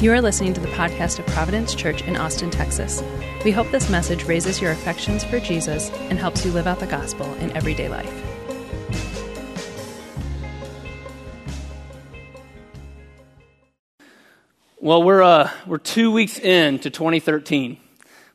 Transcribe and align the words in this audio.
You 0.00 0.12
are 0.12 0.20
listening 0.20 0.52
to 0.54 0.60
the 0.60 0.68
podcast 0.68 1.20
of 1.20 1.26
Providence 1.28 1.72
Church 1.72 2.02
in 2.02 2.16
Austin, 2.16 2.50
Texas. 2.50 3.00
We 3.44 3.52
hope 3.52 3.70
this 3.70 3.88
message 3.88 4.24
raises 4.24 4.60
your 4.60 4.72
affections 4.72 5.22
for 5.22 5.38
Jesus 5.38 5.88
and 6.10 6.18
helps 6.18 6.44
you 6.44 6.50
live 6.50 6.66
out 6.66 6.80
the 6.80 6.86
gospel 6.88 7.32
in 7.34 7.52
everyday 7.52 7.88
life. 7.88 8.12
Well, 14.80 15.04
we're, 15.04 15.22
uh, 15.22 15.50
we're 15.64 15.78
two 15.78 16.10
weeks 16.10 16.40
in 16.40 16.80
to 16.80 16.90
2013, 16.90 17.78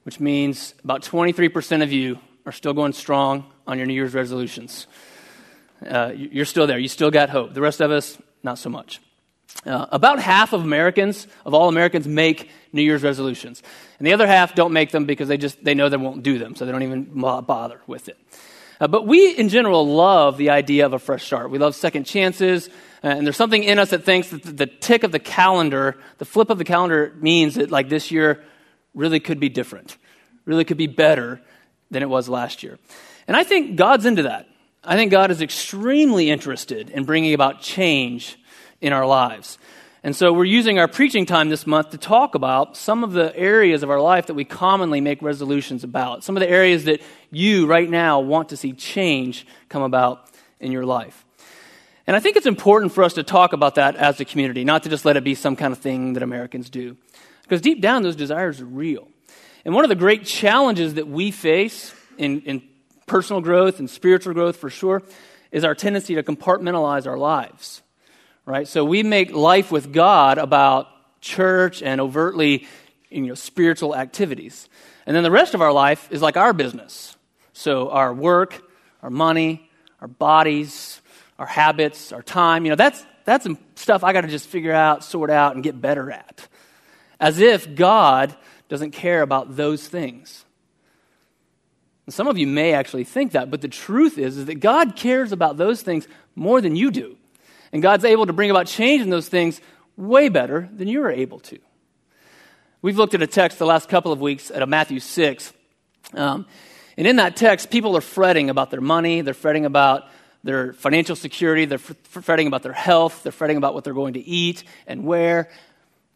which 0.04 0.21
means 0.21 0.73
about 0.86 1.02
23% 1.02 1.84
of 1.84 1.91
you 1.91 2.20
are 2.46 2.54
still 2.54 2.73
going 2.73 2.94
strong 2.94 3.44
on 3.68 3.78
your 3.78 3.86
New 3.86 3.94
Year's 3.94 4.14
resolutions. 4.14 4.88
Uh, 5.86 6.14
you're 6.16 6.46
still 6.46 6.68
there. 6.68 6.80
You 6.80 6.88
still 6.88 7.12
got 7.12 7.30
hope. 7.30 7.54
The 7.54 7.62
rest 7.62 7.82
of 7.82 7.91
us, 7.91 8.18
not 8.44 8.57
so 8.57 8.70
much. 8.70 9.02
Uh, 9.66 9.86
about 9.92 10.20
half 10.20 10.54
of 10.54 10.62
Americans, 10.62 11.28
of 11.46 11.54
all 11.54 11.68
Americans, 11.68 12.08
make 12.08 12.50
New 12.72 12.82
Year's 12.82 13.04
resolutions, 13.04 13.62
and 13.98 14.08
the 14.08 14.14
other 14.14 14.26
half 14.26 14.56
don't 14.56 14.72
make 14.72 14.92
them 14.92 15.06
because 15.06 15.28
they 15.28 15.38
just 15.38 15.62
they 15.64 15.74
know 15.74 15.90
they 15.90 15.98
won't 15.98 16.24
do 16.24 16.40
them, 16.40 16.56
so 16.56 16.66
they 16.66 16.72
don't 16.72 16.84
even 16.84 17.04
bother 17.14 17.82
with 17.86 18.08
it. 18.08 18.18
Uh, 18.80 18.88
but 18.88 19.06
we, 19.06 19.36
in 19.36 19.50
general, 19.50 19.86
love 19.86 20.38
the 20.38 20.52
idea 20.52 20.86
of 20.86 20.94
a 20.94 21.00
fresh 21.00 21.26
start. 21.26 21.52
We 21.52 21.58
love 21.58 21.76
second 21.76 22.06
chances, 22.06 22.70
uh, 23.04 23.08
and 23.08 23.26
there's 23.26 23.36
something 23.36 23.64
in 23.64 23.80
us 23.80 23.90
that 23.90 24.06
thinks 24.06 24.30
that 24.30 24.44
the 24.44 24.66
tick 24.66 25.04
of 25.04 25.12
the 25.12 25.20
calendar, 25.20 25.98
the 26.20 26.26
flip 26.26 26.50
of 26.50 26.57
the 26.57 26.64
calendar, 26.64 27.14
means 27.20 27.56
that 27.56 27.70
like 27.70 27.90
this 27.90 28.12
year 28.12 28.42
really 28.94 29.20
could 29.20 29.42
be 29.42 29.50
different, 29.50 29.98
really 30.46 30.64
could 30.64 30.78
be 30.78 30.88
better 30.88 31.42
than 31.92 32.02
it 32.02 32.10
was 32.10 32.30
last 32.30 32.64
year. 32.64 32.80
And 33.28 33.36
I 33.36 33.44
think 33.44 33.76
God's 33.76 34.06
into 34.06 34.23
that. 34.23 34.48
I 34.86 34.96
think 34.96 35.12
God 35.12 35.32
is 35.32 35.42
extremely 35.42 36.30
interested 36.32 36.90
in 36.90 37.04
bringing 37.04 37.34
about 37.34 37.60
change 37.62 38.39
in 38.81 38.94
our 38.94 39.06
lives. 39.06 39.58
And 40.02 40.16
so 40.16 40.31
we're 40.31 40.45
using 40.45 40.80
our 40.80 40.88
preaching 40.88 41.26
time 41.26 41.50
this 41.50 41.67
month 41.67 41.90
to 41.90 41.98
talk 41.98 42.34
about 42.34 42.78
some 42.78 43.04
of 43.04 43.12
the 43.12 43.36
areas 43.36 43.84
of 43.84 43.90
our 43.90 44.00
life 44.00 44.28
that 44.28 44.34
we 44.34 44.45
commonly 44.45 45.02
make 45.02 45.22
resolutions 45.22 45.84
about. 45.84 46.23
Some 46.23 46.38
of 46.38 46.42
the 46.42 46.50
areas 46.50 46.86
that 46.86 47.02
you 47.31 47.67
right 47.67 47.89
now 47.89 48.22
want 48.22 48.50
to 48.50 48.58
see 48.58 48.72
change 48.72 49.45
come 49.67 49.81
about 49.81 50.30
in 50.62 50.72
your 50.72 50.86
life. 50.86 51.26
And 52.08 52.16
I 52.16 52.22
think 52.22 52.38
it's 52.38 52.45
important 52.45 52.94
for 52.94 53.04
us 53.04 53.14
to 53.16 53.23
talk 53.23 53.52
about 53.52 53.76
that 53.76 53.98
as 53.98 54.20
a 54.22 54.26
community, 54.26 54.64
not 54.64 54.84
to 54.84 54.89
just 54.89 55.04
let 55.04 55.17
it 55.17 55.23
be 55.23 55.36
some 55.36 55.58
kind 55.58 55.73
of 55.73 55.80
thing 55.80 56.14
that 56.14 56.23
Americans 56.23 56.70
do. 56.70 56.95
Because 57.44 57.59
deep 57.59 57.82
down, 57.82 58.02
those 58.02 58.16
desires 58.16 58.61
are 58.61 58.66
real. 58.66 59.08
And 59.66 59.76
one 59.76 59.84
of 59.84 59.89
the 59.89 59.95
great 59.95 60.23
challenges 60.23 60.94
that 60.94 61.08
we 61.08 61.30
face 61.32 61.94
in, 62.17 62.42
in 62.42 62.64
personal 63.06 63.42
growth 63.42 63.80
and 63.80 63.89
spiritual 63.89 64.34
growth 64.34 64.56
for 64.56 64.70
sure 64.70 65.04
is 65.52 65.66
our 65.66 65.76
tendency 65.76 66.16
to 66.16 66.23
compartmentalize 66.23 67.06
our 67.06 67.17
lives 67.17 67.82
right? 68.50 68.67
So 68.67 68.83
we 68.83 69.03
make 69.03 69.31
life 69.31 69.72
with 69.72 69.94
God 69.94 70.39
about 70.39 70.88
church 71.22 71.83
and 71.83 72.02
overtly 72.02 72.67
you 73.11 73.22
know, 73.22 73.36
spiritual 73.36 73.95
activities. 73.95 74.67
And 75.05 75.16
then 75.16 75.23
the 75.23 75.31
rest 75.31 75.53
of 75.53 75.61
our 75.61 75.72
life 75.72 76.08
is 76.11 76.22
like 76.22 76.36
our 76.36 76.52
business. 76.52 77.16
So 77.53 77.92
our 77.92 78.11
work, 78.11 78.59
our 79.03 79.11
money, 79.11 79.70
our 80.02 80.08
bodies, 80.08 81.00
our 81.38 81.45
habits, 81.45 82.11
our 82.11 82.23
time, 82.23 82.66
you 82.66 82.72
know, 82.72 82.75
that's, 82.75 83.05
that's 83.23 83.47
stuff 83.75 84.03
I 84.03 84.14
got 84.14 84.22
to 84.22 84.27
just 84.27 84.47
figure 84.47 84.73
out, 84.73 85.03
sort 85.03 85.30
out, 85.30 85.53
and 85.53 85.64
get 85.64 85.80
better 85.80 86.11
at. 86.11 86.47
As 87.20 87.39
if 87.39 87.75
God 87.75 88.36
doesn't 88.67 88.92
care 88.92 89.22
about 89.22 89.55
those 89.55 89.88
things. 89.88 90.44
And 92.08 92.14
some 92.16 92.27
of 92.27 92.39
you 92.39 92.47
may 92.47 92.73
actually 92.73 93.03
think 93.03 93.33
that, 93.33 93.52
but 93.52 93.61
the 93.61 93.67
truth 93.67 94.17
is, 94.17 94.38
is 94.38 94.45
that 94.45 94.55
God 94.55 94.95
cares 94.95 95.31
about 95.31 95.58
those 95.58 95.83
things 95.83 96.08
more 96.36 96.61
than 96.61 96.75
you 96.75 96.89
do. 96.89 97.19
And 97.72 97.81
God's 97.81 98.06
able 98.06 98.25
to 98.25 98.34
bring 98.34 98.50
about 98.50 98.67
change 98.67 99.02
in 99.02 99.09
those 99.09 99.28
things 99.28 99.62
way 99.95 100.30
better 100.30 100.70
than 100.73 100.88
you 100.88 101.03
are 101.03 101.12
able 101.12 101.39
to. 101.42 101.59
We've 102.81 102.98
looked 102.98 103.14
at 103.14 103.22
a 103.22 103.28
text 103.28 103.59
the 103.59 103.66
last 103.66 103.89
couple 103.89 104.11
of 104.11 104.22
weeks 104.22 104.52
at 104.52 104.67
Matthew 104.67 104.99
6. 104.99 105.54
Um, 106.14 106.45
and 106.98 107.05
in 107.05 107.17
that 107.17 107.36
text, 107.36 107.70
people 107.70 107.95
are 107.98 108.02
fretting 108.02 108.49
about 108.49 108.71
their 108.71 108.82
money, 108.82 109.21
they're 109.21 109.33
fretting 109.33 109.66
about 109.66 110.05
their 110.44 110.73
financial 110.73 111.16
security, 111.16 111.66
they're 111.66 111.77
fretting 111.77 112.48
about 112.48 112.64
their 112.64 112.73
health, 112.73 113.23
they're 113.23 113.32
fretting 113.32 113.58
about 113.58 113.73
what 113.73 113.83
they're 113.83 113.94
going 113.94 114.14
to 114.14 114.26
eat 114.26 114.64
and 114.88 115.04
where. 115.04 115.49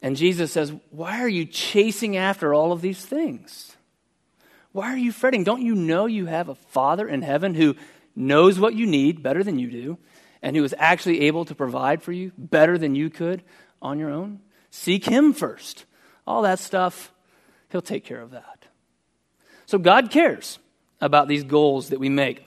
And 0.02 0.16
Jesus 0.16 0.52
says, 0.52 0.74
Why 0.92 1.22
are 1.22 1.30
you 1.30 1.46
chasing 1.46 2.18
after 2.18 2.54
all 2.54 2.72
of 2.72 2.82
these 2.82 3.06
things? 3.06 3.76
Why 4.72 4.92
are 4.94 4.98
you 4.98 5.12
fretting? 5.12 5.44
Don't 5.44 5.62
you 5.62 5.76
know 5.76 6.06
you 6.06 6.26
have 6.26 6.50
a 6.50 6.56
Father 6.56 7.08
in 7.08 7.22
heaven 7.22 7.54
who 7.54 7.76
knows 8.16 8.60
what 8.60 8.74
you 8.74 8.86
need 8.86 9.22
better 9.22 9.44
than 9.44 9.60
you 9.60 9.70
do? 9.70 9.98
And 10.44 10.56
who 10.56 10.64
is 10.64 10.76
actually 10.78 11.22
able 11.22 11.46
to 11.46 11.56
provide 11.56 12.04
for 12.04 12.12
you 12.12 12.34
better 12.38 12.78
than 12.78 12.94
you 12.94 13.10
could 13.10 13.42
on 13.82 13.98
your 13.98 14.12
own? 14.12 14.42
Seek 14.70 15.06
Him 15.06 15.34
first. 15.34 15.86
All 16.28 16.44
that 16.44 16.60
stuff, 16.60 17.12
He'll 17.72 17.82
take 17.82 18.06
care 18.06 18.22
of 18.22 18.32
that. 18.32 18.66
So 19.66 19.80
God 19.80 20.12
cares 20.12 20.60
about 21.02 21.28
these 21.28 21.44
goals 21.44 21.90
that 21.90 22.00
we 22.00 22.10
make. 22.10 22.46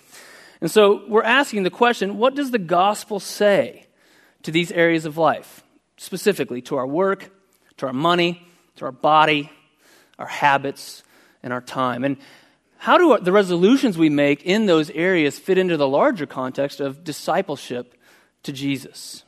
And 0.61 0.71
so 0.71 1.05
we're 1.09 1.23
asking 1.23 1.65
the 1.65 1.71
question 1.71 2.19
what 2.19 2.35
does 2.35 2.51
the 2.51 2.59
gospel 2.59 3.19
say 3.19 3.87
to 4.43 4.51
these 4.51 4.71
areas 4.71 5.07
of 5.07 5.17
life? 5.17 5.65
Specifically, 5.97 6.61
to 6.63 6.77
our 6.77 6.87
work, 6.87 7.31
to 7.79 7.87
our 7.87 7.93
money, 7.93 8.47
to 8.77 8.85
our 8.85 8.93
body, 8.93 9.51
our 10.19 10.27
habits, 10.27 11.03
and 11.43 11.53
our 11.53 11.63
time. 11.63 12.05
And 12.05 12.19
how 12.79 12.99
do 12.99 13.19
the 13.23 13.33
resolutions 13.33 13.97
we 13.97 14.11
make 14.11 14.45
in 14.45 14.67
those 14.67 14.91
areas 14.91 15.39
fit 15.39 15.59
into 15.59 15.77
the 15.77 15.89
larger 15.89 16.27
context 16.27 16.81
of 16.81 17.05
discipleship 17.05 17.95
to 18.43 18.53
Jesus? 18.53 19.25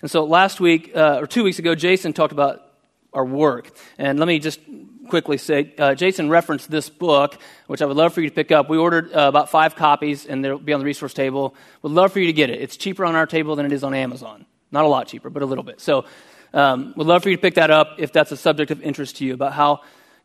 And 0.00 0.10
so 0.10 0.24
last 0.24 0.60
week, 0.60 0.92
uh, 0.94 1.18
or 1.20 1.26
two 1.26 1.44
weeks 1.44 1.58
ago, 1.58 1.74
Jason 1.74 2.12
talked 2.12 2.32
about 2.32 2.62
our 3.12 3.24
work. 3.24 3.70
And 3.98 4.18
let 4.18 4.26
me 4.26 4.38
just 4.38 4.60
quickly 5.08 5.36
say 5.36 5.74
uh, 5.78 5.94
Jason 5.94 6.28
referenced 6.28 6.70
this 6.70 6.88
book, 6.88 7.38
which 7.66 7.82
I 7.82 7.86
would 7.86 7.96
love 7.96 8.14
for 8.14 8.20
you 8.20 8.28
to 8.28 8.34
pick 8.34 8.50
up. 8.50 8.68
We 8.68 8.78
ordered 8.78 9.12
uh, 9.12 9.28
about 9.28 9.50
five 9.50 9.76
copies, 9.76 10.26
and 10.26 10.44
they'll 10.44 10.58
be 10.58 10.72
on 10.72 10.80
the 10.80 10.86
resource 10.86 11.14
table. 11.14 11.54
Would 11.82 11.92
love 11.92 12.12
for 12.12 12.20
you 12.20 12.26
to 12.26 12.32
get 12.32 12.50
it. 12.50 12.60
It's 12.60 12.76
cheaper 12.76 13.04
on 13.04 13.14
our 13.14 13.26
table 13.26 13.54
than 13.54 13.66
it 13.66 13.72
is 13.72 13.84
on 13.84 13.94
Amazon. 13.94 14.46
Not 14.70 14.84
a 14.84 14.88
lot 14.88 15.08
cheaper, 15.08 15.30
but 15.30 15.42
a 15.42 15.46
little 15.46 15.64
bit. 15.64 15.80
So, 15.80 16.04
um, 16.54 16.94
would 16.96 17.06
love 17.06 17.22
for 17.22 17.30
you 17.30 17.36
to 17.36 17.42
pick 17.42 17.54
that 17.54 17.70
up 17.70 17.96
if 17.98 18.12
that's 18.12 18.32
a 18.32 18.36
subject 18.36 18.70
of 18.70 18.82
interest 18.82 19.16
to 19.18 19.24
you 19.24 19.34
about 19.34 19.52
how 19.52 19.80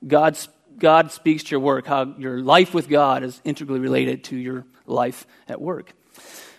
God's 0.06 0.48
God 0.80 1.12
speaks 1.12 1.44
to 1.44 1.52
your 1.52 1.60
work, 1.60 1.88
how 1.88 2.14
your 2.18 2.40
life 2.40 2.74
with 2.74 2.88
God 2.90 3.24
is 3.24 3.42
integrally 3.44 3.80
related 3.80 4.24
to 4.26 4.36
your 4.36 4.66
life 4.86 5.26
at 5.48 5.60
work. 5.60 5.94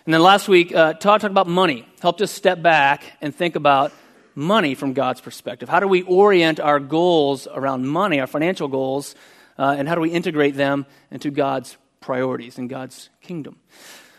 And 0.05 0.13
then 0.13 0.21
last 0.21 0.47
week, 0.47 0.73
uh, 0.73 0.93
Todd 0.93 1.21
talked 1.21 1.31
about 1.31 1.47
money, 1.47 1.87
helped 2.01 2.21
us 2.21 2.31
step 2.31 2.61
back 2.61 3.03
and 3.21 3.35
think 3.35 3.55
about 3.55 3.91
money 4.35 4.73
from 4.73 4.93
God's 4.93 5.21
perspective. 5.21 5.69
How 5.69 5.79
do 5.79 5.87
we 5.87 6.01
orient 6.03 6.59
our 6.59 6.79
goals 6.79 7.47
around 7.47 7.87
money, 7.87 8.19
our 8.19 8.27
financial 8.27 8.67
goals, 8.67 9.15
uh, 9.57 9.75
and 9.77 9.87
how 9.87 9.95
do 9.95 10.01
we 10.01 10.09
integrate 10.09 10.55
them 10.55 10.85
into 11.11 11.29
God's 11.29 11.77
priorities 11.99 12.57
and 12.57 12.69
God's 12.69 13.09
kingdom? 13.21 13.57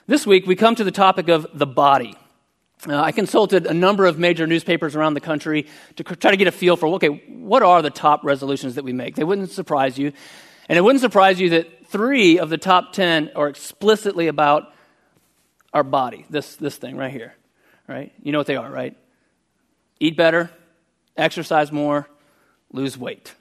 This 0.07 0.27
week, 0.27 0.47
we 0.47 0.57
come 0.57 0.75
to 0.75 0.85
the 0.85 0.91
topic 0.91 1.29
of 1.29 1.47
the 1.55 1.67
body. 1.67 2.17
Uh, 2.89 2.99
I 2.99 3.13
consulted 3.13 3.67
a 3.67 3.75
number 3.75 4.07
of 4.07 4.19
major 4.19 4.47
newspapers 4.47 4.97
around 4.97 5.15
the 5.15 5.21
country 5.21 5.67
to 5.97 6.05
try 6.05 6.31
to 6.31 6.37
get 6.37 6.49
a 6.49 6.53
feel 6.53 6.77
for 6.77 6.87
okay, 6.95 7.09
what 7.09 7.63
are 7.63 7.83
the 7.83 7.91
top 7.91 8.25
resolutions 8.25 8.77
that 8.77 8.85
we 8.85 8.93
make? 8.93 9.17
They 9.17 9.25
wouldn't 9.25 9.51
surprise 9.51 9.99
you. 9.99 10.13
And 10.69 10.79
it 10.79 10.83
wouldn't 10.83 11.03
surprise 11.03 11.41
you 11.41 11.51
that 11.51 11.89
three 11.89 12.39
of 12.39 12.49
the 12.49 12.57
top 12.57 12.93
10 12.93 13.33
are 13.35 13.49
explicitly 13.49 14.29
about 14.29 14.73
our 15.75 15.83
body, 15.83 16.25
this, 16.31 16.57
this 16.57 16.77
thing 16.77 16.97
right 16.97 17.13
here, 17.13 17.35
right? 17.89 18.13
You 18.23 18.33
know 18.33 18.39
what 18.39 18.47
they 18.47 18.57
are, 18.57 18.71
right? 18.71 18.97
Eat 19.99 20.17
better, 20.17 20.51
exercise 21.17 21.71
more, 21.71 22.09
lose 22.73 22.97
weight. 22.97 23.35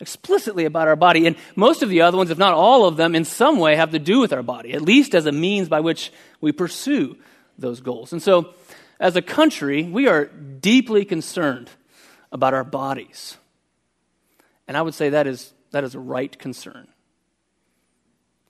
Explicitly 0.00 0.64
about 0.64 0.88
our 0.88 0.96
body. 0.96 1.26
And 1.26 1.36
most 1.54 1.82
of 1.82 1.88
the 1.90 2.00
other 2.00 2.16
ones, 2.16 2.30
if 2.30 2.38
not 2.38 2.54
all 2.54 2.86
of 2.86 2.96
them, 2.96 3.14
in 3.14 3.24
some 3.24 3.58
way 3.58 3.76
have 3.76 3.92
to 3.92 3.98
do 3.98 4.18
with 4.18 4.32
our 4.32 4.42
body, 4.42 4.72
at 4.72 4.82
least 4.82 5.14
as 5.14 5.26
a 5.26 5.32
means 5.32 5.68
by 5.68 5.80
which 5.80 6.12
we 6.40 6.50
pursue 6.50 7.16
those 7.58 7.80
goals. 7.80 8.12
And 8.12 8.22
so, 8.22 8.54
as 9.00 9.16
a 9.16 9.22
country, 9.22 9.84
we 9.84 10.08
are 10.08 10.26
deeply 10.26 11.04
concerned 11.04 11.70
about 12.32 12.54
our 12.54 12.64
bodies. 12.64 13.36
And 14.66 14.76
I 14.76 14.82
would 14.82 14.94
say 14.94 15.10
that 15.10 15.26
is, 15.26 15.52
that 15.72 15.84
is 15.84 15.94
a 15.94 16.00
right 16.00 16.36
concern. 16.38 16.88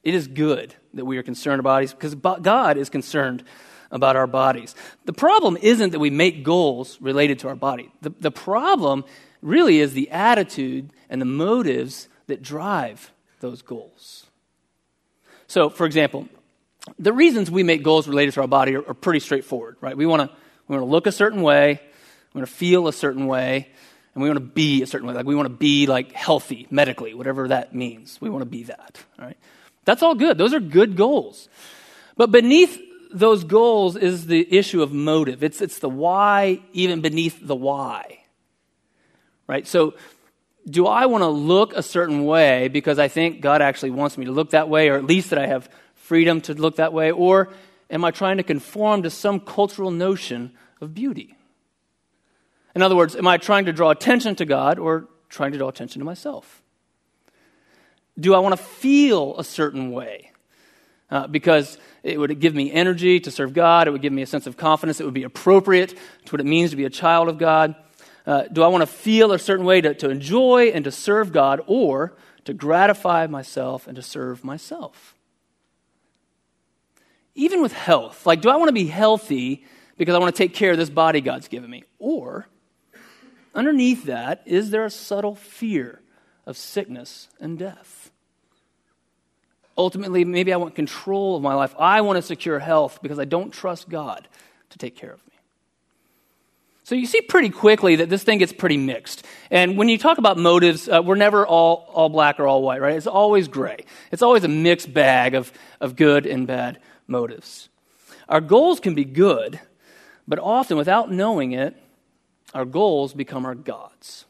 It 0.03 0.15
is 0.15 0.29
good 0.29 0.75
that 0.93 1.05
we 1.05 1.17
are 1.17 1.23
concerned 1.23 1.61
about 1.61 1.71
bodies 1.71 1.93
because 1.95 2.15
God 2.15 2.77
is 2.77 2.91
concerned 2.91 3.43
about 3.91 4.17
our 4.17 4.27
bodies. 4.27 4.75
The 5.07 5.13
problem 5.13 5.57
isn't 5.61 5.91
that 5.91 5.99
we 5.99 6.11
make 6.11 6.45
goals 6.45 7.01
related 7.01 7.39
to 7.41 7.49
our 7.49 7.55
body. 7.55 7.93
The, 8.03 8.11
the 8.21 8.31
problem 8.31 9.05
really 9.41 9.81
is 9.81 9.93
the 9.93 10.11
attitude 10.11 10.91
and 11.09 11.21
the 11.21 11.27
motives 11.27 12.09
that 12.27 12.43
drive 12.43 13.13
those 13.41 13.63
goals. 13.63 14.27
So, 15.47 15.69
for 15.71 15.87
example, 15.87 16.29
the 16.99 17.13
reasons 17.13 17.51
we 17.51 17.63
make 17.63 17.83
goals 17.83 18.09
related 18.09 18.35
to 18.35 18.43
our 18.43 18.47
body 18.47 18.77
are, 18.77 18.89
are 18.89 18.95
pretty 18.95 19.21
straightforward, 19.21 19.77
right? 19.81 19.97
We 19.97 20.07
want 20.07 20.23
to 20.23 20.37
we 20.69 20.77
want 20.77 20.87
to 20.87 20.91
look 20.91 21.07
a 21.07 21.13
certain 21.13 21.43
way, 21.43 21.81
we 22.33 22.39
want 22.39 22.49
to 22.49 22.55
feel 22.55 22.89
a 22.89 22.93
certain 22.93 23.27
way, 23.27 23.69
and 24.15 24.23
we 24.23 24.29
want 24.29 24.39
to 24.39 24.45
be 24.45 24.83
a 24.83 24.87
certain 24.87 25.07
way. 25.09 25.15
Like 25.15 25.27
we 25.27 25.35
want 25.35 25.47
to 25.47 25.55
be 25.55 25.87
like 25.87 26.13
healthy 26.13 26.67
medically, 26.71 27.15
whatever 27.15 27.49
that 27.49 27.75
means. 27.75 28.21
We 28.21 28.31
want 28.31 28.43
to 28.43 28.51
be 28.51 28.65
that, 28.65 29.03
right? 29.19 29.37
That's 29.85 30.03
all 30.03 30.15
good. 30.15 30.39
Those 30.39 30.55
are 30.55 30.61
good 30.61 30.97
goals. 30.97 31.49
But 32.17 32.31
beneath 32.31 32.81
those 33.13 33.45
goals 33.45 33.97
is 33.97 34.27
the 34.27 34.57
issue 34.57 34.83
of 34.83 34.93
motive. 34.93 35.45
It's, 35.45 35.61
it's 35.61 35.79
the 35.79 35.89
why, 35.89 36.61
even 36.73 37.01
beneath 37.01 37.39
the 37.41 37.55
why. 37.55 38.21
right? 39.47 39.67
So, 39.67 39.95
do 40.69 40.87
I 40.87 41.07
want 41.07 41.23
to 41.23 41.29
look 41.29 41.75
a 41.75 41.83
certain 41.83 42.25
way 42.25 42.69
because 42.69 42.99
I 42.99 43.09
think 43.09 43.43
God 43.43 43.61
actually 43.61 43.91
wants 43.91 44.17
me 44.17 44.25
to 44.25 44.33
look 44.33 44.51
that 44.51 44.71
way, 44.71 44.89
or 44.89 44.97
at 44.97 45.05
least 45.05 45.31
that 45.31 45.39
I 45.39 45.47
have 45.47 45.69
freedom 46.05 46.41
to 46.43 46.55
look 46.55 46.77
that 46.77 46.93
way? 46.93 47.11
Or 47.11 47.51
am 47.91 48.05
I 48.05 48.11
trying 48.11 48.37
to 48.37 48.43
conform 48.43 49.03
to 49.03 49.11
some 49.11 49.41
cultural 49.41 49.91
notion 49.91 50.53
of 50.81 50.95
beauty? 50.95 51.35
In 52.75 52.83
other 52.83 52.97
words, 52.97 53.17
am 53.17 53.27
I 53.27 53.39
trying 53.39 53.65
to 53.67 53.73
draw 53.73 53.91
attention 53.91 54.37
to 54.37 54.45
God 54.45 54.79
or 54.79 55.09
trying 55.29 55.53
to 55.53 55.59
draw 55.59 55.69
attention 55.69 56.01
to 56.01 56.05
myself? 56.05 56.63
Do 58.19 58.35
I 58.35 58.39
want 58.39 58.57
to 58.57 58.63
feel 58.63 59.37
a 59.39 59.45
certain 59.45 59.91
way? 59.91 60.31
Uh, 61.11 61.27
because 61.27 61.79
it 62.03 62.19
would 62.19 62.39
give 62.41 62.55
me 62.55 62.73
energy 62.73 63.21
to 63.21 63.31
serve 63.31 63.55
God, 63.55 63.89
it 63.89 63.91
would 63.91 64.03
give 64.03 64.13
me 64.13 64.23
a 64.23 64.27
sense 64.27 64.47
of 64.47 64.57
confidence, 64.57 65.01
it 65.01 65.05
would 65.05 65.15
be 65.15 65.23
appropriate 65.23 65.91
to 66.25 66.33
what 66.33 66.41
it 66.41 66.47
means 66.47 66.71
to 66.71 66.77
be 66.77 66.85
a 66.85 66.91
child 66.91 67.29
of 67.29 67.39
God. 67.39 67.75
Uh, 68.27 68.45
do 68.53 68.63
I 68.63 68.69
want 68.69 68.83
to 68.83 68.87
feel 68.87 69.33
a 69.33 69.39
certain 69.39 69.65
way 69.65 69.81
to, 69.81 69.95
to 69.95 70.11
enjoy 70.11 70.73
and 70.75 70.85
to 70.85 70.91
serve 70.91 71.33
God, 71.33 71.61
or 71.67 72.17
to 72.45 72.55
gratify 72.55 73.27
myself 73.27 73.87
and 73.87 73.97
to 73.97 74.03
serve 74.03 74.45
myself? 74.45 75.14
Even 77.35 77.63
with 77.63 77.73
health, 77.73 78.27
like, 78.27 78.41
do 78.41 78.49
I 78.49 78.57
want 78.57 78.69
to 78.69 78.75
be 78.75 78.87
healthy 78.87 79.65
because 79.97 80.15
I 80.15 80.19
want 80.19 80.35
to 80.35 80.39
take 80.39 80.55
care 80.55 80.73
of 80.73 80.79
this 80.79 80.91
body 80.91 81.21
God's 81.21 81.49
given 81.49 81.69
me? 81.69 81.85
Or, 81.99 82.47
underneath 83.55 84.05
that, 84.05 84.43
is 84.47 84.71
there 84.71 84.85
a 84.85 84.91
subtle 84.91 85.35
fear 85.35 86.01
of 86.47 86.57
sickness 86.57 87.29
and 87.41 87.59
death? 87.59 88.11
Ultimately, 89.77 90.25
maybe 90.25 90.53
I 90.53 90.57
want 90.57 90.77
control 90.77 91.37
of 91.37 91.43
my 91.43 91.55
life. 91.55 91.75
I 91.79 92.03
want 92.03 92.17
to 92.17 92.23
secure 92.23 92.61
health 92.61 93.01
because 93.03 93.19
I 93.19 93.25
don't 93.25 93.53
trust 93.53 93.89
God 93.89 94.29
to 94.71 94.79
take 94.79 94.97
care 94.97 95.11
of 95.11 95.19
me. 95.27 95.33
So 96.85 96.95
you 96.95 97.07
see 97.07 97.23
pretty 97.23 97.49
quickly 97.49 97.97
that 97.97 98.11
this 98.11 98.23
thing 98.23 98.39
gets 98.39 98.53
pretty 98.53 98.77
mixed. 98.77 99.25
And 99.51 99.79
when 99.79 99.89
you 99.89 99.97
talk 99.97 100.19
about 100.19 100.37
motives, 100.37 100.87
uh, 100.87 101.03
we're 101.03 101.15
never 101.15 101.47
all, 101.47 101.89
all 101.93 102.11
black 102.11 102.39
or 102.39 102.47
all 102.47 102.63
white, 102.63 102.83
right? 102.83 102.95
It's 102.95 103.07
always 103.07 103.49
gray. 103.49 103.87
It's 104.13 104.21
always 104.21 104.45
a 104.45 104.49
mixed 104.49 104.93
bag 104.93 105.35
of, 105.35 105.51
of 105.81 105.97
good 105.97 106.27
and 106.27 106.47
bad 106.47 106.79
motives. 107.07 107.69
Our 108.29 108.41
goals 108.41 108.81
can 108.81 108.95
be 108.95 109.05
good, 109.05 109.61
but 110.27 110.39
often 110.39 110.77
without 110.77 111.11
knowing 111.11 111.53
it, 111.53 111.77
our 112.55 112.65
goals 112.65 113.13
become 113.15 113.45
our 113.45 113.55
gods. 113.55 114.25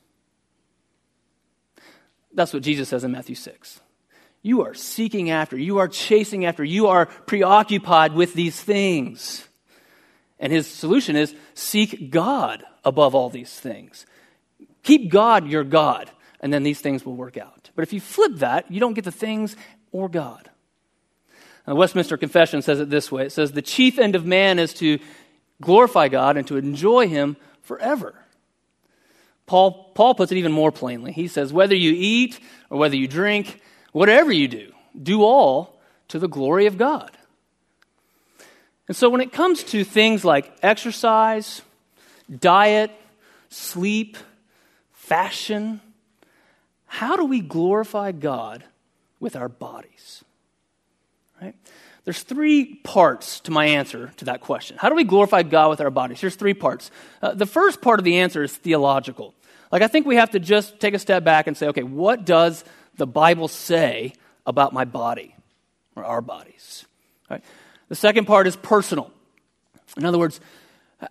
That's 2.32 2.53
what 2.53 2.62
Jesus 2.62 2.88
says 2.88 3.05
in 3.05 3.12
Matthew 3.12 3.37
6. 3.37 3.81
You 4.43 4.62
are 4.62 4.75
seeking 4.75 5.31
after, 5.31 5.56
you 5.56 5.79
are 5.79 5.88
chasing 5.88 6.44
after, 6.44 6.65
you 6.65 6.88
are 6.88 7.06
preoccupied 7.06 8.15
with 8.15 8.35
these 8.35 8.61
things. 8.61 9.47
And 10.38 10.53
his 10.53 10.67
solution 10.67 11.17
is 11.17 11.35
seek 11.55 12.11
God 12.11 12.65
above 12.85 13.15
all 13.15 13.31
these 13.31 13.53
things. 13.59 14.05
Keep 14.82 15.11
God 15.11 15.47
your 15.47 15.65
God, 15.65 16.11
and 16.41 16.53
then 16.53 16.62
these 16.62 16.81
things 16.81 17.06
will 17.06 17.17
work 17.17 17.38
out. 17.38 17.71
But 17.75 17.82
if 17.82 17.93
you 17.93 18.00
flip 18.00 18.32
that, 18.37 18.71
you 18.71 18.81
don't 18.81 18.94
get 18.94 19.05
the 19.05 19.12
things 19.12 19.56
or 19.93 20.09
God. 20.09 20.50
Now, 21.66 21.75
Westminster 21.75 22.16
Confession 22.16 22.62
says 22.62 22.81
it 22.81 22.90
this 22.90 23.11
way 23.11 23.26
it 23.26 23.32
says, 23.32 23.52
The 23.52 23.62
chief 23.62 23.99
end 23.99 24.14
of 24.14 24.26
man 24.26 24.58
is 24.58 24.75
to 24.75 24.99
glorify 25.62 26.08
God 26.08 26.37
and 26.37 26.46
to 26.49 26.56
enjoy 26.56 27.08
him 27.08 27.37
forever. 27.62 28.14
Paul, 29.46 29.93
Paul 29.94 30.14
puts 30.14 30.32
it 30.32 30.38
even 30.38 30.52
more 30.52 30.72
plainly. 30.72 31.12
He 31.12 31.28
says, 31.28 31.52
Whether 31.52 31.75
you 31.75 31.93
eat 31.96 32.38
or 32.70 32.78
whether 32.78 32.96
you 32.96 33.08
drink, 33.08 33.61
whatever 33.93 34.32
you 34.32 34.49
do, 34.49 34.72
do 35.00 35.22
all 35.22 35.81
to 36.08 36.19
the 36.19 36.28
glory 36.28 36.66
of 36.66 36.78
God. 36.78 37.11
And 38.87 38.96
so 38.96 39.08
when 39.08 39.22
it 39.22 39.32
comes 39.32 39.62
to 39.64 39.82
things 39.84 40.25
like 40.25 40.52
exercise, 40.62 41.62
diet, 42.40 42.90
sleep, 43.49 44.19
fashion, 44.93 45.81
how 46.87 47.16
do 47.16 47.25
we 47.25 47.40
glorify 47.40 48.12
God 48.12 48.64
with 49.20 49.37
our 49.37 49.49
bodies? 49.49 50.22
Right? 51.41 51.55
There's 52.05 52.23
three 52.23 52.77
parts 52.77 53.41
to 53.41 53.51
my 53.51 53.65
answer 53.65 54.13
to 54.19 54.27
that 54.27 54.43
question. 54.43 54.77
How 54.79 54.89
do 54.91 54.95
we 54.95 55.05
glorify 55.05 55.43
God 55.43 55.71
with 55.71 55.81
our 55.81 55.91
bodies? 55.91 56.21
Here's 56.21 56.37
three 56.37 56.55
parts. 56.55 56.91
Uh, 57.23 57.33
the 57.35 57.47
first 57.47 57.81
part 57.81 57.99
of 57.99 58.05
the 58.05 58.19
answer 58.19 58.43
is 58.43 58.55
theological. 58.55 59.35
Like, 59.73 59.83
I 59.83 59.89
think 59.89 60.07
we 60.07 60.17
have 60.17 60.31
to 60.33 60.39
just 60.39 60.79
take 60.81 60.95
a 60.95 60.99
step 60.99 61.25
back 61.25 61.47
and 61.47 61.57
say, 61.57 61.69
okay, 61.69 61.83
what 61.83 62.25
does 62.25 62.63
the 62.97 63.07
Bible 63.07 63.49
say 63.49 64.13
about 64.47 64.73
my 64.73 64.85
body 64.85 65.35
or 65.97 66.05
our 66.05 66.21
bodies? 66.21 66.85
Right? 67.31 67.43
The 67.89 67.97
second 67.97 68.27
part 68.27 68.47
is 68.47 68.55
personal. 68.55 69.11
In 69.97 70.05
other 70.05 70.19
words, 70.19 70.41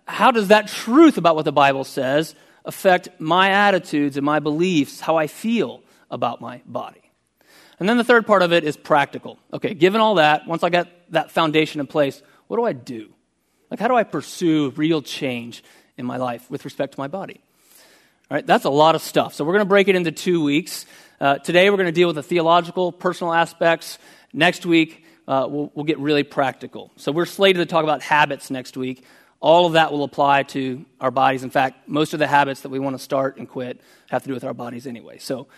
how 0.06 0.30
does 0.30 0.48
that 0.48 0.68
truth 0.68 1.18
about 1.18 1.36
what 1.36 1.44
the 1.44 1.52
Bible 1.52 1.84
says 1.84 2.34
affect 2.64 3.08
my 3.18 3.50
attitudes 3.50 4.16
and 4.16 4.24
my 4.24 4.38
beliefs, 4.38 5.00
how 5.00 5.16
I 5.16 5.26
feel 5.26 5.82
about 6.10 6.40
my 6.40 6.62
body? 6.66 7.03
And 7.78 7.88
then 7.88 7.96
the 7.96 8.04
third 8.04 8.26
part 8.26 8.42
of 8.42 8.52
it 8.52 8.64
is 8.64 8.76
practical. 8.76 9.38
Okay, 9.52 9.74
given 9.74 10.00
all 10.00 10.16
that, 10.16 10.46
once 10.46 10.62
I 10.62 10.70
got 10.70 10.88
that 11.10 11.30
foundation 11.30 11.80
in 11.80 11.86
place, 11.86 12.22
what 12.46 12.56
do 12.56 12.64
I 12.64 12.72
do? 12.72 13.12
Like, 13.70 13.80
how 13.80 13.88
do 13.88 13.96
I 13.96 14.04
pursue 14.04 14.70
real 14.76 15.02
change 15.02 15.64
in 15.96 16.06
my 16.06 16.16
life 16.16 16.50
with 16.50 16.64
respect 16.64 16.94
to 16.94 17.00
my 17.00 17.08
body? 17.08 17.40
All 18.30 18.36
right, 18.36 18.46
that's 18.46 18.64
a 18.64 18.70
lot 18.70 18.94
of 18.94 19.02
stuff. 19.02 19.34
So 19.34 19.44
we're 19.44 19.52
going 19.52 19.66
to 19.66 19.68
break 19.68 19.88
it 19.88 19.96
into 19.96 20.12
two 20.12 20.42
weeks. 20.42 20.86
Uh, 21.20 21.38
today 21.38 21.70
we're 21.70 21.76
going 21.76 21.86
to 21.86 21.92
deal 21.92 22.08
with 22.08 22.16
the 22.16 22.22
theological, 22.22 22.92
personal 22.92 23.32
aspects. 23.32 23.98
Next 24.32 24.66
week, 24.66 25.04
uh, 25.26 25.46
we'll, 25.48 25.70
we'll 25.74 25.84
get 25.84 25.98
really 25.98 26.22
practical. 26.22 26.92
So 26.96 27.12
we're 27.12 27.26
slated 27.26 27.60
to 27.60 27.66
talk 27.66 27.84
about 27.84 28.02
habits 28.02 28.50
next 28.50 28.76
week. 28.76 29.04
All 29.40 29.66
of 29.66 29.74
that 29.74 29.92
will 29.92 30.04
apply 30.04 30.44
to 30.44 30.84
our 31.00 31.10
bodies. 31.10 31.44
In 31.44 31.50
fact, 31.50 31.88
most 31.88 32.14
of 32.14 32.18
the 32.18 32.26
habits 32.26 32.62
that 32.62 32.70
we 32.70 32.78
want 32.78 32.96
to 32.96 33.02
start 33.02 33.36
and 33.36 33.48
quit 33.48 33.80
have 34.08 34.22
to 34.22 34.28
do 34.28 34.34
with 34.34 34.44
our 34.44 34.54
bodies 34.54 34.86
anyway. 34.86 35.18
So, 35.18 35.48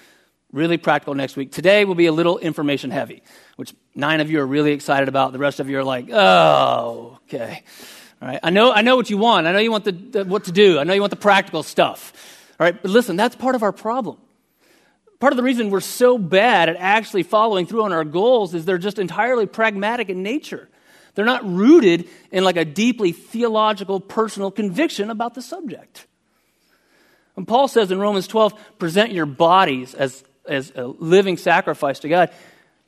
really 0.52 0.76
practical 0.76 1.14
next 1.14 1.36
week. 1.36 1.52
Today 1.52 1.84
will 1.84 1.94
be 1.94 2.06
a 2.06 2.12
little 2.12 2.38
information 2.38 2.90
heavy, 2.90 3.22
which 3.56 3.74
nine 3.94 4.20
of 4.20 4.30
you 4.30 4.40
are 4.40 4.46
really 4.46 4.72
excited 4.72 5.08
about. 5.08 5.32
The 5.32 5.38
rest 5.38 5.60
of 5.60 5.68
you 5.68 5.78
are 5.78 5.84
like, 5.84 6.08
oh, 6.10 7.18
okay. 7.24 7.62
All 8.22 8.28
right. 8.28 8.40
I 8.42 8.50
know, 8.50 8.72
I 8.72 8.82
know 8.82 8.96
what 8.96 9.10
you 9.10 9.18
want. 9.18 9.46
I 9.46 9.52
know 9.52 9.58
you 9.58 9.70
want 9.70 9.84
the, 9.84 9.92
the 9.92 10.24
what 10.24 10.44
to 10.44 10.52
do. 10.52 10.78
I 10.78 10.84
know 10.84 10.94
you 10.94 11.00
want 11.00 11.10
the 11.10 11.16
practical 11.16 11.62
stuff. 11.62 12.12
All 12.58 12.64
right. 12.64 12.80
But 12.80 12.90
listen, 12.90 13.16
that's 13.16 13.36
part 13.36 13.54
of 13.54 13.62
our 13.62 13.72
problem 13.72 14.18
part 15.18 15.32
of 15.32 15.36
the 15.36 15.42
reason 15.42 15.70
we're 15.70 15.80
so 15.80 16.18
bad 16.18 16.68
at 16.68 16.76
actually 16.76 17.22
following 17.22 17.66
through 17.66 17.84
on 17.84 17.92
our 17.92 18.04
goals 18.04 18.54
is 18.54 18.64
they're 18.64 18.78
just 18.78 18.98
entirely 18.98 19.46
pragmatic 19.46 20.08
in 20.08 20.22
nature. 20.22 20.68
They're 21.14 21.24
not 21.24 21.48
rooted 21.48 22.08
in 22.30 22.44
like 22.44 22.56
a 22.56 22.64
deeply 22.64 23.12
theological, 23.12 24.00
personal 24.00 24.50
conviction 24.50 25.10
about 25.10 25.34
the 25.34 25.42
subject. 25.42 26.06
And 27.36 27.48
Paul 27.48 27.68
says 27.68 27.90
in 27.90 27.98
Romans 27.98 28.26
12, 28.26 28.78
present 28.78 29.12
your 29.12 29.26
bodies 29.26 29.94
as, 29.94 30.22
as 30.48 30.72
a 30.74 30.86
living 30.86 31.36
sacrifice 31.36 32.00
to 32.00 32.08
God. 32.08 32.30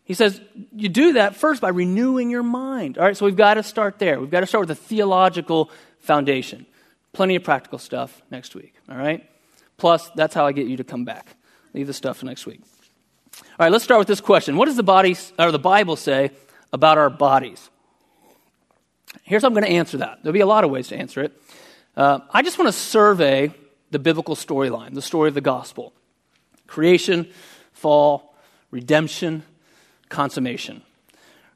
He 0.04 0.14
says, 0.14 0.40
you 0.74 0.88
do 0.88 1.14
that 1.14 1.36
first 1.36 1.60
by 1.60 1.68
renewing 1.68 2.30
your 2.30 2.42
mind. 2.42 2.96
All 2.96 3.04
right, 3.04 3.16
so 3.16 3.26
we've 3.26 3.36
got 3.36 3.54
to 3.54 3.62
start 3.62 3.98
there. 3.98 4.18
We've 4.18 4.30
got 4.30 4.40
to 4.40 4.46
start 4.46 4.66
with 4.66 4.70
a 4.70 4.80
theological 4.80 5.70
foundation. 6.00 6.66
Plenty 7.12 7.36
of 7.36 7.44
practical 7.44 7.78
stuff 7.78 8.22
next 8.30 8.54
week, 8.54 8.74
all 8.88 8.96
right? 8.96 9.28
Plus, 9.76 10.08
that's 10.10 10.34
how 10.34 10.46
I 10.46 10.52
get 10.52 10.66
you 10.66 10.78
to 10.78 10.84
come 10.84 11.04
back. 11.04 11.36
Leave 11.74 11.86
the 11.86 11.92
stuff 11.92 12.18
for 12.18 12.26
next 12.26 12.46
week. 12.46 12.62
All 13.36 13.44
right, 13.60 13.72
let's 13.72 13.84
start 13.84 13.98
with 13.98 14.08
this 14.08 14.20
question. 14.20 14.56
What 14.56 14.66
does 14.66 14.76
the 14.76 14.82
body 14.82 15.16
or 15.38 15.52
the 15.52 15.58
Bible 15.58 15.96
say 15.96 16.30
about 16.72 16.96
our 16.96 17.10
bodies? 17.10 17.68
Here's 19.24 19.42
how 19.42 19.48
I'm 19.48 19.54
going 19.54 19.64
to 19.64 19.70
answer 19.70 19.98
that. 19.98 20.20
There'll 20.22 20.32
be 20.32 20.40
a 20.40 20.46
lot 20.46 20.64
of 20.64 20.70
ways 20.70 20.88
to 20.88 20.96
answer 20.96 21.22
it. 21.22 21.42
Uh, 21.96 22.20
I 22.30 22.42
just 22.42 22.58
want 22.58 22.68
to 22.68 22.72
survey 22.72 23.52
the 23.90 23.98
biblical 23.98 24.36
storyline, 24.36 24.94
the 24.94 25.02
story 25.02 25.28
of 25.28 25.34
the 25.34 25.40
gospel 25.40 25.92
creation, 26.68 27.28
fall, 27.72 28.36
redemption, 28.70 29.42
consummation. 30.08 30.82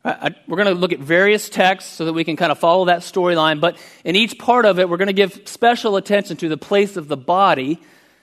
I, 0.04 0.34
we're 0.48 0.56
going 0.56 0.74
to 0.74 0.74
look 0.74 0.92
at 0.92 0.98
various 0.98 1.48
texts 1.48 1.92
so 1.92 2.06
that 2.06 2.12
we 2.12 2.24
can 2.24 2.34
kind 2.34 2.50
of 2.50 2.58
follow 2.58 2.86
that 2.86 3.02
storyline, 3.02 3.60
but 3.60 3.76
in 4.04 4.16
each 4.16 4.36
part 4.36 4.66
of 4.66 4.80
it, 4.80 4.88
we're 4.88 4.96
going 4.96 5.06
to 5.06 5.12
give 5.12 5.42
special 5.44 5.94
attention 5.94 6.36
to 6.38 6.48
the 6.48 6.56
place 6.56 6.96
of 6.96 7.06
the 7.06 7.16
body 7.16 7.80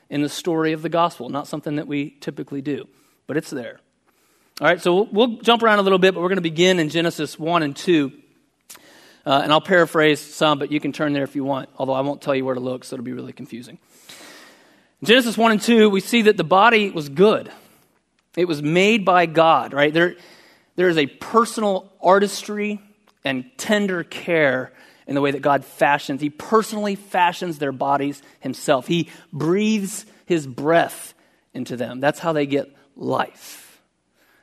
in 0.10 0.22
the 0.22 0.28
story 0.28 0.74
of 0.74 0.82
the 0.82 0.90
gospel. 0.90 1.30
Not 1.30 1.48
something 1.48 1.78
that 1.78 1.88
we 1.88 2.18
typically 2.20 2.62
do, 2.62 2.86
but 3.28 3.38
it's 3.38 3.50
there. 3.50 3.80
All 4.60 4.68
right, 4.68 4.82
so 4.82 4.94
we'll, 4.94 5.06
we'll 5.06 5.38
jump 5.38 5.64
around 5.64 5.80
a 5.80 5.84
little 5.84 6.00
bit, 6.00 6.14
but 6.14 6.20
we're 6.20 6.28
going 6.28 6.36
to 6.36 6.42
begin 6.42 6.80
in 6.80 6.90
Genesis 6.90 7.40
1 7.40 7.64
and 7.64 7.74
2. 7.74 8.12
Uh, 9.26 9.42
and 9.44 9.54
I'll 9.54 9.62
paraphrase 9.62 10.20
some, 10.20 10.60
but 10.60 10.74
you 10.74 10.82
can 10.82 10.92
turn 10.92 11.14
there 11.14 11.24
if 11.24 11.34
you 11.34 11.46
want, 11.46 11.70
although 11.78 11.94
I 11.94 12.02
won't 12.02 12.22
tell 12.22 12.36
you 12.36 12.44
where 12.44 12.56
to 12.56 12.62
look, 12.62 12.84
so 12.84 12.96
it'll 12.96 13.06
be 13.06 13.14
really 13.14 13.32
confusing. 13.32 13.78
In 15.02 15.08
Genesis 15.08 15.38
1 15.38 15.52
and 15.54 15.62
2, 15.62 15.90
we 15.90 16.02
see 16.02 16.24
that 16.24 16.36
the 16.36 16.44
body 16.44 16.90
was 16.90 17.08
good. 17.08 17.52
It 18.36 18.46
was 18.46 18.62
made 18.62 19.06
by 19.06 19.26
God, 19.26 19.74
right? 19.74 19.94
There, 19.94 20.16
there 20.76 20.90
is 20.90 20.98
a 20.98 21.08
personal 21.08 21.92
artistry 22.02 22.82
and 23.24 23.50
tender 23.58 24.04
care 24.04 24.74
in 25.08 25.16
the 25.16 25.22
way 25.22 25.32
that 25.32 25.42
God 25.42 25.66
fashions. 25.66 26.22
He 26.22 26.30
personally 26.30 26.96
fashions 26.96 27.60
their 27.60 27.72
bodies 27.72 28.22
himself. 28.42 28.88
He 28.88 29.10
breathes 29.34 30.06
his 30.26 30.46
breath 30.46 31.14
into 31.54 31.76
them. 31.78 32.00
That's 32.00 32.20
how 32.20 32.34
they 32.34 32.46
get 32.46 32.76
life. 32.96 33.82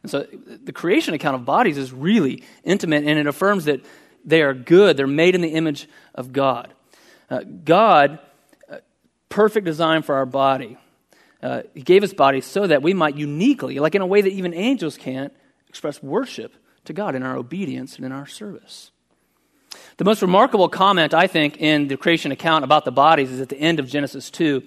And 0.02 0.10
so 0.10 0.26
the 0.64 0.72
creation 0.72 1.14
account 1.14 1.36
of 1.36 1.44
bodies 1.44 1.78
is 1.78 1.92
really 1.92 2.42
intimate 2.64 3.04
and 3.04 3.18
it 3.18 3.26
affirms 3.26 3.66
that 3.66 3.84
they 4.24 4.42
are 4.42 4.54
good. 4.54 4.96
They're 4.96 5.06
made 5.06 5.34
in 5.34 5.40
the 5.40 5.50
image 5.50 5.88
of 6.14 6.32
God. 6.32 6.72
Uh, 7.30 7.42
God, 7.42 8.18
perfect 9.36 9.66
design 9.66 10.00
for 10.00 10.14
our 10.14 10.24
body. 10.24 10.78
Uh, 11.42 11.60
he 11.74 11.82
gave 11.82 12.02
us 12.02 12.14
bodies 12.14 12.46
so 12.46 12.66
that 12.66 12.80
we 12.80 12.94
might 12.94 13.16
uniquely, 13.16 13.78
like 13.78 13.94
in 13.94 14.00
a 14.00 14.06
way 14.06 14.22
that 14.22 14.32
even 14.32 14.54
angels 14.54 14.96
can't, 14.96 15.30
express 15.68 16.02
worship 16.02 16.54
to 16.86 16.94
God 16.94 17.14
in 17.14 17.22
our 17.22 17.36
obedience 17.36 17.96
and 17.96 18.06
in 18.06 18.12
our 18.12 18.26
service. 18.26 18.92
The 19.98 20.06
most 20.06 20.22
remarkable 20.22 20.70
comment, 20.70 21.12
I 21.12 21.26
think, 21.26 21.58
in 21.58 21.86
the 21.88 21.98
creation 21.98 22.32
account 22.32 22.64
about 22.64 22.86
the 22.86 22.92
bodies 22.92 23.30
is 23.30 23.42
at 23.42 23.50
the 23.50 23.58
end 23.58 23.78
of 23.78 23.86
Genesis 23.86 24.30
2. 24.30 24.62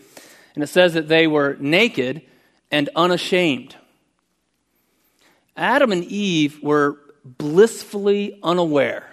And 0.54 0.64
it 0.64 0.68
says 0.68 0.94
that 0.94 1.08
they 1.08 1.26
were 1.26 1.58
naked 1.60 2.22
and 2.70 2.92
unashamed. 2.96 3.76
Adam 5.58 5.92
and 5.92 6.04
Eve 6.04 6.62
were 6.62 7.00
blissfully 7.26 8.38
unaware, 8.44 9.10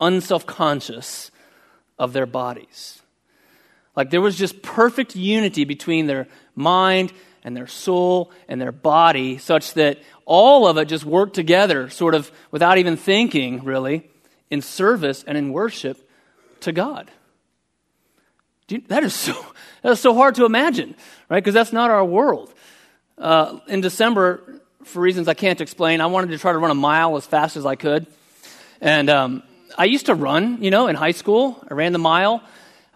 unself 0.00 0.46
conscious 0.46 1.30
of 1.96 2.12
their 2.12 2.26
bodies. 2.26 3.03
Like 3.96 4.10
there 4.10 4.20
was 4.20 4.36
just 4.36 4.62
perfect 4.62 5.14
unity 5.14 5.64
between 5.64 6.06
their 6.06 6.26
mind 6.54 7.12
and 7.44 7.56
their 7.56 7.66
soul 7.66 8.32
and 8.48 8.60
their 8.60 8.72
body, 8.72 9.38
such 9.38 9.74
that 9.74 9.98
all 10.24 10.66
of 10.66 10.78
it 10.78 10.86
just 10.86 11.04
worked 11.04 11.34
together, 11.34 11.90
sort 11.90 12.14
of 12.14 12.32
without 12.50 12.78
even 12.78 12.96
thinking, 12.96 13.62
really, 13.64 14.10
in 14.50 14.62
service 14.62 15.22
and 15.26 15.36
in 15.36 15.52
worship 15.52 16.08
to 16.60 16.72
God. 16.72 17.10
You, 18.68 18.82
that, 18.88 19.04
is 19.04 19.14
so, 19.14 19.32
that 19.82 19.92
is 19.92 20.00
so 20.00 20.14
hard 20.14 20.36
to 20.36 20.46
imagine, 20.46 20.94
right? 21.28 21.42
Because 21.42 21.54
that's 21.54 21.72
not 21.72 21.90
our 21.90 22.04
world. 22.04 22.52
Uh, 23.18 23.58
in 23.68 23.80
December, 23.80 24.60
for 24.84 25.00
reasons 25.00 25.28
I 25.28 25.34
can't 25.34 25.60
explain, 25.60 26.00
I 26.00 26.06
wanted 26.06 26.30
to 26.30 26.38
try 26.38 26.52
to 26.52 26.58
run 26.58 26.70
a 26.70 26.74
mile 26.74 27.16
as 27.16 27.26
fast 27.26 27.56
as 27.56 27.66
I 27.66 27.76
could. 27.76 28.06
And 28.80 29.08
um, 29.10 29.42
I 29.76 29.84
used 29.84 30.06
to 30.06 30.14
run, 30.14 30.62
you 30.62 30.70
know, 30.70 30.88
in 30.88 30.96
high 30.96 31.12
school. 31.12 31.62
I 31.70 31.74
ran 31.74 31.92
the 31.92 31.98
mile. 31.98 32.42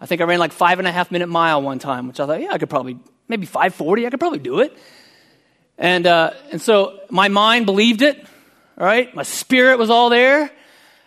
I 0.01 0.05
think 0.05 0.21
I 0.21 0.23
ran 0.23 0.39
like 0.39 0.53
five 0.53 0.79
and 0.79 0.87
a 0.87 0.91
half 0.91 1.11
minute 1.11 1.27
mile 1.27 1.61
one 1.61 1.79
time, 1.79 2.07
which 2.07 2.19
I 2.19 2.25
thought, 2.25 2.41
yeah, 2.41 2.51
I 2.51 2.57
could 2.57 2.69
probably, 2.69 2.97
maybe 3.27 3.45
540, 3.45 4.07
I 4.07 4.09
could 4.09 4.19
probably 4.19 4.39
do 4.39 4.59
it. 4.59 4.77
And, 5.77 6.05
uh, 6.07 6.31
and 6.51 6.61
so 6.61 6.99
my 7.09 7.27
mind 7.27 7.65
believed 7.65 8.01
it, 8.01 8.17
all 8.77 8.85
right? 8.85 9.13
My 9.13 9.23
spirit 9.23 9.77
was 9.77 9.89
all 9.89 10.09
there. 10.09 10.51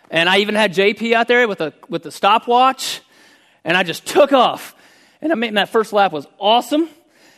And 0.09 0.29
I 0.29 0.39
even 0.39 0.53
had 0.55 0.73
JP 0.73 1.13
out 1.13 1.27
there 1.27 1.47
with 1.47 1.61
a, 1.61 1.73
with 1.89 2.05
a 2.05 2.11
stopwatch. 2.11 3.01
And 3.63 3.75
I 3.75 3.83
just 3.83 4.05
took 4.05 4.31
off. 4.31 4.75
And 5.21 5.31
I 5.31 5.35
made, 5.35 5.55
that 5.55 5.69
first 5.69 5.93
lap 5.93 6.11
was 6.11 6.27
awesome. 6.39 6.89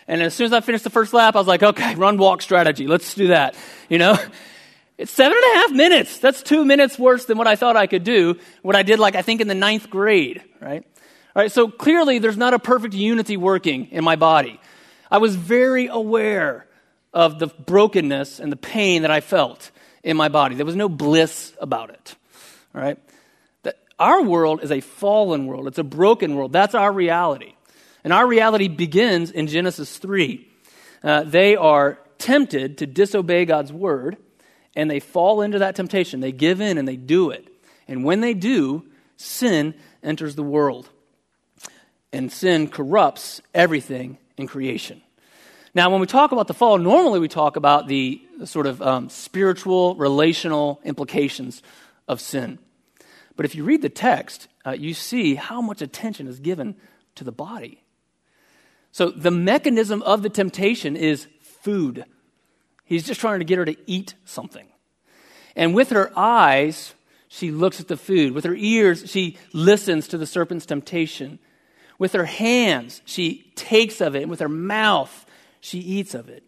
And 0.07 0.21
as 0.21 0.33
soon 0.33 0.45
as 0.45 0.53
I 0.53 0.59
finished 0.59 0.83
the 0.83 0.89
first 0.89 1.13
lap, 1.13 1.35
I 1.35 1.39
was 1.39 1.47
like, 1.47 1.63
okay, 1.63 1.95
run 1.95 2.17
walk 2.17 2.41
strategy. 2.41 2.87
Let's 2.87 3.13
do 3.13 3.27
that. 3.27 3.55
You 3.89 3.97
know? 3.97 4.17
It's 4.97 5.11
seven 5.11 5.37
and 5.37 5.55
a 5.55 5.59
half 5.59 5.71
minutes. 5.71 6.19
That's 6.19 6.41
two 6.41 6.63
minutes 6.63 6.97
worse 6.97 7.25
than 7.25 7.37
what 7.37 7.47
I 7.47 7.57
thought 7.57 7.75
I 7.75 7.85
could 7.85 8.05
do. 8.05 8.39
What 8.61 8.77
I 8.77 8.83
did, 8.83 8.97
like, 8.97 9.15
I 9.15 9.23
think 9.23 9.41
in 9.41 9.49
the 9.49 9.53
ninth 9.53 9.89
grade, 9.89 10.41
right? 10.61 10.85
All 11.35 11.41
right, 11.41 11.51
so 11.51 11.67
clearly 11.67 12.19
there's 12.19 12.37
not 12.37 12.53
a 12.53 12.59
perfect 12.59 12.93
unity 12.93 13.35
working 13.35 13.87
in 13.91 14.05
my 14.05 14.15
body. 14.15 14.57
I 15.11 15.17
was 15.17 15.35
very 15.35 15.87
aware 15.87 16.65
of 17.13 17.39
the 17.39 17.47
brokenness 17.47 18.39
and 18.39 18.53
the 18.53 18.57
pain 18.57 19.01
that 19.01 19.11
I 19.11 19.19
felt 19.19 19.71
in 20.01 20.15
my 20.15 20.29
body. 20.29 20.55
There 20.55 20.65
was 20.65 20.77
no 20.77 20.87
bliss 20.87 21.53
about 21.59 21.89
it. 21.89 22.15
All 22.73 22.81
right? 22.81 22.97
That 23.63 23.77
our 23.99 24.21
world 24.23 24.63
is 24.63 24.71
a 24.71 24.79
fallen 24.79 25.45
world, 25.45 25.67
it's 25.67 25.77
a 25.77 25.83
broken 25.83 26.35
world. 26.35 26.53
That's 26.53 26.73
our 26.73 26.91
reality. 26.91 27.53
And 28.05 28.13
our 28.13 28.25
reality 28.25 28.69
begins 28.69 29.29
in 29.29 29.47
Genesis 29.47 29.97
3. 29.97 30.47
Uh, 31.03 31.23
they 31.23 31.57
are 31.57 31.99
tempted 32.17 32.77
to 32.77 32.87
disobey 32.87 33.43
God's 33.43 33.73
word, 33.73 34.15
and 34.73 34.89
they 34.89 35.01
fall 35.01 35.41
into 35.41 35.59
that 35.59 35.75
temptation. 35.75 36.21
They 36.21 36.31
give 36.31 36.61
in 36.61 36.77
and 36.77 36.87
they 36.87 36.95
do 36.95 37.31
it. 37.31 37.45
And 37.89 38.05
when 38.05 38.21
they 38.21 38.33
do, 38.33 38.85
sin 39.17 39.73
enters 40.01 40.35
the 40.35 40.43
world. 40.43 40.89
And 42.11 42.31
sin 42.31 42.69
corrupts 42.69 43.41
everything 43.53 44.17
in 44.37 44.47
creation. 44.47 45.01
Now, 45.73 45.89
when 45.89 45.99
we 45.99 46.07
talk 46.07 46.31
about 46.31 46.47
the 46.47 46.53
fall, 46.53 46.77
normally 46.77 47.19
we 47.19 47.27
talk 47.27 47.57
about 47.57 47.87
the, 47.87 48.21
sort 48.45 48.65
of 48.65 48.81
um, 48.81 49.09
spiritual, 49.09 49.95
relational 49.95 50.79
implications 50.85 51.61
of 52.07 52.21
sin. 52.21 52.59
But 53.35 53.45
if 53.45 53.55
you 53.55 53.65
read 53.65 53.81
the 53.81 53.89
text, 53.89 54.47
uh, 54.65 54.71
you 54.71 54.93
see 54.93 55.35
how 55.35 55.61
much 55.61 55.81
attention 55.81 56.27
is 56.27 56.39
given 56.39 56.75
to 57.15 57.23
the 57.23 57.31
body. 57.31 57.83
So 58.91 59.09
the 59.09 59.31
mechanism 59.31 60.01
of 60.03 60.21
the 60.23 60.29
temptation 60.29 60.95
is 60.95 61.27
food. 61.41 62.05
He's 62.85 63.05
just 63.05 63.19
trying 63.19 63.39
to 63.39 63.45
get 63.45 63.57
her 63.57 63.65
to 63.65 63.75
eat 63.85 64.13
something. 64.23 64.67
And 65.55 65.75
with 65.75 65.89
her 65.89 66.11
eyes, 66.17 66.93
she 67.27 67.51
looks 67.51 67.81
at 67.81 67.89
the 67.89 67.97
food. 67.97 68.33
With 68.33 68.45
her 68.45 68.55
ears, 68.55 69.09
she 69.09 69.37
listens 69.51 70.07
to 70.09 70.17
the 70.17 70.25
serpent's 70.25 70.65
temptation. 70.65 71.39
With 71.97 72.13
her 72.13 72.25
hands, 72.25 73.01
she 73.05 73.51
takes 73.55 74.01
of 74.01 74.15
it. 74.15 74.23
And 74.23 74.31
with 74.31 74.39
her 74.39 74.49
mouth, 74.49 75.25
she 75.59 75.79
eats 75.79 76.13
of 76.13 76.29
it. 76.29 76.43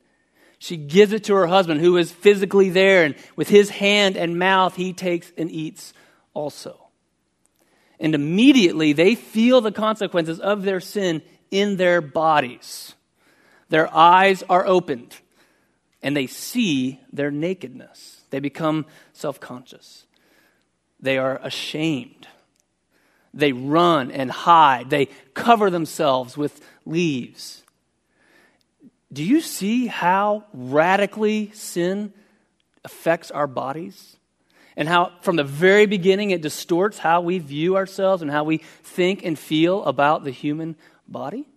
She 0.60 0.75
gives 0.75 1.13
it 1.13 1.25
to 1.25 1.36
her 1.36 1.48
husband, 1.48 1.82
who 1.82 1.98
is 1.98 2.12
physically 2.12 2.70
there. 2.70 3.04
And 3.04 3.16
with 3.36 3.50
his 3.50 3.70
hand 3.70 4.18
and 4.18 4.39
mouth, 4.39 4.75
he 4.75 4.94
takes 4.94 5.32
and 5.38 5.51
eats 5.51 5.94
also. 6.34 6.88
And 8.00 8.13
immediately 8.13 8.94
they 8.94 9.16
feel 9.16 9.62
the 9.62 9.72
consequences 9.72 10.39
of 10.39 10.63
their 10.63 10.80
sin 10.80 11.22
in 11.51 11.77
their 11.77 12.01
bodies. 12.01 12.94
Their 13.70 13.94
eyes 13.94 14.44
are 14.50 14.66
opened 14.66 15.16
and 16.01 16.16
they 16.16 16.27
see 16.27 17.01
their 17.12 17.32
nakedness. 17.32 18.22
They 18.30 18.39
become 18.39 18.86
self 19.13 19.39
conscious. 19.39 20.06
They 21.00 21.18
are 21.18 21.39
ashamed. 21.44 22.27
They 23.34 23.51
run 23.51 24.12
and 24.12 24.31
hide. 24.31 24.89
They 24.89 25.07
cover 25.34 25.69
themselves 25.69 26.38
with 26.38 26.60
leaves. 26.86 27.63
Do 29.12 29.24
you 29.24 29.41
see 29.41 29.88
how 29.88 30.46
radically 30.53 31.51
sin 31.53 32.13
affects 32.84 33.31
our 33.31 33.48
bodies? 33.48 34.17
And 34.75 34.88
how, 34.88 35.12
from 35.22 35.38
the 35.38 35.43
very 35.43 35.88
beginning, 35.88 36.31
it 36.31 36.41
distorts 36.41 37.00
how 37.00 37.22
we 37.22 37.39
view 37.39 37.77
ourselves 37.77 38.22
and 38.22 38.29
how 38.29 38.43
we 38.43 38.57
think 38.84 39.25
and 39.25 39.38
feel 39.38 39.84
about 39.86 40.24
the 40.24 40.31
human 40.31 40.75
body? 41.07 41.48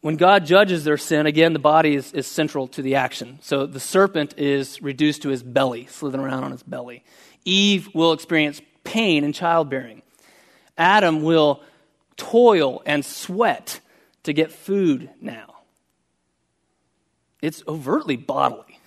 When 0.00 0.14
God 0.16 0.46
judges 0.46 0.84
their 0.84 0.96
sin, 0.96 1.26
again, 1.26 1.54
the 1.54 1.58
body 1.58 1.96
is, 1.96 2.12
is 2.12 2.28
central 2.28 2.68
to 2.68 2.82
the 2.82 2.94
action. 2.94 3.40
So 3.42 3.66
the 3.66 3.80
serpent 3.80 4.38
is 4.38 4.80
reduced 4.80 5.22
to 5.22 5.28
his 5.30 5.42
belly, 5.42 5.86
slithering 5.86 6.24
around 6.24 6.44
on 6.44 6.52
his 6.52 6.62
belly. 6.62 7.02
Eve 7.44 7.88
will 7.94 8.12
experience 8.12 8.62
pain 8.88 9.22
in 9.22 9.34
childbearing. 9.34 10.00
Adam 10.78 11.22
will 11.22 11.62
toil 12.16 12.82
and 12.86 13.04
sweat 13.04 13.80
to 14.22 14.32
get 14.32 14.50
food 14.50 15.10
now. 15.20 15.56
It's 17.42 17.62
overtly 17.68 18.16
bodily. 18.16 18.80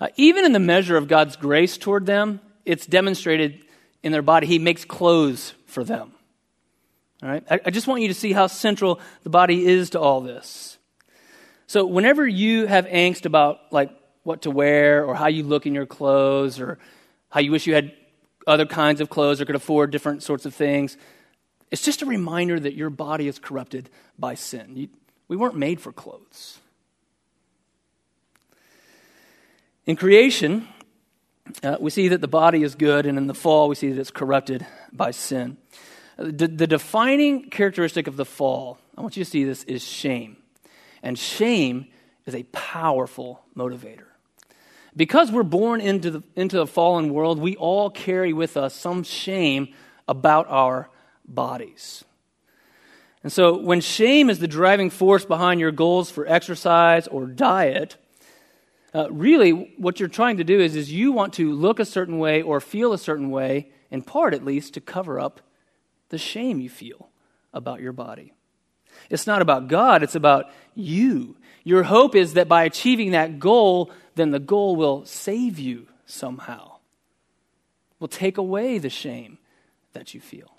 Uh, 0.00 0.08
even 0.16 0.44
in 0.44 0.52
the 0.52 0.58
measure 0.58 0.96
of 0.96 1.06
God's 1.06 1.36
grace 1.36 1.78
toward 1.78 2.06
them, 2.06 2.40
it's 2.64 2.84
demonstrated 2.86 3.64
in 4.02 4.10
their 4.10 4.22
body. 4.22 4.48
He 4.48 4.58
makes 4.58 4.84
clothes 4.84 5.54
for 5.66 5.84
them. 5.84 6.12
All 7.22 7.28
right? 7.28 7.44
I, 7.48 7.60
I 7.66 7.70
just 7.70 7.86
want 7.86 8.02
you 8.02 8.08
to 8.08 8.14
see 8.14 8.32
how 8.32 8.48
central 8.48 8.98
the 9.22 9.30
body 9.30 9.64
is 9.64 9.90
to 9.90 10.00
all 10.00 10.20
this. 10.20 10.76
So, 11.68 11.86
whenever 11.86 12.26
you 12.26 12.66
have 12.66 12.86
angst 12.86 13.26
about 13.26 13.60
like 13.70 13.90
what 14.24 14.42
to 14.42 14.50
wear 14.50 15.04
or 15.04 15.14
how 15.14 15.28
you 15.28 15.44
look 15.44 15.66
in 15.66 15.74
your 15.74 15.86
clothes 15.86 16.58
or 16.58 16.78
how 17.30 17.40
you 17.40 17.52
wish 17.52 17.66
you 17.66 17.74
had 17.74 17.92
other 18.46 18.66
kinds 18.66 19.00
of 19.00 19.10
clothes 19.10 19.40
or 19.40 19.44
could 19.44 19.54
afford 19.54 19.90
different 19.90 20.22
sorts 20.22 20.46
of 20.46 20.54
things, 20.54 20.96
it's 21.70 21.82
just 21.82 22.02
a 22.02 22.06
reminder 22.06 22.60
that 22.60 22.74
your 22.74 22.90
body 22.90 23.28
is 23.28 23.38
corrupted 23.38 23.88
by 24.18 24.34
sin. 24.34 24.76
You, 24.76 24.88
we 25.28 25.36
weren't 25.36 25.56
made 25.56 25.80
for 25.80 25.92
clothes. 25.92 26.58
In 29.86 29.96
creation, 29.96 30.68
uh, 31.62 31.76
we 31.80 31.90
see 31.90 32.08
that 32.08 32.20
the 32.20 32.28
body 32.28 32.62
is 32.62 32.74
good, 32.74 33.06
and 33.06 33.18
in 33.18 33.26
the 33.26 33.34
fall, 33.34 33.68
we 33.68 33.74
see 33.74 33.90
that 33.90 34.00
it's 34.00 34.10
corrupted 34.10 34.66
by 34.92 35.10
sin. 35.10 35.56
The, 36.16 36.46
the 36.46 36.66
defining 36.66 37.50
characteristic 37.50 38.06
of 38.06 38.16
the 38.16 38.24
fall, 38.24 38.78
I 38.96 39.00
want 39.00 39.16
you 39.16 39.24
to 39.24 39.30
see 39.30 39.44
this, 39.44 39.64
is 39.64 39.82
shame. 39.82 40.36
And 41.02 41.18
shame 41.18 41.88
is 42.26 42.34
a 42.34 42.44
powerful 42.44 43.42
motivator. 43.56 44.11
Because 44.94 45.32
we're 45.32 45.42
born 45.42 45.80
into 45.80 46.10
the, 46.10 46.22
into 46.36 46.60
a 46.60 46.66
fallen 46.66 47.12
world, 47.12 47.38
we 47.38 47.56
all 47.56 47.88
carry 47.88 48.32
with 48.32 48.56
us 48.56 48.74
some 48.74 49.02
shame 49.02 49.68
about 50.06 50.46
our 50.48 50.90
bodies. 51.26 52.04
And 53.22 53.32
so, 53.32 53.56
when 53.58 53.80
shame 53.80 54.28
is 54.28 54.40
the 54.40 54.48
driving 54.48 54.90
force 54.90 55.24
behind 55.24 55.60
your 55.60 55.70
goals 55.70 56.10
for 56.10 56.26
exercise 56.26 57.06
or 57.06 57.26
diet, 57.26 57.96
uh, 58.94 59.10
really 59.10 59.72
what 59.78 60.00
you're 60.00 60.08
trying 60.08 60.36
to 60.38 60.44
do 60.44 60.60
is, 60.60 60.76
is 60.76 60.92
you 60.92 61.12
want 61.12 61.32
to 61.34 61.52
look 61.52 61.78
a 61.78 61.84
certain 61.84 62.18
way 62.18 62.42
or 62.42 62.60
feel 62.60 62.92
a 62.92 62.98
certain 62.98 63.30
way, 63.30 63.70
in 63.90 64.02
part 64.02 64.34
at 64.34 64.44
least, 64.44 64.74
to 64.74 64.80
cover 64.80 65.18
up 65.18 65.40
the 66.08 66.18
shame 66.18 66.60
you 66.60 66.68
feel 66.68 67.08
about 67.54 67.80
your 67.80 67.92
body. 67.92 68.34
It's 69.08 69.26
not 69.26 69.40
about 69.40 69.68
God, 69.68 70.02
it's 70.02 70.14
about 70.14 70.50
you. 70.74 71.36
Your 71.64 71.84
hope 71.84 72.14
is 72.14 72.34
that 72.34 72.48
by 72.48 72.64
achieving 72.64 73.12
that 73.12 73.38
goal, 73.38 73.90
then 74.14 74.30
the 74.30 74.38
goal 74.38 74.76
will 74.76 75.04
save 75.04 75.58
you 75.58 75.88
somehow, 76.06 76.76
will 77.98 78.08
take 78.08 78.38
away 78.38 78.78
the 78.78 78.90
shame 78.90 79.38
that 79.92 80.14
you 80.14 80.20
feel. 80.20 80.52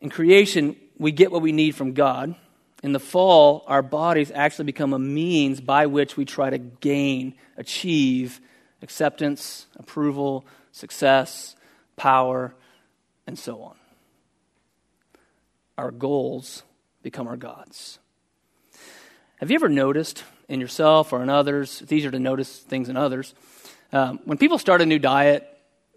In 0.00 0.10
creation, 0.10 0.76
we 0.98 1.12
get 1.12 1.32
what 1.32 1.42
we 1.42 1.52
need 1.52 1.74
from 1.74 1.92
God. 1.92 2.34
In 2.82 2.92
the 2.92 3.00
fall, 3.00 3.64
our 3.66 3.82
bodies 3.82 4.30
actually 4.30 4.66
become 4.66 4.92
a 4.92 4.98
means 4.98 5.60
by 5.60 5.86
which 5.86 6.16
we 6.16 6.24
try 6.24 6.50
to 6.50 6.58
gain, 6.58 7.34
achieve 7.56 8.40
acceptance, 8.82 9.66
approval, 9.76 10.46
success, 10.72 11.56
power, 11.96 12.54
and 13.26 13.38
so 13.38 13.62
on. 13.62 13.76
Our 15.78 15.90
goals 15.90 16.62
become 17.02 17.26
our 17.26 17.36
gods. 17.36 17.98
Have 19.36 19.50
you 19.50 19.54
ever 19.56 19.68
noticed 19.68 20.24
in 20.48 20.60
yourself 20.60 21.12
or 21.12 21.22
in 21.22 21.28
others, 21.28 21.82
it's 21.82 21.92
easier 21.92 22.10
to 22.10 22.18
notice 22.18 22.58
things 22.58 22.88
in 22.88 22.96
others, 22.96 23.34
um, 23.92 24.20
when 24.24 24.38
people 24.38 24.58
start 24.58 24.80
a 24.80 24.86
new 24.86 24.98
diet, 24.98 25.46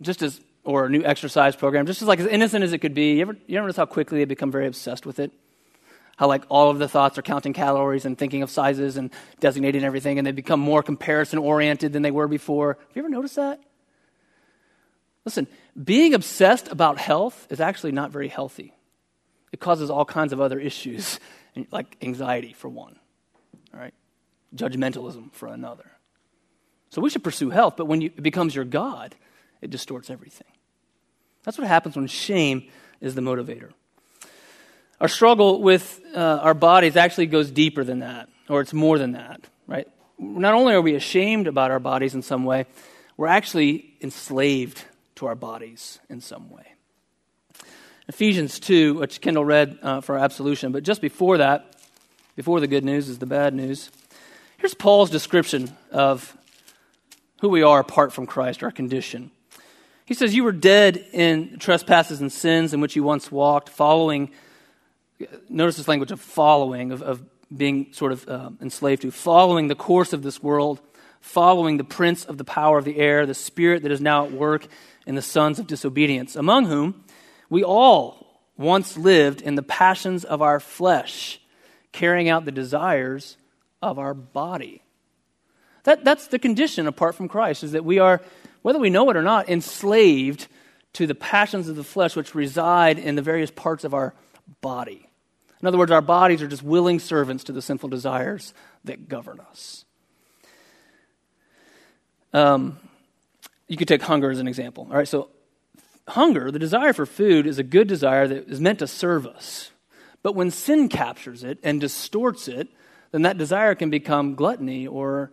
just 0.01 0.21
as 0.21 0.39
or 0.63 0.85
a 0.85 0.89
new 0.89 1.03
exercise 1.03 1.55
program, 1.55 1.85
just 1.85 2.01
as 2.01 2.07
like 2.07 2.19
as 2.19 2.27
innocent 2.27 2.63
as 2.63 2.73
it 2.73 2.79
could 2.79 2.93
be, 2.93 3.13
you 3.13 3.21
ever, 3.21 3.35
you 3.47 3.57
ever 3.57 3.65
notice 3.65 3.77
how 3.77 3.85
quickly 3.85 4.19
they 4.19 4.25
become 4.25 4.51
very 4.51 4.67
obsessed 4.67 5.05
with 5.05 5.19
it? 5.19 5.31
How 6.17 6.27
like 6.27 6.43
all 6.49 6.69
of 6.69 6.79
the 6.79 6.87
thoughts 6.87 7.17
are 7.17 7.21
counting 7.21 7.53
calories 7.53 8.05
and 8.05 8.17
thinking 8.17 8.43
of 8.43 8.51
sizes 8.51 8.97
and 8.97 9.09
designating 9.39 9.83
everything, 9.83 10.17
and 10.17 10.27
they 10.27 10.31
become 10.31 10.59
more 10.59 10.83
comparison 10.83 11.39
oriented 11.39 11.93
than 11.93 12.01
they 12.01 12.11
were 12.11 12.27
before. 12.27 12.77
Have 12.77 12.95
you 12.95 13.01
ever 13.01 13.09
noticed 13.09 13.37
that? 13.37 13.61
Listen, 15.23 15.47
being 15.81 16.13
obsessed 16.13 16.67
about 16.69 16.97
health 16.97 17.47
is 17.49 17.61
actually 17.61 17.93
not 17.93 18.11
very 18.11 18.27
healthy. 18.27 18.73
It 19.51 19.59
causes 19.59 19.89
all 19.89 20.05
kinds 20.05 20.33
of 20.33 20.41
other 20.41 20.59
issues, 20.59 21.19
like 21.71 21.97
anxiety 22.01 22.53
for 22.53 22.67
one, 22.67 22.99
all 23.73 23.79
right? 23.79 23.93
Judgmentalism 24.55 25.31
for 25.33 25.47
another. 25.47 25.91
So 26.89 27.01
we 27.01 27.09
should 27.09 27.23
pursue 27.23 27.49
health, 27.49 27.75
but 27.77 27.85
when 27.85 28.01
you, 28.01 28.07
it 28.07 28.23
becomes 28.23 28.55
your 28.55 28.65
God, 28.65 29.15
it 29.61 29.69
distorts 29.69 30.09
everything. 30.09 30.47
That's 31.43 31.57
what 31.57 31.67
happens 31.67 31.95
when 31.95 32.07
shame 32.07 32.69
is 32.99 33.15
the 33.15 33.21
motivator. 33.21 33.71
Our 34.99 35.07
struggle 35.07 35.61
with 35.61 36.01
uh, 36.13 36.19
our 36.19 36.53
bodies 36.53 36.97
actually 36.97 37.27
goes 37.27 37.51
deeper 37.51 37.83
than 37.83 37.99
that, 37.99 38.27
or 38.49 38.61
it's 38.61 38.73
more 38.73 38.97
than 38.97 39.13
that, 39.13 39.41
right? 39.67 39.87
Not 40.17 40.53
only 40.53 40.73
are 40.73 40.81
we 40.81 40.95
ashamed 40.95 41.47
about 41.47 41.71
our 41.71 41.79
bodies 41.79 42.15
in 42.15 42.21
some 42.21 42.43
way, 42.43 42.65
we're 43.15 43.27
actually 43.27 43.93
enslaved 44.01 44.83
to 45.15 45.27
our 45.27 45.35
bodies 45.35 45.99
in 46.09 46.21
some 46.21 46.49
way. 46.49 46.63
Ephesians 48.07 48.59
2, 48.59 48.95
which 48.95 49.21
Kendall 49.21 49.45
read 49.45 49.77
uh, 49.81 50.01
for 50.01 50.17
our 50.17 50.23
absolution, 50.23 50.71
but 50.71 50.83
just 50.83 50.99
before 50.99 51.37
that, 51.37 51.75
before 52.39 52.61
the 52.61 52.67
good 52.67 52.85
news 52.85 53.09
is 53.09 53.19
the 53.19 53.25
bad 53.25 53.53
news, 53.53 53.91
here's 54.59 54.73
Paul's 54.73 55.09
description 55.09 55.75
of 55.91 56.37
who 57.41 57.49
we 57.49 57.63
are 57.63 57.81
apart 57.81 58.13
from 58.13 58.25
Christ, 58.25 58.63
our 58.63 58.71
condition. 58.71 59.31
He 60.05 60.13
says, 60.13 60.33
You 60.33 60.45
were 60.45 60.53
dead 60.53 61.05
in 61.11 61.59
trespasses 61.59 62.21
and 62.21 62.31
sins 62.31 62.73
in 62.73 62.79
which 62.79 62.95
you 62.95 63.03
once 63.03 63.29
walked, 63.29 63.67
following, 63.67 64.31
notice 65.49 65.75
this 65.75 65.89
language 65.89 66.11
of 66.11 66.21
following, 66.21 66.93
of, 66.93 67.01
of 67.01 67.21
being 67.53 67.91
sort 67.91 68.13
of 68.13 68.25
uh, 68.29 68.51
enslaved 68.61 69.01
to, 69.01 69.11
following 69.11 69.67
the 69.67 69.75
course 69.75 70.13
of 70.13 70.23
this 70.23 70.41
world, 70.41 70.79
following 71.19 71.75
the 71.75 71.83
prince 71.83 72.23
of 72.23 72.37
the 72.37 72.45
power 72.45 72.77
of 72.77 72.85
the 72.85 72.99
air, 72.99 73.25
the 73.25 73.33
spirit 73.33 73.83
that 73.83 73.91
is 73.91 73.99
now 73.99 74.23
at 74.23 74.31
work 74.31 74.65
in 75.05 75.15
the 75.15 75.21
sons 75.21 75.59
of 75.59 75.67
disobedience, 75.67 76.37
among 76.37 76.67
whom 76.67 77.03
we 77.49 77.65
all 77.65 78.39
once 78.55 78.95
lived 78.95 79.41
in 79.41 79.55
the 79.55 79.61
passions 79.61 80.23
of 80.23 80.41
our 80.41 80.61
flesh, 80.61 81.41
carrying 81.91 82.29
out 82.29 82.45
the 82.45 82.51
desires 82.51 83.37
of 83.81 83.99
our 83.99 84.13
body. 84.13 84.83
That, 85.83 86.03
that's 86.03 86.27
the 86.27 86.39
condition 86.39 86.87
apart 86.87 87.15
from 87.15 87.27
Christ, 87.27 87.63
is 87.63 87.71
that 87.71 87.85
we 87.85 87.99
are, 87.99 88.21
whether 88.61 88.79
we 88.79 88.89
know 88.89 89.09
it 89.09 89.17
or 89.17 89.21
not, 89.21 89.49
enslaved 89.49 90.47
to 90.93 91.07
the 91.07 91.15
passions 91.15 91.69
of 91.69 91.75
the 91.75 91.83
flesh 91.83 92.15
which 92.15 92.35
reside 92.35 92.99
in 92.99 93.15
the 93.15 93.21
various 93.21 93.51
parts 93.51 93.83
of 93.83 93.93
our 93.93 94.13
body. 94.61 95.09
In 95.61 95.67
other 95.67 95.77
words, 95.77 95.91
our 95.91 96.01
bodies 96.01 96.41
are 96.41 96.47
just 96.47 96.63
willing 96.63 96.99
servants 96.99 97.43
to 97.45 97.51
the 97.51 97.61
sinful 97.61 97.89
desires 97.89 98.53
that 98.85 99.09
govern 99.09 99.39
us. 99.39 99.85
Um, 102.33 102.79
you 103.67 103.77
could 103.77 103.87
take 103.87 104.01
hunger 104.01 104.31
as 104.31 104.39
an 104.39 104.47
example. 104.47 104.87
All 104.89 104.97
right, 104.97 105.07
so 105.07 105.29
hunger, 106.07 106.51
the 106.51 106.59
desire 106.59 106.93
for 106.93 107.05
food, 107.05 107.45
is 107.45 107.59
a 107.59 107.63
good 107.63 107.87
desire 107.87 108.27
that 108.27 108.47
is 108.47 108.59
meant 108.59 108.79
to 108.79 108.87
serve 108.87 109.27
us. 109.27 109.71
But 110.21 110.35
when 110.35 110.51
sin 110.51 110.89
captures 110.89 111.43
it 111.43 111.59
and 111.63 111.79
distorts 111.79 112.47
it, 112.47 112.67
then 113.11 113.23
that 113.23 113.37
desire 113.37 113.75
can 113.75 113.89
become 113.89 114.35
gluttony 114.35 114.85
or 114.85 115.31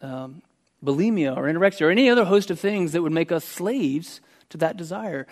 um, 0.00 0.42
bulimia 0.84 1.36
or 1.36 1.44
anorexia 1.44 1.82
or 1.82 1.90
any 1.90 2.08
other 2.08 2.24
host 2.24 2.50
of 2.50 2.58
things 2.58 2.92
that 2.92 3.02
would 3.02 3.12
make 3.12 3.32
us 3.32 3.44
slaves 3.44 4.20
to 4.50 4.58
that 4.58 4.76
desire. 4.76 5.26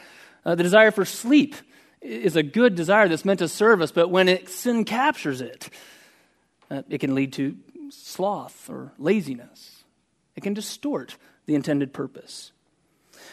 Uh, 0.44 0.54
the 0.54 0.62
desire 0.62 0.90
for 0.90 1.04
sleep 1.04 1.54
is 2.00 2.36
a 2.36 2.42
good 2.42 2.74
desire 2.74 3.08
that's 3.08 3.24
meant 3.24 3.38
to 3.40 3.48
serve 3.48 3.80
us, 3.80 3.90
but 3.92 4.08
when 4.08 4.28
it, 4.28 4.48
sin 4.48 4.84
captures 4.84 5.40
it, 5.40 5.68
uh, 6.70 6.82
it 6.88 6.98
can 6.98 7.14
lead 7.14 7.32
to 7.32 7.56
sloth 7.90 8.68
or 8.68 8.92
laziness. 8.98 9.84
It 10.36 10.42
can 10.42 10.54
distort 10.54 11.16
the 11.46 11.54
intended 11.54 11.92
purpose. 11.92 12.52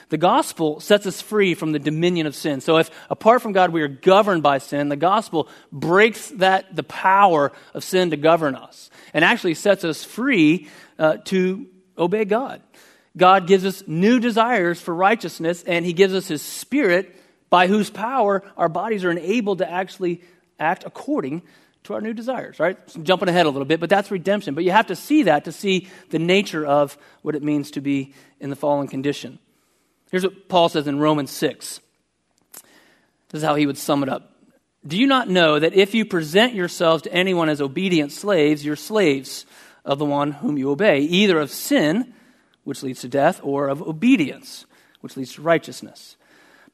The 0.10 0.18
gospel 0.18 0.80
sets 0.80 1.06
us 1.06 1.22
free 1.22 1.56
from 1.56 1.72
the 1.72 1.80
dominion 1.80 2.28
of 2.28 2.36
sin. 2.36 2.62
So 2.62 2.78
if 2.78 2.92
apart 3.10 3.42
from 3.42 3.54
God 3.54 3.72
we 3.72 3.82
are 3.82 3.88
governed 3.88 4.44
by 4.44 4.60
sin, 4.60 4.90
the 4.90 4.96
gospel 4.96 5.48
breaks 5.72 6.30
that 6.32 6.76
the 6.76 6.84
power 6.84 7.52
of 7.74 7.84
sin 7.84 8.12
to 8.12 8.18
govern 8.18 8.56
us 8.56 8.90
and 9.14 9.26
actually 9.26 9.56
sets 9.56 9.84
us 9.84 10.04
free 10.04 10.70
uh, 11.00 11.18
to 11.26 11.68
obey 11.98 12.26
God. 12.26 12.62
God 13.18 13.48
gives 13.48 13.66
us 13.66 13.84
new 13.88 14.20
desires 14.20 14.80
for 14.82 14.94
righteousness, 14.94 15.64
and 15.64 15.86
He 15.86 15.94
gives 15.94 16.14
us 16.14 16.28
His 16.28 16.42
Spirit 16.42 17.16
by 17.50 17.68
whose 17.68 17.90
power 17.90 18.44
our 18.58 18.70
bodies 18.70 19.06
are 19.06 19.12
enabled 19.12 19.60
to 19.60 19.70
actually 19.70 20.22
act 20.60 20.84
according 20.86 21.42
to 21.84 21.94
our 21.94 22.02
new 22.02 22.14
desires, 22.14 22.60
right? 22.60 22.78
So 22.88 23.00
I'm 23.00 23.06
jumping 23.06 23.30
ahead 23.30 23.46
a 23.46 23.50
little 23.50 23.66
bit, 23.66 23.80
but 23.80 23.90
that's 23.90 24.12
redemption. 24.12 24.56
But 24.56 24.64
you 24.64 24.72
have 24.72 24.88
to 24.88 24.96
see 24.96 25.24
that 25.24 25.46
to 25.46 25.52
see 25.52 25.88
the 26.10 26.20
nature 26.20 26.66
of 26.66 26.98
what 27.22 27.36
it 27.36 27.44
means 27.44 27.72
to 27.72 27.82
be 27.82 28.14
in 28.40 28.50
the 28.50 28.56
fallen 28.56 28.88
condition. 28.88 29.40
Here's 30.16 30.24
what 30.24 30.48
Paul 30.48 30.70
says 30.70 30.88
in 30.88 30.98
Romans 30.98 31.30
6. 31.30 31.82
This 32.54 32.64
is 33.34 33.44
how 33.44 33.56
he 33.56 33.66
would 33.66 33.78
sum 33.78 34.02
it 34.02 34.08
up. 34.08 34.32
Do 34.88 34.98
you 34.98 35.08
not 35.08 35.28
know 35.28 35.60
that 35.60 35.74
if 35.74 35.94
you 35.94 36.06
present 36.06 36.54
yourselves 36.54 37.04
to 37.04 37.14
anyone 37.14 37.50
as 37.50 37.60
obedient 37.60 38.14
slaves, 38.14 38.64
you're 38.64 38.78
slaves 38.78 39.46
of 39.84 40.00
the 40.00 40.06
one 40.06 40.32
whom 40.32 40.58
you 40.58 40.72
obey, 40.72 41.02
either 41.02 41.38
of 41.38 41.52
sin, 41.52 42.14
which 42.64 42.82
leads 42.82 43.02
to 43.02 43.10
death, 43.10 43.42
or 43.44 43.68
of 43.68 43.82
obedience, 43.82 44.66
which 45.02 45.18
leads 45.18 45.34
to 45.34 45.42
righteousness. 45.42 46.16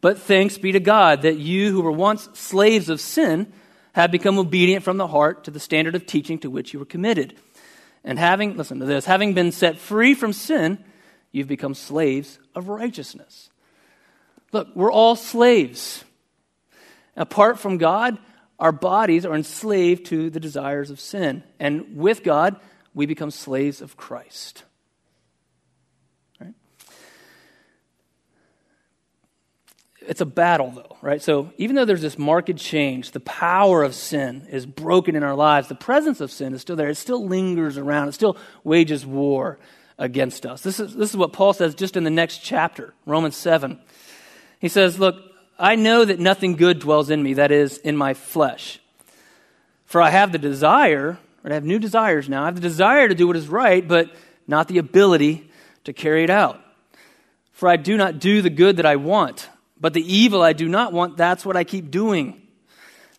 But 0.02 0.20
thanks 0.20 0.60
be 0.60 0.74
to 0.74 0.80
God 0.80 1.24
that 1.24 1.40
you 1.40 1.72
who 1.72 1.82
were 1.82 1.92
once 1.92 2.30
slaves 2.34 2.90
of 2.90 3.02
sin 3.02 3.52
have 3.94 4.12
become 4.12 4.38
obedient 4.38 4.84
from 4.84 4.98
the 4.98 5.08
heart 5.08 5.46
to 5.46 5.52
the 5.52 5.60
standard 5.60 5.96
of 5.96 6.06
teaching 6.06 6.38
to 6.42 6.52
which 6.52 6.74
you 6.74 6.80
were 6.80 6.86
committed. 6.86 7.36
And 8.04 8.20
having, 8.20 8.56
listen 8.56 8.80
to 8.82 8.86
this, 8.86 9.06
having 9.06 9.34
been 9.34 9.52
set 9.52 9.80
free 9.80 10.14
from 10.14 10.32
sin, 10.32 10.78
you've 11.32 11.48
become 11.48 11.74
slaves 11.74 12.40
of 12.56 12.70
righteousness. 12.70 13.50
Look, 14.52 14.68
we're 14.76 14.92
all 14.92 15.16
slaves. 15.16 16.04
Apart 17.16 17.60
from 17.60 17.78
God, 17.78 18.18
our 18.60 18.72
bodies 18.72 19.26
are 19.26 19.36
enslaved 19.36 20.06
to 20.08 20.30
the 20.30 20.40
desires 20.40 20.90
of 20.90 21.00
sin. 21.00 21.44
And 21.60 21.98
with 21.98 22.24
God, 22.24 22.58
we 22.94 23.06
become 23.06 23.32
slaves 23.32 23.82
of 23.82 23.98
Christ. 23.98 24.64
Right? 26.40 26.54
It's 30.02 30.22
a 30.22 30.26
battle, 30.26 30.72
though, 30.72 30.98
right? 31.02 31.22
So 31.22 31.54
even 31.58 31.76
though 31.76 31.86
there's 31.86 32.02
this 32.02 32.20
marked 32.20 32.56
change, 32.58 33.12
the 33.12 33.20
power 33.22 33.84
of 33.84 33.96
sin 33.96 34.48
is 34.50 34.66
broken 34.66 35.16
in 35.16 35.24
our 35.24 35.36
lives, 35.36 35.68
the 35.70 35.76
presence 35.76 36.20
of 36.20 36.32
sin 36.32 36.54
is 36.54 36.62
still 36.62 36.76
there. 36.76 36.90
It 36.90 36.96
still 36.96 37.26
lingers 37.26 37.78
around, 37.78 38.10
it 38.10 38.14
still 38.14 38.38
wages 38.64 39.06
war 39.06 39.60
against 40.02 40.48
us. 40.48 40.62
This 40.62 40.80
is, 40.80 40.96
this 40.96 41.12
is 41.12 41.16
what 41.16 41.32
Paul 41.32 41.54
says 41.54 41.76
just 41.76 41.96
in 41.96 42.04
the 42.04 42.10
next 42.10 42.40
chapter, 42.40 42.94
Romans 43.06 43.38
7. 43.38 43.80
He 44.60 44.68
says, 44.68 45.00
Look, 45.00 45.16
I 45.60 45.76
know 45.76 46.04
that 46.04 46.20
nothing 46.20 46.56
good 46.56 46.80
dwells 46.80 47.12
in 47.12 47.22
me, 47.22 47.36
that 47.36 47.52
is, 47.52 47.78
in 47.78 47.96
my 47.96 48.16
flesh. 48.16 48.80
For 49.86 50.02
I 50.02 50.10
have 50.10 50.32
the 50.32 50.40
desire 50.40 51.20
or 51.44 51.52
I 51.52 51.54
have 51.54 51.64
new 51.64 51.80
desires 51.80 52.28
now. 52.28 52.44
I 52.44 52.46
have 52.46 52.56
the 52.56 52.62
desire 52.62 53.08
to 53.08 53.16
do 53.16 53.28
what 53.28 53.36
is 53.36 53.48
right, 53.48 53.88
but 53.88 54.12
not 54.48 54.68
the 54.68 54.80
ability 54.80 55.50
to 55.84 55.94
carry 55.94 56.24
it 56.24 56.30
out. 56.30 56.60
For 57.52 57.70
I 57.70 57.78
do 57.78 57.96
not 57.96 58.20
do 58.20 58.42
the 58.42 58.50
good 58.50 58.78
that 58.78 58.86
I 58.86 58.96
want, 58.96 59.50
but 59.80 59.94
the 59.94 60.14
evil 60.14 60.42
I 60.42 60.54
do 60.54 60.68
not 60.68 60.94
want, 60.94 61.16
that's 61.16 61.46
what 61.46 61.56
I 61.56 61.64
keep 61.64 61.92
doing. 61.92 62.42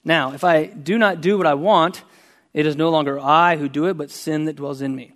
Now, 0.05 0.33
if 0.33 0.43
I 0.43 0.67
do 0.67 0.99
not 0.99 1.21
do 1.21 1.39
what 1.39 1.47
I 1.47 1.55
want, 1.55 2.03
it 2.53 2.67
is 2.67 2.75
no 2.75 2.91
longer 2.91 3.21
I 3.21 3.57
who 3.57 3.69
do 3.69 3.87
it, 3.87 3.95
but 3.95 4.11
sin 4.11 4.47
that 4.47 4.57
dwells 4.57 4.83
in 4.83 4.95
me. 4.95 5.13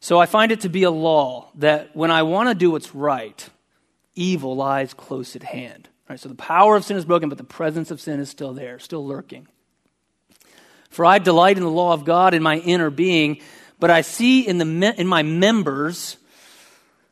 So 0.00 0.18
I 0.18 0.26
find 0.26 0.52
it 0.52 0.60
to 0.60 0.68
be 0.68 0.84
a 0.84 0.90
law 0.90 1.48
that 1.56 1.96
when 1.96 2.10
I 2.10 2.22
want 2.22 2.48
to 2.48 2.54
do 2.54 2.70
what's 2.70 2.94
right, 2.94 3.48
evil 4.14 4.56
lies 4.56 4.94
close 4.94 5.36
at 5.36 5.42
hand. 5.42 5.88
Right, 6.08 6.20
so 6.20 6.28
the 6.28 6.36
power 6.36 6.76
of 6.76 6.84
sin 6.84 6.96
is 6.96 7.04
broken, 7.04 7.28
but 7.28 7.38
the 7.38 7.44
presence 7.44 7.90
of 7.90 8.00
sin 8.00 8.20
is 8.20 8.30
still 8.30 8.52
there, 8.52 8.78
still 8.78 9.04
lurking. 9.04 9.48
For 10.88 11.04
I 11.04 11.18
delight 11.18 11.56
in 11.56 11.64
the 11.64 11.70
law 11.70 11.92
of 11.92 12.04
God 12.04 12.32
in 12.32 12.42
my 12.42 12.58
inner 12.58 12.90
being, 12.90 13.40
but 13.80 13.90
I 13.90 14.02
see 14.02 14.46
in, 14.46 14.58
the, 14.58 14.94
in 14.96 15.08
my 15.08 15.22
members 15.22 16.16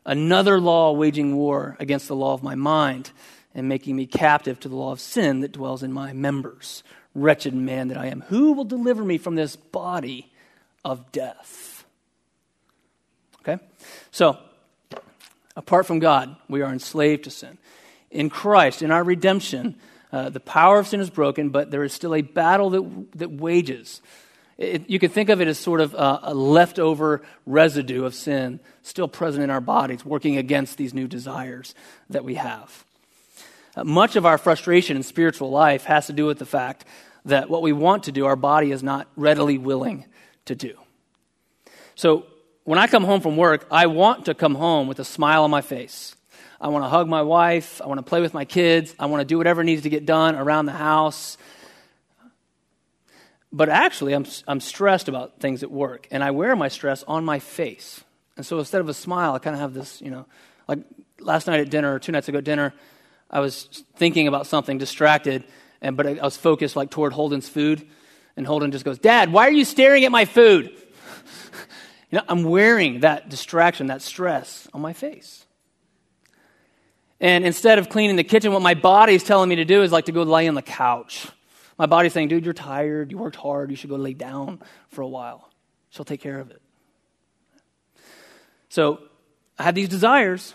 another 0.06 0.60
law 0.60 0.92
waging 0.92 1.34
war 1.34 1.76
against 1.80 2.06
the 2.06 2.14
law 2.14 2.34
of 2.34 2.42
my 2.42 2.54
mind 2.54 3.10
and 3.54 3.68
making 3.68 3.96
me 3.96 4.06
captive 4.06 4.60
to 4.60 4.68
the 4.68 4.76
law 4.76 4.92
of 4.92 5.00
sin 5.00 5.40
that 5.40 5.52
dwells 5.52 5.82
in 5.82 5.92
my 5.92 6.12
members. 6.12 6.84
Wretched 7.14 7.54
man 7.54 7.88
that 7.88 7.98
I 7.98 8.06
am, 8.06 8.22
who 8.22 8.52
will 8.52 8.64
deliver 8.64 9.04
me 9.04 9.18
from 9.18 9.34
this 9.34 9.56
body 9.56 10.32
of 10.84 11.12
death? 11.12 11.73
Okay? 13.46 13.62
So, 14.10 14.38
apart 15.56 15.86
from 15.86 15.98
God, 15.98 16.36
we 16.48 16.62
are 16.62 16.72
enslaved 16.72 17.24
to 17.24 17.30
sin. 17.30 17.58
In 18.10 18.30
Christ, 18.30 18.82
in 18.82 18.90
our 18.90 19.04
redemption, 19.04 19.76
uh, 20.12 20.30
the 20.30 20.40
power 20.40 20.78
of 20.78 20.86
sin 20.86 21.00
is 21.00 21.10
broken, 21.10 21.50
but 21.50 21.70
there 21.70 21.84
is 21.84 21.92
still 21.92 22.14
a 22.14 22.22
battle 22.22 22.70
that, 22.70 23.18
that 23.18 23.32
wages. 23.32 24.00
It, 24.56 24.88
you 24.88 24.98
can 24.98 25.10
think 25.10 25.28
of 25.28 25.40
it 25.40 25.48
as 25.48 25.58
sort 25.58 25.80
of 25.80 25.94
a, 25.94 26.20
a 26.22 26.34
leftover 26.34 27.22
residue 27.44 28.04
of 28.04 28.14
sin 28.14 28.60
still 28.82 29.08
present 29.08 29.42
in 29.42 29.50
our 29.50 29.60
bodies, 29.60 30.04
working 30.04 30.36
against 30.36 30.78
these 30.78 30.94
new 30.94 31.08
desires 31.08 31.74
that 32.10 32.24
we 32.24 32.36
have. 32.36 32.84
Uh, 33.76 33.84
much 33.84 34.14
of 34.14 34.24
our 34.24 34.38
frustration 34.38 34.96
in 34.96 35.02
spiritual 35.02 35.50
life 35.50 35.84
has 35.84 36.06
to 36.06 36.12
do 36.12 36.26
with 36.26 36.38
the 36.38 36.46
fact 36.46 36.84
that 37.24 37.50
what 37.50 37.62
we 37.62 37.72
want 37.72 38.04
to 38.04 38.12
do, 38.12 38.26
our 38.26 38.36
body 38.36 38.70
is 38.70 38.82
not 38.82 39.08
readily 39.16 39.58
willing 39.58 40.04
to 40.44 40.54
do. 40.54 40.78
So 41.96 42.26
when 42.64 42.78
I 42.78 42.86
come 42.86 43.04
home 43.04 43.20
from 43.20 43.36
work, 43.36 43.66
I 43.70 43.86
want 43.86 44.26
to 44.26 44.34
come 44.34 44.54
home 44.54 44.88
with 44.88 44.98
a 44.98 45.04
smile 45.04 45.44
on 45.44 45.50
my 45.50 45.60
face. 45.60 46.16
I 46.60 46.68
want 46.68 46.84
to 46.84 46.88
hug 46.88 47.08
my 47.08 47.20
wife. 47.20 47.82
I 47.82 47.86
want 47.86 47.98
to 47.98 48.02
play 48.02 48.22
with 48.22 48.32
my 48.32 48.46
kids. 48.46 48.94
I 48.98 49.06
want 49.06 49.20
to 49.20 49.24
do 49.26 49.36
whatever 49.36 49.62
needs 49.62 49.82
to 49.82 49.90
get 49.90 50.06
done 50.06 50.34
around 50.34 50.66
the 50.66 50.72
house. 50.72 51.36
But 53.52 53.68
actually, 53.68 54.14
I'm, 54.14 54.24
I'm 54.48 54.60
stressed 54.60 55.08
about 55.08 55.40
things 55.40 55.62
at 55.62 55.70
work, 55.70 56.08
and 56.10 56.24
I 56.24 56.30
wear 56.30 56.56
my 56.56 56.68
stress 56.68 57.04
on 57.06 57.24
my 57.24 57.38
face. 57.38 58.02
And 58.36 58.44
so 58.44 58.58
instead 58.58 58.80
of 58.80 58.88
a 58.88 58.94
smile, 58.94 59.34
I 59.34 59.38
kind 59.38 59.54
of 59.54 59.60
have 59.60 59.74
this, 59.74 60.00
you 60.00 60.10
know, 60.10 60.26
like 60.66 60.80
last 61.20 61.46
night 61.46 61.60
at 61.60 61.70
dinner 61.70 61.94
or 61.94 61.98
two 61.98 62.12
nights 62.12 62.28
ago 62.28 62.38
at 62.38 62.44
dinner, 62.44 62.72
I 63.30 63.40
was 63.40 63.84
thinking 63.96 64.26
about 64.26 64.46
something, 64.46 64.78
distracted, 64.78 65.44
and 65.80 65.96
but 65.96 66.06
I, 66.06 66.10
I 66.16 66.24
was 66.24 66.36
focused 66.36 66.76
like 66.76 66.90
toward 66.90 67.12
Holden's 67.12 67.48
food, 67.48 67.86
and 68.36 68.46
Holden 68.46 68.72
just 68.72 68.84
goes, 68.84 68.98
"Dad, 68.98 69.32
why 69.32 69.46
are 69.46 69.52
you 69.52 69.64
staring 69.64 70.04
at 70.04 70.10
my 70.10 70.24
food?" 70.24 70.76
You 72.14 72.20
know, 72.20 72.26
I'm 72.28 72.44
wearing 72.44 73.00
that 73.00 73.28
distraction, 73.28 73.88
that 73.88 74.00
stress 74.00 74.68
on 74.72 74.80
my 74.80 74.92
face. 74.92 75.44
And 77.18 77.44
instead 77.44 77.80
of 77.80 77.88
cleaning 77.88 78.14
the 78.14 78.22
kitchen, 78.22 78.52
what 78.52 78.62
my 78.62 78.74
body's 78.74 79.24
telling 79.24 79.48
me 79.48 79.56
to 79.56 79.64
do 79.64 79.82
is 79.82 79.90
like 79.90 80.04
to 80.04 80.12
go 80.12 80.22
lay 80.22 80.46
on 80.46 80.54
the 80.54 80.62
couch. 80.62 81.26
My 81.76 81.86
body's 81.86 82.12
saying, 82.12 82.28
dude, 82.28 82.44
you're 82.44 82.54
tired, 82.54 83.10
you 83.10 83.18
worked 83.18 83.34
hard, 83.34 83.68
you 83.70 83.76
should 83.76 83.90
go 83.90 83.96
lay 83.96 84.14
down 84.14 84.62
for 84.90 85.02
a 85.02 85.08
while. 85.08 85.50
She'll 85.90 86.04
take 86.04 86.20
care 86.20 86.38
of 86.38 86.52
it. 86.52 86.62
So 88.68 89.00
I 89.58 89.64
have 89.64 89.74
these 89.74 89.88
desires, 89.88 90.54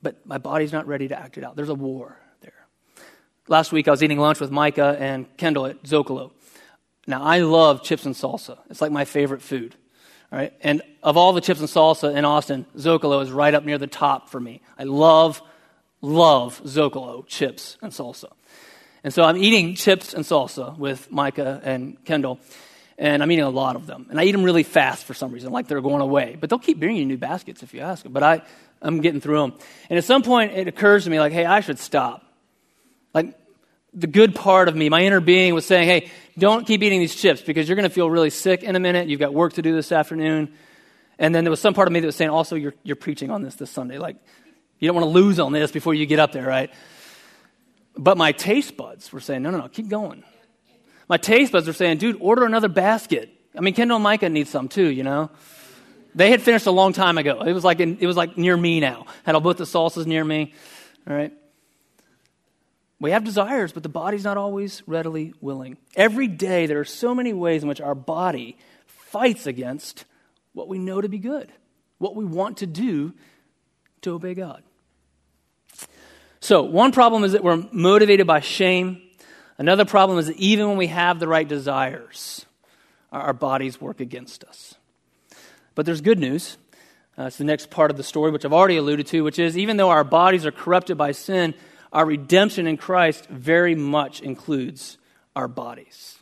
but 0.00 0.24
my 0.24 0.38
body's 0.38 0.72
not 0.72 0.86
ready 0.86 1.08
to 1.08 1.18
act 1.18 1.38
it 1.38 1.42
out. 1.42 1.56
There's 1.56 1.70
a 1.70 1.74
war 1.74 2.20
there. 2.40 2.68
Last 3.48 3.72
week 3.72 3.88
I 3.88 3.90
was 3.90 4.00
eating 4.00 4.20
lunch 4.20 4.38
with 4.38 4.52
Micah 4.52 4.96
and 4.96 5.26
Kendall 5.36 5.66
at 5.66 5.82
Zocalo. 5.82 6.30
Now 7.08 7.22
I 7.22 7.38
love 7.38 7.82
chips 7.82 8.04
and 8.04 8.14
salsa. 8.14 8.58
It's 8.68 8.82
like 8.82 8.92
my 8.92 9.06
favorite 9.06 9.40
food. 9.40 9.74
All 10.30 10.38
right? 10.38 10.52
And 10.60 10.82
of 11.02 11.16
all 11.16 11.32
the 11.32 11.40
chips 11.40 11.60
and 11.60 11.68
salsa 11.68 12.14
in 12.14 12.26
Austin, 12.26 12.66
Zocalo 12.76 13.22
is 13.22 13.32
right 13.32 13.54
up 13.54 13.64
near 13.64 13.78
the 13.78 13.86
top 13.86 14.28
for 14.28 14.38
me. 14.38 14.60
I 14.78 14.84
love, 14.84 15.40
love 16.02 16.60
Zocalo 16.64 17.26
chips 17.26 17.78
and 17.80 17.92
salsa. 17.92 18.30
And 19.02 19.14
so 19.14 19.22
I'm 19.22 19.38
eating 19.38 19.74
chips 19.74 20.12
and 20.12 20.22
salsa 20.22 20.76
with 20.76 21.10
Micah 21.10 21.62
and 21.64 22.04
Kendall, 22.04 22.40
and 22.98 23.22
I'm 23.22 23.32
eating 23.32 23.44
a 23.44 23.50
lot 23.50 23.74
of 23.74 23.86
them. 23.86 24.06
And 24.10 24.20
I 24.20 24.24
eat 24.24 24.32
them 24.32 24.42
really 24.42 24.64
fast 24.64 25.04
for 25.04 25.14
some 25.14 25.32
reason, 25.32 25.50
like 25.50 25.66
they're 25.66 25.80
going 25.80 26.02
away. 26.02 26.36
But 26.38 26.50
they'll 26.50 26.58
keep 26.58 26.78
bringing 26.78 26.98
you 26.98 27.06
new 27.06 27.16
baskets 27.16 27.62
if 27.62 27.72
you 27.72 27.80
ask 27.80 28.02
them. 28.02 28.12
But 28.12 28.22
I, 28.22 28.42
I'm 28.82 29.00
getting 29.00 29.22
through 29.22 29.40
them. 29.40 29.54
And 29.88 29.96
at 29.96 30.04
some 30.04 30.22
point, 30.22 30.52
it 30.52 30.68
occurs 30.68 31.04
to 31.04 31.10
me, 31.10 31.20
like, 31.20 31.32
hey, 31.32 31.46
I 31.46 31.60
should 31.60 31.78
stop. 31.78 32.22
Like, 33.14 33.34
the 33.94 34.06
good 34.06 34.34
part 34.34 34.68
of 34.68 34.76
me, 34.76 34.88
my 34.88 35.02
inner 35.02 35.20
being, 35.20 35.54
was 35.54 35.66
saying, 35.66 35.88
hey, 35.88 36.10
don't 36.38 36.66
keep 36.66 36.82
eating 36.82 37.00
these 37.00 37.14
chips 37.14 37.40
because 37.40 37.68
you're 37.68 37.76
going 37.76 37.88
to 37.88 37.94
feel 37.94 38.10
really 38.10 38.30
sick 38.30 38.62
in 38.62 38.76
a 38.76 38.80
minute. 38.80 39.08
You've 39.08 39.20
got 39.20 39.34
work 39.34 39.54
to 39.54 39.62
do 39.62 39.74
this 39.74 39.92
afternoon. 39.92 40.52
And 41.18 41.34
then 41.34 41.44
there 41.44 41.50
was 41.50 41.60
some 41.60 41.74
part 41.74 41.88
of 41.88 41.92
me 41.92 42.00
that 42.00 42.06
was 42.06 42.16
saying, 42.16 42.30
also, 42.30 42.54
you're, 42.54 42.74
you're 42.84 42.96
preaching 42.96 43.30
on 43.30 43.42
this 43.42 43.56
this 43.56 43.70
Sunday. 43.70 43.98
Like, 43.98 44.16
you 44.78 44.86
don't 44.86 44.94
want 44.94 45.06
to 45.06 45.10
lose 45.10 45.40
on 45.40 45.52
this 45.52 45.72
before 45.72 45.94
you 45.94 46.06
get 46.06 46.18
up 46.18 46.32
there, 46.32 46.46
right? 46.46 46.70
But 47.96 48.16
my 48.16 48.32
taste 48.32 48.76
buds 48.76 49.12
were 49.12 49.20
saying, 49.20 49.42
no, 49.42 49.50
no, 49.50 49.58
no, 49.58 49.68
keep 49.68 49.88
going. 49.88 50.22
My 51.08 51.16
taste 51.16 51.50
buds 51.50 51.66
were 51.66 51.72
saying, 51.72 51.98
dude, 51.98 52.18
order 52.20 52.44
another 52.44 52.68
basket. 52.68 53.30
I 53.56 53.60
mean, 53.60 53.74
Kendall 53.74 53.96
and 53.96 54.04
Micah 54.04 54.28
need 54.28 54.46
some 54.46 54.68
too, 54.68 54.88
you 54.88 55.02
know? 55.02 55.30
They 56.14 56.30
had 56.30 56.42
finished 56.42 56.66
a 56.66 56.70
long 56.70 56.92
time 56.92 57.18
ago. 57.18 57.42
It 57.42 57.52
was 57.52 57.64
like, 57.64 57.80
in, 57.80 57.98
it 58.00 58.06
was 58.06 58.16
like 58.16 58.38
near 58.38 58.56
me 58.56 58.78
now. 58.78 59.06
Had 59.24 59.34
all 59.34 59.40
both 59.40 59.56
the 59.56 59.64
salsas 59.64 60.06
near 60.06 60.24
me. 60.24 60.54
All 61.08 61.16
right? 61.16 61.32
We 63.00 63.12
have 63.12 63.24
desires, 63.24 63.72
but 63.72 63.82
the 63.82 63.88
body's 63.88 64.24
not 64.24 64.36
always 64.36 64.82
readily 64.86 65.32
willing. 65.40 65.76
Every 65.94 66.26
day, 66.26 66.66
there 66.66 66.80
are 66.80 66.84
so 66.84 67.14
many 67.14 67.32
ways 67.32 67.62
in 67.62 67.68
which 67.68 67.80
our 67.80 67.94
body 67.94 68.56
fights 68.86 69.46
against 69.46 70.04
what 70.52 70.68
we 70.68 70.78
know 70.78 71.00
to 71.00 71.08
be 71.08 71.18
good, 71.18 71.52
what 71.98 72.16
we 72.16 72.24
want 72.24 72.58
to 72.58 72.66
do 72.66 73.14
to 74.02 74.14
obey 74.14 74.34
God. 74.34 74.62
So, 76.40 76.62
one 76.62 76.92
problem 76.92 77.24
is 77.24 77.32
that 77.32 77.44
we're 77.44 77.64
motivated 77.72 78.26
by 78.26 78.40
shame. 78.40 79.02
Another 79.58 79.84
problem 79.84 80.18
is 80.18 80.26
that 80.26 80.36
even 80.36 80.68
when 80.68 80.76
we 80.76 80.86
have 80.88 81.20
the 81.20 81.28
right 81.28 81.46
desires, 81.46 82.46
our 83.12 83.32
bodies 83.32 83.80
work 83.80 84.00
against 84.00 84.44
us. 84.44 84.74
But 85.74 85.86
there's 85.86 86.00
good 86.00 86.18
news. 86.18 86.56
Uh, 87.16 87.24
it's 87.24 87.38
the 87.38 87.44
next 87.44 87.70
part 87.70 87.90
of 87.90 87.96
the 87.96 88.04
story, 88.04 88.30
which 88.30 88.44
I've 88.44 88.52
already 88.52 88.76
alluded 88.76 89.06
to, 89.08 89.24
which 89.24 89.38
is 89.38 89.58
even 89.58 89.76
though 89.76 89.90
our 89.90 90.04
bodies 90.04 90.46
are 90.46 90.52
corrupted 90.52 90.96
by 90.96 91.12
sin, 91.12 91.54
our 91.92 92.06
redemption 92.06 92.66
in 92.66 92.76
Christ 92.76 93.26
very 93.28 93.74
much 93.74 94.20
includes 94.20 94.98
our 95.34 95.48
bodies. 95.48 96.18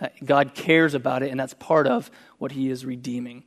Uh, 0.00 0.08
God 0.24 0.54
cares 0.54 0.94
about 0.94 1.22
it, 1.22 1.30
and 1.30 1.40
that's 1.40 1.54
part 1.54 1.86
of 1.86 2.10
what 2.38 2.52
He 2.52 2.70
is 2.70 2.84
redeeming. 2.84 3.44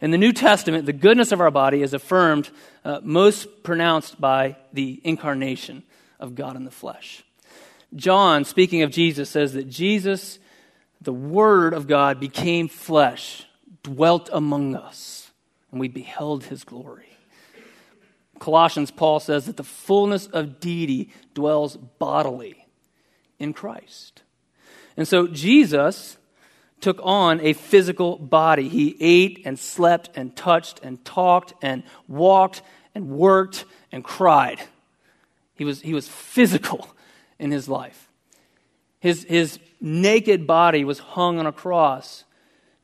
In 0.00 0.10
the 0.10 0.18
New 0.18 0.32
Testament, 0.32 0.86
the 0.86 0.92
goodness 0.92 1.32
of 1.32 1.40
our 1.40 1.50
body 1.50 1.82
is 1.82 1.92
affirmed 1.92 2.50
uh, 2.84 3.00
most 3.02 3.62
pronounced 3.62 4.20
by 4.20 4.56
the 4.72 5.00
incarnation 5.04 5.82
of 6.20 6.34
God 6.34 6.56
in 6.56 6.64
the 6.64 6.70
flesh. 6.70 7.24
John, 7.94 8.44
speaking 8.44 8.82
of 8.82 8.90
Jesus, 8.90 9.30
says 9.30 9.54
that 9.54 9.68
Jesus, 9.68 10.38
the 11.00 11.12
Word 11.12 11.74
of 11.74 11.86
God, 11.86 12.20
became 12.20 12.68
flesh, 12.68 13.46
dwelt 13.82 14.28
among 14.32 14.76
us, 14.76 15.30
and 15.70 15.80
we 15.80 15.88
beheld 15.88 16.44
his 16.44 16.64
glory. 16.64 17.07
Colossians, 18.38 18.90
Paul 18.90 19.20
says 19.20 19.46
that 19.46 19.56
the 19.56 19.64
fullness 19.64 20.26
of 20.26 20.60
deity 20.60 21.10
dwells 21.34 21.76
bodily 21.76 22.66
in 23.38 23.52
Christ. 23.52 24.22
And 24.96 25.06
so 25.06 25.26
Jesus 25.26 26.16
took 26.80 27.00
on 27.02 27.40
a 27.40 27.52
physical 27.52 28.16
body. 28.16 28.68
He 28.68 28.96
ate 29.00 29.42
and 29.44 29.58
slept 29.58 30.10
and 30.14 30.34
touched 30.34 30.80
and 30.82 31.04
talked 31.04 31.52
and 31.62 31.82
walked 32.06 32.62
and 32.94 33.10
worked 33.10 33.64
and 33.92 34.04
cried. 34.04 34.60
He 35.54 35.64
was, 35.64 35.80
he 35.80 35.94
was 35.94 36.08
physical 36.08 36.88
in 37.38 37.50
his 37.50 37.68
life. 37.68 38.08
His, 39.00 39.24
his 39.24 39.58
naked 39.80 40.46
body 40.46 40.84
was 40.84 40.98
hung 40.98 41.38
on 41.38 41.46
a 41.46 41.52
cross. 41.52 42.24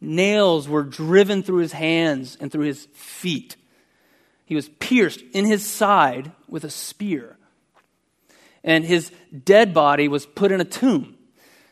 Nails 0.00 0.68
were 0.68 0.82
driven 0.82 1.42
through 1.42 1.58
his 1.58 1.72
hands 1.72 2.36
and 2.40 2.50
through 2.50 2.66
his 2.66 2.86
feet. 2.92 3.56
He 4.44 4.54
was 4.54 4.68
pierced 4.68 5.22
in 5.32 5.46
his 5.46 5.66
side 5.66 6.32
with 6.48 6.64
a 6.64 6.70
spear. 6.70 7.36
And 8.62 8.84
his 8.84 9.10
dead 9.44 9.74
body 9.74 10.08
was 10.08 10.26
put 10.26 10.52
in 10.52 10.60
a 10.60 10.64
tomb. 10.64 11.16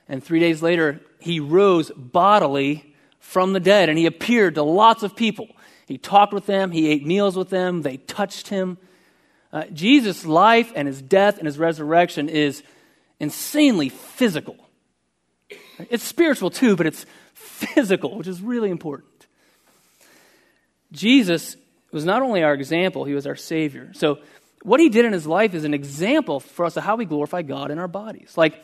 And 0.08 0.22
three 0.22 0.40
days 0.40 0.62
later, 0.62 1.00
he 1.20 1.40
rose 1.40 1.90
bodily 1.96 2.94
from 3.18 3.52
the 3.52 3.60
dead 3.60 3.88
and 3.88 3.96
he 3.96 4.06
appeared 4.06 4.56
to 4.56 4.62
lots 4.62 5.02
of 5.02 5.16
people. 5.16 5.48
He 5.86 5.98
talked 5.98 6.32
with 6.32 6.46
them, 6.46 6.70
he 6.70 6.88
ate 6.88 7.06
meals 7.06 7.36
with 7.36 7.50
them, 7.50 7.82
they 7.82 7.98
touched 7.98 8.48
him. 8.48 8.78
Uh, 9.52 9.64
Jesus' 9.72 10.24
life 10.24 10.72
and 10.74 10.88
his 10.88 11.02
death 11.02 11.38
and 11.38 11.46
his 11.46 11.58
resurrection 11.58 12.28
is 12.28 12.62
insanely 13.20 13.88
physical. 13.88 14.56
It's 15.90 16.04
spiritual 16.04 16.50
too, 16.50 16.76
but 16.76 16.86
it's 16.86 17.04
physical, 17.34 18.16
which 18.16 18.26
is 18.26 18.40
really 18.40 18.70
important. 18.70 19.26
Jesus 20.92 21.56
was 21.92 22.04
not 22.04 22.22
only 22.22 22.42
our 22.42 22.54
example, 22.54 23.04
he 23.04 23.14
was 23.14 23.26
our 23.26 23.36
Savior. 23.36 23.90
So, 23.94 24.18
what 24.62 24.80
he 24.80 24.88
did 24.88 25.04
in 25.04 25.12
his 25.12 25.26
life 25.26 25.54
is 25.54 25.64
an 25.64 25.74
example 25.74 26.40
for 26.40 26.64
us 26.64 26.76
of 26.76 26.84
how 26.84 26.96
we 26.96 27.04
glorify 27.04 27.42
God 27.42 27.70
in 27.70 27.78
our 27.78 27.88
bodies. 27.88 28.34
Like, 28.36 28.62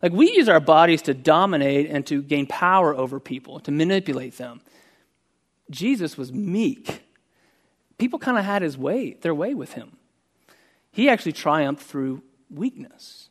like 0.00 0.12
we 0.12 0.32
use 0.32 0.48
our 0.48 0.60
bodies 0.60 1.02
to 1.02 1.14
dominate 1.14 1.90
and 1.90 2.06
to 2.06 2.22
gain 2.22 2.46
power 2.46 2.94
over 2.94 3.18
people, 3.18 3.60
to 3.60 3.72
manipulate 3.72 4.38
them. 4.38 4.60
Jesus 5.70 6.16
was 6.16 6.32
meek. 6.32 7.02
People 7.98 8.18
kind 8.18 8.38
of 8.38 8.44
had 8.44 8.62
his 8.62 8.78
way, 8.78 9.14
their 9.20 9.34
way 9.34 9.54
with 9.54 9.72
him. 9.72 9.96
He 10.92 11.08
actually 11.08 11.32
triumphed 11.32 11.82
through 11.82 12.22
weakness. 12.50 13.28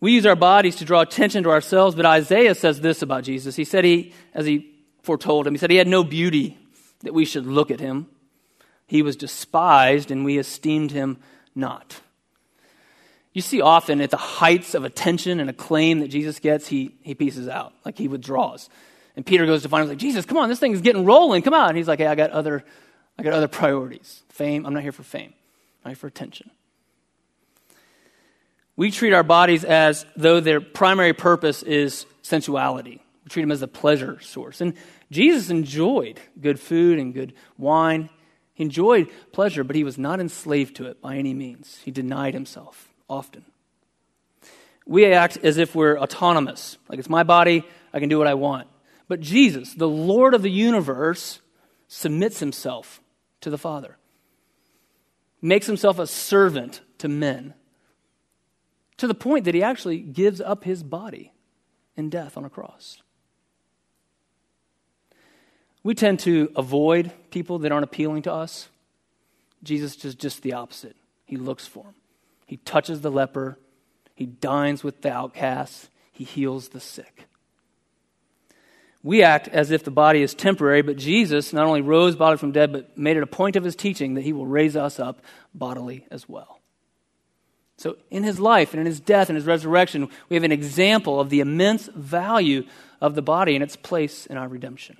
We 0.00 0.12
use 0.12 0.26
our 0.26 0.36
bodies 0.36 0.76
to 0.76 0.84
draw 0.84 1.00
attention 1.00 1.42
to 1.44 1.50
ourselves, 1.50 1.94
but 1.96 2.06
Isaiah 2.06 2.54
says 2.54 2.80
this 2.80 3.02
about 3.02 3.24
Jesus. 3.24 3.56
He 3.56 3.64
said 3.64 3.84
he, 3.84 4.12
as 4.34 4.46
he 4.46 4.74
foretold 5.02 5.46
him, 5.46 5.54
he 5.54 5.58
said 5.58 5.70
he 5.70 5.76
had 5.76 5.88
no 5.88 6.04
beauty 6.04 6.56
that 7.00 7.14
we 7.14 7.24
should 7.24 7.46
look 7.46 7.70
at 7.70 7.80
him, 7.80 8.06
He 8.88 9.02
was 9.02 9.16
despised, 9.16 10.10
and 10.10 10.24
we 10.24 10.38
esteemed 10.38 10.90
him 10.90 11.18
not. 11.54 12.00
You 13.34 13.42
see 13.42 13.60
often 13.60 14.00
at 14.00 14.10
the 14.10 14.16
heights 14.16 14.74
of 14.74 14.82
attention 14.84 15.40
and 15.40 15.50
acclaim 15.50 16.00
that 16.00 16.08
Jesus 16.08 16.40
gets, 16.40 16.66
he, 16.66 16.96
he 17.02 17.14
pieces 17.14 17.48
out, 17.48 17.74
like 17.84 17.98
he 17.98 18.08
withdraws. 18.08 18.70
And 19.14 19.26
Peter 19.26 19.44
goes 19.44 19.62
to 19.62 19.68
find 19.68 19.82
him, 19.82 19.90
like, 19.90 19.98
Jesus, 19.98 20.24
come 20.24 20.38
on, 20.38 20.48
this 20.48 20.58
thing 20.58 20.72
is 20.72 20.80
getting 20.80 21.04
rolling. 21.04 21.42
Come 21.42 21.52
on. 21.52 21.68
And 21.68 21.76
he's 21.76 21.86
like, 21.86 21.98
hey, 21.98 22.06
I 22.06 22.14
got 22.14 22.30
other, 22.30 22.64
I 23.18 23.22
got 23.22 23.34
other 23.34 23.46
priorities. 23.46 24.22
Fame, 24.30 24.64
I'm 24.64 24.72
not 24.72 24.82
here 24.82 24.92
for 24.92 25.02
fame. 25.02 25.34
I'm 25.84 25.90
here 25.90 25.96
for 25.96 26.06
attention. 26.06 26.50
We 28.74 28.90
treat 28.90 29.12
our 29.12 29.24
bodies 29.24 29.64
as 29.64 30.06
though 30.16 30.40
their 30.40 30.60
primary 30.60 31.12
purpose 31.12 31.62
is 31.62 32.06
sensuality. 32.22 33.02
We 33.24 33.28
treat 33.28 33.42
them 33.42 33.52
as 33.52 33.60
a 33.60 33.68
pleasure 33.68 34.18
source. 34.20 34.60
And 34.62 34.74
Jesus 35.10 35.50
enjoyed 35.50 36.20
good 36.40 36.60
food 36.60 36.98
and 36.98 37.14
good 37.14 37.34
wine. 37.56 38.10
He 38.54 38.64
enjoyed 38.64 39.10
pleasure, 39.32 39.64
but 39.64 39.76
he 39.76 39.84
was 39.84 39.98
not 39.98 40.20
enslaved 40.20 40.76
to 40.76 40.86
it 40.86 41.00
by 41.00 41.16
any 41.16 41.32
means. 41.32 41.80
He 41.84 41.90
denied 41.90 42.34
himself 42.34 42.88
often. 43.08 43.44
We 44.86 45.06
act 45.06 45.38
as 45.42 45.58
if 45.58 45.74
we're 45.74 45.98
autonomous, 45.98 46.78
like 46.88 46.98
it's 46.98 47.10
my 47.10 47.22
body, 47.22 47.64
I 47.92 48.00
can 48.00 48.08
do 48.08 48.18
what 48.18 48.26
I 48.26 48.34
want. 48.34 48.68
But 49.06 49.20
Jesus, 49.20 49.74
the 49.74 49.88
Lord 49.88 50.34
of 50.34 50.42
the 50.42 50.50
universe, 50.50 51.40
submits 51.88 52.40
himself 52.40 53.00
to 53.40 53.50
the 53.50 53.58
Father, 53.58 53.96
makes 55.40 55.66
himself 55.66 55.98
a 55.98 56.06
servant 56.06 56.80
to 56.98 57.08
men, 57.08 57.54
to 58.96 59.06
the 59.06 59.14
point 59.14 59.44
that 59.44 59.54
he 59.54 59.62
actually 59.62 59.98
gives 59.98 60.40
up 60.40 60.64
his 60.64 60.82
body 60.82 61.32
in 61.96 62.10
death 62.10 62.36
on 62.36 62.44
a 62.44 62.50
cross. 62.50 63.02
We 65.88 65.94
tend 65.94 66.20
to 66.20 66.52
avoid 66.54 67.12
people 67.30 67.60
that 67.60 67.72
aren't 67.72 67.84
appealing 67.84 68.20
to 68.24 68.32
us. 68.34 68.68
Jesus 69.62 69.96
does 69.96 70.14
just 70.14 70.42
the 70.42 70.52
opposite. 70.52 70.94
He 71.24 71.38
looks 71.38 71.66
for 71.66 71.84
them. 71.84 71.94
He 72.44 72.58
touches 72.58 73.00
the 73.00 73.10
leper. 73.10 73.58
He 74.14 74.26
dines 74.26 74.84
with 74.84 75.00
the 75.00 75.10
outcasts. 75.10 75.88
He 76.12 76.24
heals 76.24 76.68
the 76.68 76.80
sick. 76.80 77.24
We 79.02 79.22
act 79.22 79.48
as 79.48 79.70
if 79.70 79.82
the 79.82 79.90
body 79.90 80.20
is 80.20 80.34
temporary, 80.34 80.82
but 80.82 80.98
Jesus 80.98 81.54
not 81.54 81.64
only 81.64 81.80
rose 81.80 82.16
bodily 82.16 82.36
from 82.36 82.52
dead, 82.52 82.70
but 82.70 82.98
made 82.98 83.16
it 83.16 83.22
a 83.22 83.26
point 83.26 83.56
of 83.56 83.64
his 83.64 83.74
teaching 83.74 84.12
that 84.12 84.24
he 84.24 84.34
will 84.34 84.44
raise 84.44 84.76
us 84.76 85.00
up 85.00 85.22
bodily 85.54 86.06
as 86.10 86.28
well. 86.28 86.60
So, 87.78 87.96
in 88.10 88.24
his 88.24 88.38
life 88.38 88.74
and 88.74 88.80
in 88.80 88.84
his 88.84 89.00
death 89.00 89.30
and 89.30 89.36
his 89.36 89.46
resurrection, 89.46 90.10
we 90.28 90.36
have 90.36 90.44
an 90.44 90.52
example 90.52 91.18
of 91.18 91.30
the 91.30 91.40
immense 91.40 91.86
value 91.94 92.66
of 93.00 93.14
the 93.14 93.22
body 93.22 93.54
and 93.54 93.62
its 93.62 93.74
place 93.74 94.26
in 94.26 94.36
our 94.36 94.48
redemption. 94.48 94.98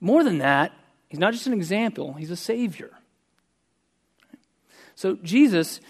More 0.00 0.22
than 0.22 0.38
that, 0.38 0.72
he's 1.08 1.20
not 1.20 1.32
just 1.32 1.46
an 1.46 1.52
example, 1.52 2.14
he's 2.14 2.30
a 2.30 2.36
savior. 2.36 2.90
So, 4.94 5.16
Jesus, 5.22 5.80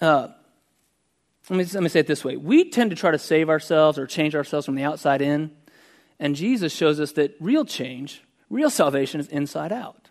uh, 0.00 0.28
let, 1.50 1.56
me, 1.56 1.64
let 1.72 1.82
me 1.82 1.88
say 1.88 2.00
it 2.00 2.06
this 2.06 2.24
way 2.24 2.36
we 2.36 2.70
tend 2.70 2.90
to 2.90 2.96
try 2.96 3.10
to 3.10 3.18
save 3.18 3.48
ourselves 3.48 3.98
or 3.98 4.06
change 4.06 4.34
ourselves 4.34 4.66
from 4.66 4.74
the 4.74 4.84
outside 4.84 5.20
in, 5.22 5.50
and 6.18 6.36
Jesus 6.36 6.72
shows 6.72 7.00
us 7.00 7.12
that 7.12 7.34
real 7.40 7.64
change, 7.64 8.22
real 8.50 8.70
salvation, 8.70 9.20
is 9.20 9.28
inside 9.28 9.72
out. 9.72 10.08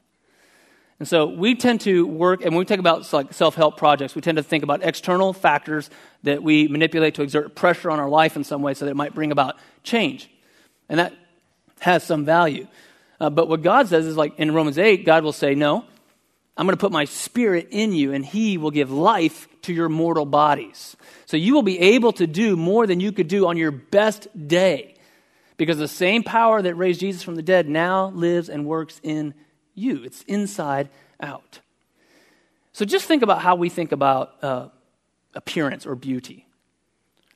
And 1.00 1.08
so 1.08 1.28
we 1.28 1.54
tend 1.54 1.82
to 1.82 2.08
work, 2.08 2.41
and 2.41 2.52
when 2.52 2.60
we 2.60 2.65
talk 2.65 2.80
about 2.80 3.12
like 3.13 3.32
self-help 3.32 3.78
projects, 3.78 4.15
we 4.15 4.21
tend 4.21 4.38
to 4.38 4.43
think 4.43 4.63
about 4.63 4.84
external 4.84 5.32
factors 5.32 5.89
that 6.23 6.41
we 6.41 6.67
manipulate 6.67 7.15
to 7.15 7.21
exert 7.21 7.56
pressure 7.56 7.91
on 7.91 8.00
our 8.00 8.10
life 8.10 8.36
in 8.36 8.43
some 8.43 8.63
way 8.63 8.73
so 8.73 8.86
that 8.86 8.91
it 8.91 8.97
might 8.97 9.13
bring 9.13 9.32
about 9.32 9.58
change. 9.84 10.30
And 10.89 11.00
that 11.00 11.13
has 11.80 12.04
some 12.04 12.26
value. 12.26 12.68
Uh, 13.20 13.30
but 13.30 13.48
what 13.48 13.62
God 13.62 13.88
says 13.88 14.06
is 14.06 14.16
like 14.18 14.38
in 14.38 14.54
Romans 14.54 14.78
8, 14.78 15.06
God 15.06 15.24
will 15.24 15.34
say, 15.34 15.56
No, 15.56 15.86
I'm 16.56 16.66
going 16.66 16.76
to 16.76 16.82
put 16.82 16.92
my 16.92 17.06
spirit 17.06 17.70
in 17.72 17.94
you, 17.94 18.13
and 18.13 18.26
he 18.26 18.58
will 18.58 18.72
give 18.72 18.92
life 18.92 19.48
to 19.63 19.74
your 19.74 19.90
mortal 19.90 20.26
bodies. 20.26 20.96
So 21.26 21.38
you 21.38 21.54
will 21.54 21.63
be 21.63 21.80
able 21.80 22.13
to 22.13 22.28
do 22.28 22.56
more 22.56 22.88
than 22.88 23.00
you 23.00 23.12
could 23.12 23.28
do 23.28 23.48
on 23.48 23.58
your 23.58 23.72
best 23.72 24.28
day. 24.48 24.96
Because 25.58 25.78
the 25.78 25.88
same 25.88 26.24
power 26.24 26.62
that 26.62 26.76
raised 26.76 27.00
Jesus 27.00 27.24
from 27.24 27.36
the 27.36 27.42
dead 27.42 27.68
now 27.68 28.10
lives 28.10 28.50
and 28.50 28.66
works 28.66 29.00
in 29.04 29.34
you. 29.74 30.04
It's 30.04 30.22
inside 30.24 30.90
out. 31.20 31.60
So 32.74 32.86
just 32.86 33.06
think 33.06 33.24
about 33.24 33.42
how 33.42 33.56
we 33.56 33.70
think 33.70 33.92
about 33.92 34.36
uh, 34.44 34.68
appearance 35.34 35.86
or 35.88 35.96
beauty. 35.96 36.48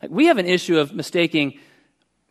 Like 0.01 0.11
we 0.11 0.27
have 0.27 0.37
an 0.37 0.45
issue 0.45 0.77
of 0.77 0.93
mistaking 0.93 1.59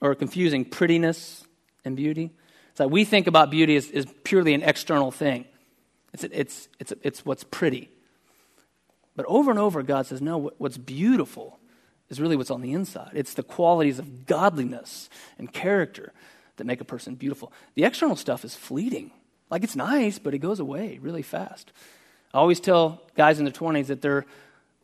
or 0.00 0.14
confusing 0.14 0.64
prettiness 0.64 1.44
and 1.84 1.96
beauty. 1.96 2.30
So 2.74 2.86
we 2.86 3.04
think 3.04 3.26
about 3.26 3.50
beauty 3.50 3.76
as, 3.76 3.90
as 3.90 4.06
purely 4.24 4.54
an 4.54 4.62
external 4.62 5.10
thing. 5.10 5.44
It's, 6.12 6.24
it's, 6.24 6.68
it's, 6.78 6.92
it's 7.02 7.24
what's 7.24 7.44
pretty. 7.44 7.90
But 9.16 9.26
over 9.26 9.50
and 9.50 9.60
over, 9.60 9.82
God 9.82 10.06
says, 10.06 10.22
no, 10.22 10.50
what's 10.58 10.78
beautiful 10.78 11.58
is 12.08 12.20
really 12.20 12.36
what's 12.36 12.50
on 12.50 12.60
the 12.60 12.72
inside. 12.72 13.12
It's 13.14 13.34
the 13.34 13.42
qualities 13.42 13.98
of 13.98 14.26
godliness 14.26 15.08
and 15.38 15.52
character 15.52 16.12
that 16.56 16.64
make 16.64 16.80
a 16.80 16.84
person 16.84 17.14
beautiful. 17.14 17.52
The 17.74 17.84
external 17.84 18.16
stuff 18.16 18.44
is 18.44 18.54
fleeting. 18.54 19.12
Like 19.50 19.64
it's 19.64 19.76
nice, 19.76 20.18
but 20.18 20.34
it 20.34 20.38
goes 20.38 20.60
away 20.60 20.98
really 21.00 21.22
fast. 21.22 21.72
I 22.32 22.38
always 22.38 22.60
tell 22.60 23.02
guys 23.16 23.38
in 23.38 23.44
their 23.44 23.52
20s 23.52 23.86
that 23.86 24.02
they're, 24.02 24.24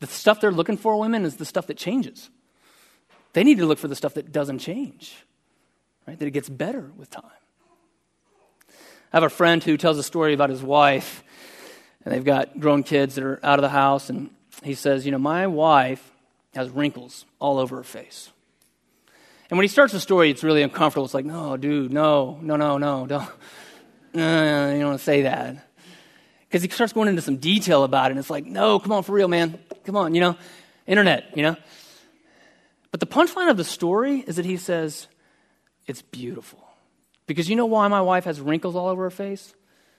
the 0.00 0.06
stuff 0.06 0.40
they're 0.40 0.52
looking 0.52 0.76
for 0.76 0.98
women 0.98 1.24
is 1.24 1.36
the 1.36 1.44
stuff 1.44 1.68
that 1.68 1.76
changes. 1.76 2.28
They 3.32 3.44
need 3.44 3.58
to 3.58 3.66
look 3.66 3.78
for 3.78 3.88
the 3.88 3.96
stuff 3.96 4.14
that 4.14 4.32
doesn't 4.32 4.58
change, 4.58 5.14
right? 6.06 6.18
That 6.18 6.26
it 6.26 6.32
gets 6.32 6.48
better 6.48 6.90
with 6.96 7.10
time. 7.10 7.24
I 9.12 9.16
have 9.16 9.22
a 9.22 9.30
friend 9.30 9.62
who 9.62 9.76
tells 9.76 9.98
a 9.98 10.02
story 10.02 10.34
about 10.34 10.50
his 10.50 10.62
wife, 10.62 11.22
and 12.04 12.12
they've 12.12 12.24
got 12.24 12.58
grown 12.58 12.82
kids 12.82 13.14
that 13.14 13.24
are 13.24 13.40
out 13.42 13.58
of 13.58 13.62
the 13.62 13.68
house, 13.68 14.10
and 14.10 14.30
he 14.62 14.74
says, 14.74 15.04
You 15.04 15.12
know, 15.12 15.18
my 15.18 15.46
wife 15.46 16.12
has 16.54 16.70
wrinkles 16.70 17.24
all 17.38 17.58
over 17.58 17.76
her 17.76 17.84
face. 17.84 18.30
And 19.48 19.56
when 19.56 19.64
he 19.64 19.68
starts 19.68 19.92
the 19.92 20.00
story, 20.00 20.30
it's 20.30 20.42
really 20.42 20.62
uncomfortable. 20.62 21.04
It's 21.04 21.14
like, 21.14 21.24
No, 21.24 21.56
dude, 21.56 21.92
no, 21.92 22.38
no, 22.42 22.56
no, 22.56 22.78
no, 22.78 23.06
don't. 23.06 23.28
You 24.12 24.22
don't 24.22 24.86
want 24.86 24.98
to 24.98 25.04
say 25.04 25.22
that. 25.22 25.68
Because 26.48 26.62
he 26.62 26.70
starts 26.70 26.94
going 26.94 27.08
into 27.08 27.20
some 27.20 27.36
detail 27.36 27.84
about 27.84 28.06
it, 28.06 28.12
and 28.12 28.18
it's 28.18 28.30
like, 28.30 28.46
No, 28.46 28.78
come 28.78 28.92
on, 28.92 29.02
for 29.02 29.12
real, 29.12 29.28
man. 29.28 29.58
Come 29.84 29.96
on, 29.96 30.14
you 30.14 30.20
know, 30.20 30.36
internet, 30.86 31.36
you 31.36 31.42
know. 31.42 31.56
But 32.90 33.00
the 33.00 33.06
punchline 33.06 33.50
of 33.50 33.56
the 33.56 33.64
story 33.64 34.20
is 34.26 34.36
that 34.36 34.46
he 34.46 34.56
says, 34.56 35.06
It's 35.86 36.02
beautiful. 36.02 36.66
Because 37.26 37.48
you 37.48 37.56
know 37.56 37.66
why 37.66 37.88
my 37.88 38.00
wife 38.00 38.24
has 38.24 38.40
wrinkles 38.40 38.76
all 38.76 38.88
over 38.88 39.04
her 39.04 39.10
face? 39.10 39.54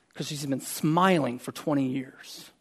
Because 0.09 0.27
she's 0.27 0.45
been 0.45 0.61
smiling 0.61 1.39
for 1.39 1.51
20 1.51 1.85
years. 1.85 2.51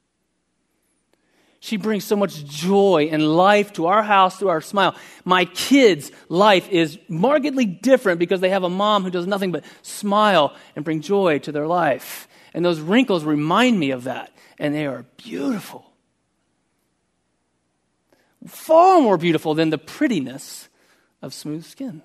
She 1.60 1.76
brings 1.76 2.04
so 2.04 2.16
much 2.16 2.44
joy 2.44 3.08
and 3.10 3.36
life 3.36 3.72
to 3.74 3.86
our 3.86 4.02
house 4.02 4.38
through 4.38 4.50
our 4.50 4.60
smile. 4.60 4.94
My 5.24 5.46
kids' 5.46 6.12
life 6.28 6.68
is 6.68 6.98
markedly 7.08 7.64
different 7.64 8.20
because 8.20 8.40
they 8.40 8.50
have 8.50 8.62
a 8.62 8.68
mom 8.68 9.02
who 9.02 9.10
does 9.10 9.26
nothing 9.26 9.52
but 9.52 9.64
smile 9.82 10.54
and 10.76 10.84
bring 10.84 11.00
joy 11.00 11.38
to 11.40 11.52
their 11.52 11.66
life. 11.66 12.28
And 12.54 12.64
those 12.64 12.78
wrinkles 12.78 13.24
remind 13.24 13.80
me 13.80 13.90
of 13.90 14.04
that, 14.04 14.30
and 14.58 14.74
they 14.74 14.86
are 14.86 15.06
beautiful. 15.16 15.90
Far 18.46 19.00
more 19.00 19.16
beautiful 19.16 19.54
than 19.54 19.70
the 19.70 19.78
prettiness 19.78 20.68
of 21.20 21.34
smooth 21.34 21.64
skin 21.64 22.02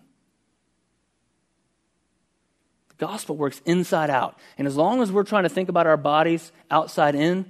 gospel 3.02 3.36
works 3.36 3.62
inside 3.66 4.12
out. 4.12 4.38
And 4.60 4.68
as 4.68 4.78
long 4.78 5.02
as 5.02 5.12
we're 5.12 5.24
trying 5.24 5.44
to 5.44 5.50
think 5.50 5.70
about 5.70 5.88
our 5.88 5.98
bodies 5.98 6.52
outside 6.70 7.16
in, 7.16 7.48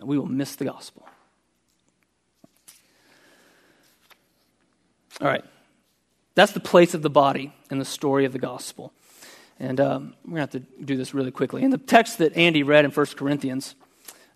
we 0.00 0.16
will 0.16 0.26
miss 0.26 0.54
the 0.54 0.64
gospel. 0.64 1.06
All 5.20 5.26
right. 5.26 5.44
That's 6.36 6.52
the 6.52 6.60
place 6.60 6.94
of 6.94 7.02
the 7.02 7.10
body 7.10 7.52
in 7.68 7.78
the 7.78 7.84
story 7.84 8.26
of 8.26 8.32
the 8.32 8.38
gospel. 8.38 8.92
And 9.58 9.80
um, 9.80 10.14
we're 10.24 10.36
going 10.36 10.48
to 10.48 10.58
have 10.58 10.66
to 10.66 10.84
do 10.84 10.96
this 10.96 11.12
really 11.14 11.32
quickly. 11.32 11.64
And 11.64 11.72
the 11.72 11.78
text 11.78 12.18
that 12.18 12.36
Andy 12.36 12.62
read 12.62 12.84
in 12.84 12.92
1 12.92 13.06
Corinthians 13.16 13.74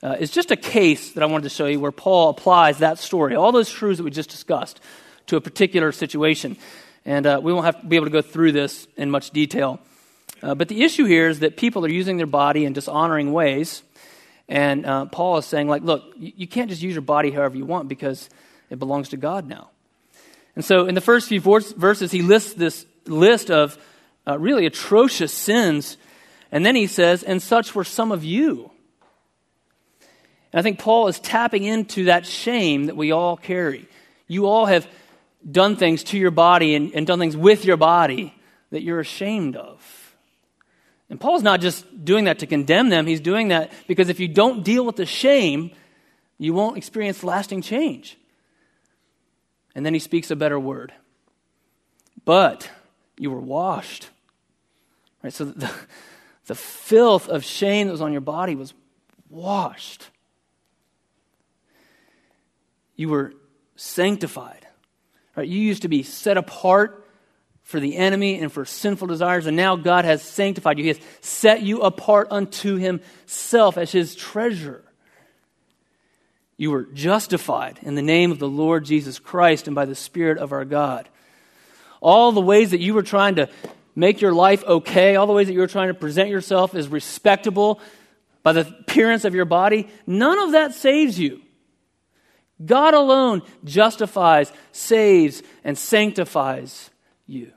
uh, 0.03 0.17
is 0.19 0.33
just 0.33 0.51
a 0.51 0.57
case 0.57 1.13
that 1.13 1.23
I 1.23 1.27
wanted 1.27 1.45
to 1.45 1.51
show 1.51 1.67
you 1.67 1.79
where 1.79 1.93
Paul 1.93 2.31
applies 2.31 2.79
that 2.79 2.99
story, 2.99 3.37
all 3.37 3.53
those 3.53 3.71
truths 3.71 3.99
that 3.99 4.05
we 4.05 4.11
just 4.11 4.31
discussed, 4.31 4.81
to 5.27 5.37
a 5.37 5.41
particular 5.41 5.93
situation. 5.93 6.57
And 7.05 7.27
uh, 7.27 7.41
we 7.41 7.53
won't 7.53 7.67
have 7.67 7.81
to 7.83 7.87
be 7.87 7.97
able 7.97 8.07
to 8.07 8.13
go 8.13 8.23
through 8.23 8.53
this 8.53 8.89
in 8.97 9.11
much 9.11 9.31
detail. 9.31 9.79
Uh, 10.43 10.55
but 10.55 10.69
the 10.69 10.83
issue 10.83 11.05
here 11.05 11.29
is 11.29 11.41
that 11.41 11.57
people 11.57 11.85
are 11.85 11.91
using 11.91 12.17
their 12.17 12.27
body 12.27 12.65
in 12.65 12.73
dishonoring 12.73 13.33
ways. 13.33 13.83
And 14.49 14.87
uh, 14.87 15.07
Paul 15.07 15.39
is 15.39 15.47
saying, 15.47 15.69
like, 15.69 15.83
look, 15.83 16.03
you, 16.17 16.33
you, 16.37 16.47
can't 16.49 16.71
just 16.71 16.83
use 16.83 16.95
your 16.95 17.03
body 17.03 17.31
however 17.31 17.57
you 17.57 17.67
want 17.67 17.89
because 17.89 18.29
it 18.69 18.79
belongs 18.79 19.11
to 19.11 19.17
God 19.17 19.47
now. 19.47 19.71
And 20.57 20.65
so 20.65 20.87
in 20.87 20.95
the 20.95 21.01
first 21.01 21.29
few 21.29 21.41
verses, 21.41 22.11
he 22.11 22.23
lists 22.23 22.55
this 22.55 22.85
list 23.07 23.51
of 23.51 23.79
uh, 24.27 24.39
really 24.39 24.67
atrocious 24.67 25.33
sins. 25.33 25.97
And 26.51 26.67
then 26.67 26.75
he 26.75 26.87
says, 26.87 27.23
and 27.23 27.41
such 27.41 27.75
were 27.75 27.85
some 27.85 28.11
of 28.11 28.25
you. 28.25 28.71
And 30.53 30.59
I 30.59 30.63
think 30.63 30.79
Paul 30.79 31.07
is 31.09 31.21
tapping 31.21 31.65
into 31.65 32.05
that 32.05 32.27
shame 32.27 32.87
that 32.87 32.97
we 32.97 33.13
all 33.13 33.37
carry. 33.37 33.89
You 34.27 34.47
all 34.47 34.67
have 34.67 34.89
done 35.49 35.77
things 35.77 36.03
to 36.05 36.19
your 36.19 36.31
body 36.31 36.75
and, 36.75 36.93
and 36.95 37.07
done 37.07 37.19
things 37.19 37.37
with 37.37 37.65
your 37.65 37.77
body 37.77 38.35
that 38.71 38.83
you're 38.83 39.01
ashamed 39.01 39.57
of. 39.57 40.00
And 41.11 41.21
Paul's 41.21 41.43
not 41.43 41.61
just 41.61 42.05
doing 42.05 42.25
that 42.25 42.39
to 42.39 42.47
condemn 42.47 42.89
them, 42.89 43.07
he's 43.07 43.21
doing 43.21 43.49
that 43.49 43.73
because 43.89 44.09
if 44.09 44.21
you 44.21 44.29
don't 44.29 44.63
deal 44.63 44.87
with 44.87 44.97
the 44.97 45.07
shame, 45.07 45.73
you 46.39 46.55
won't 46.55 46.79
experience 46.79 47.25
lasting 47.25 47.63
change. 47.63 48.17
And 49.75 49.85
then 49.85 49.93
he 49.93 50.01
speaks 50.01 50.31
a 50.31 50.37
better 50.37 50.59
word. 50.59 50.93
But 52.25 52.71
you 53.19 53.31
were 53.31 53.41
washed. 53.41 54.09
Right? 55.23 55.33
So 55.33 55.47
the, 55.47 55.71
the 56.47 56.55
filth 56.55 57.29
of 57.29 57.45
shame 57.45 57.89
that 57.89 57.93
was 57.93 58.01
on 58.01 58.13
your 58.13 58.21
body 58.21 58.55
was 58.55 58.73
washed. 59.29 60.09
You 62.97 63.09
were 63.09 63.35
sanctified. 63.77 64.67
Right? 65.37 65.49
You 65.49 65.59
used 65.59 65.83
to 65.83 65.89
be 65.89 66.03
set 66.03 66.37
apart 66.37 67.00
for 67.71 67.79
the 67.79 67.97
enemy 67.97 68.41
and 68.41 68.51
for 68.51 68.65
sinful 68.65 69.07
desires, 69.07 69.47
and 69.47 69.57
now 69.57 69.77
God 69.77 70.05
has 70.05 70.23
sanctified 70.23 70.77
you. 70.77 70.85
He 70.85 70.89
has 70.89 71.01
set 71.21 71.63
you 71.63 71.83
apart 71.83 72.27
unto 72.33 72.75
Himself 72.75 73.79
as 73.79 73.93
His 73.93 74.17
treasure. 74.17 74.83
You 76.57 76.73
were 76.73 76.83
justified 76.83 77.79
in 77.83 77.95
the 77.95 78.03
name 78.03 78.33
of 78.33 78.41
the 78.41 78.49
Lord 78.49 78.85
Jesus 78.85 79.21
Christ 79.21 79.69
and 79.69 79.75
by 79.77 79.85
the 79.85 79.95
Spirit 79.95 80.39
of 80.39 80.51
our 80.51 80.65
God. 80.65 81.09
All 82.01 82.33
the 82.33 82.41
ways 82.41 82.73
that 82.73 82.81
you 82.81 82.93
were 82.93 83.05
trying 83.05 83.37
to 83.37 83.49
make 83.95 84.21
your 84.21 84.33
life 84.33 84.65
okay, 84.65 85.15
all 85.15 85.29
the 85.29 85.33
ways 85.33 85.47
that 85.47 85.53
you 85.53 85.61
were 85.61 85.69
trying 85.69 85.89
to 85.89 85.95
present 85.95 86.29
yourself 86.29 86.75
as 86.75 86.89
respectable 86.89 87.81
by 88.43 88.53
the 88.53 88.67
appearance 88.81 89.25
of 89.25 89.35
your 89.35 89.45
body, 89.45 89.89
none 90.09 90.41
of 90.41 90.53
that 90.53 90.75
saves 90.75 91.21
you. 91.21 91.41
God 92.65 92.95
alone 92.95 93.43
justifies, 93.65 94.53
saves, 94.73 95.43
and 95.63 95.79
sanctifies 95.79 96.91
you. 97.29 97.53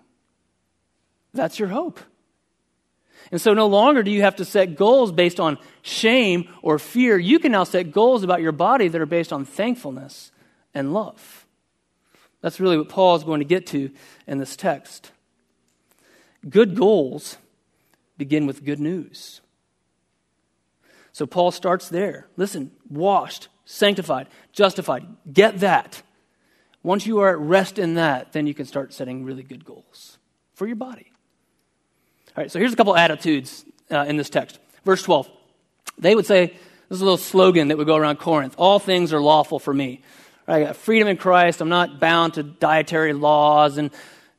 That's 1.34 1.60
your 1.60 1.70
hope. 1.70 2.00
And 3.32 3.42
so 3.42 3.54
no 3.54 3.68
longer 3.68 4.04
do 4.04 4.12
you 4.12 4.22
have 4.22 4.36
to 4.38 4.46
set 4.46 4.76
goals 4.76 5.12
based 5.12 5.40
on 5.40 5.58
shame 5.82 6.50
or 6.62 6.78
fear. 6.78 7.18
You 7.18 7.40
can 7.40 7.52
now 7.52 7.64
set 7.64 7.92
goals 7.92 8.24
about 8.24 8.42
your 8.42 8.52
body 8.52 8.88
that 8.88 9.02
are 9.02 9.06
based 9.06 9.34
on 9.34 9.46
thankfulness 9.46 10.32
and 10.74 10.94
love. 10.94 11.46
That's 12.42 12.60
really 12.60 12.78
what 12.78 12.90
Paul 12.90 13.16
is 13.16 13.24
going 13.24 13.40
to 13.40 13.46
get 13.46 13.68
to 13.68 13.90
in 14.28 14.38
this 14.38 14.56
text. 14.56 15.12
Good 16.48 16.76
goals 16.76 17.38
begin 18.18 18.46
with 18.46 18.66
good 18.66 18.80
news. 18.80 19.40
So 21.14 21.26
Paul 21.26 21.52
starts 21.52 21.88
there. 21.88 22.28
Listen, 22.36 22.72
washed, 22.90 23.48
sanctified, 23.66 24.28
justified. 24.52 25.06
Get 25.32 25.60
that. 25.60 26.02
Once 26.82 27.06
you 27.06 27.20
are 27.20 27.30
at 27.30 27.40
rest 27.40 27.80
in 27.80 27.94
that, 27.94 28.34
then 28.34 28.46
you 28.46 28.54
can 28.54 28.66
start 28.66 28.94
setting 28.94 29.24
really 29.24 29.44
good 29.44 29.64
goals 29.64 30.18
for 30.54 30.68
your 30.68 30.76
body. 30.76 31.13
All 32.36 32.44
right, 32.44 32.52
so 32.52 32.58
here's 32.58 32.74
a 32.74 32.76
couple 32.76 32.96
attitudes 32.96 33.64
uh, 33.92 34.06
in 34.08 34.18
this 34.18 34.30
text. 34.30 34.60
Verse 34.86 35.04
12. 35.04 35.30
They 36.00 36.16
would 36.16 36.26
say, 36.26 36.48
this 36.48 36.98
is 36.98 37.02
a 37.02 37.06
little 37.06 37.18
slogan 37.18 37.68
that 37.68 37.78
would 37.78 37.86
go 37.86 37.96
around 37.96 38.18
Corinth 38.18 38.56
all 38.58 38.80
things 38.80 39.14
are 39.14 39.22
lawful 39.22 39.60
for 39.60 39.74
me. 39.74 40.02
Right, 40.48 40.64
I 40.64 40.66
got 40.66 40.76
freedom 40.76 41.08
in 41.08 41.18
Christ. 41.18 41.62
I'm 41.62 41.70
not 41.70 42.00
bound 42.00 42.34
to 42.34 42.44
dietary 42.44 43.14
laws 43.14 43.78
and 43.78 43.92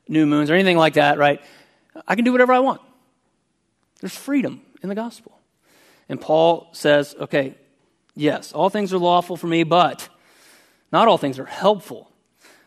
new 0.09 0.27
moons 0.27 0.51
or 0.51 0.55
anything 0.55 0.77
like 0.77 0.95
that, 0.95 1.19
right? 1.19 1.41
I 2.07 2.17
can 2.17 2.25
do 2.25 2.33
whatever 2.33 2.53
I 2.53 2.59
want. 2.59 2.81
There's 4.01 4.17
freedom 4.17 4.61
in 4.83 4.89
the 4.89 4.95
gospel. 4.95 5.39
And 6.09 6.21
Paul 6.21 6.69
says, 6.73 7.15
okay, 7.19 7.55
yes, 8.15 8.53
all 8.53 8.71
things 8.71 8.93
are 8.93 8.99
lawful 8.99 9.37
for 9.37 9.47
me, 9.47 9.63
but 9.63 10.09
not 10.93 11.09
all 11.09 11.17
things 11.17 11.39
are 11.39 11.47
helpful. 11.47 12.11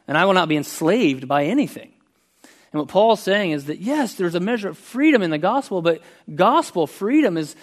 And 0.07 0.17
I 0.17 0.25
will 0.25 0.33
not 0.33 0.47
be 0.47 0.55
enslaved 0.57 1.27
by 1.27 1.45
anything. 1.45 1.91
And 2.71 2.79
what 2.79 2.89
Paul's 2.89 3.21
saying 3.21 3.51
is 3.51 3.65
that, 3.65 3.79
yes, 3.79 4.15
there's 4.15 4.35
a 4.35 4.39
measure 4.39 4.69
of 4.69 4.77
freedom 4.77 5.21
in 5.21 5.29
the 5.29 5.37
gospel, 5.37 5.81
but 5.81 6.01
gospel 6.33 6.85
freedom 6.85 7.37
is 7.37 7.55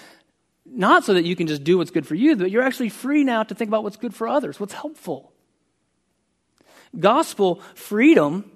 not 0.64 1.04
so 1.04 1.14
that 1.14 1.24
you 1.24 1.36
can 1.36 1.46
just 1.46 1.62
do 1.62 1.78
what's 1.78 1.90
good 1.90 2.06
for 2.06 2.14
you, 2.14 2.36
but 2.36 2.50
you're 2.50 2.62
actually 2.62 2.88
free 2.88 3.22
now 3.22 3.42
to 3.42 3.54
think 3.54 3.68
about 3.68 3.82
what's 3.82 3.96
good 3.96 4.14
for 4.14 4.26
others, 4.26 4.58
what's 4.58 4.72
helpful. 4.72 5.32
Gospel 6.98 7.60
freedom 7.74 8.50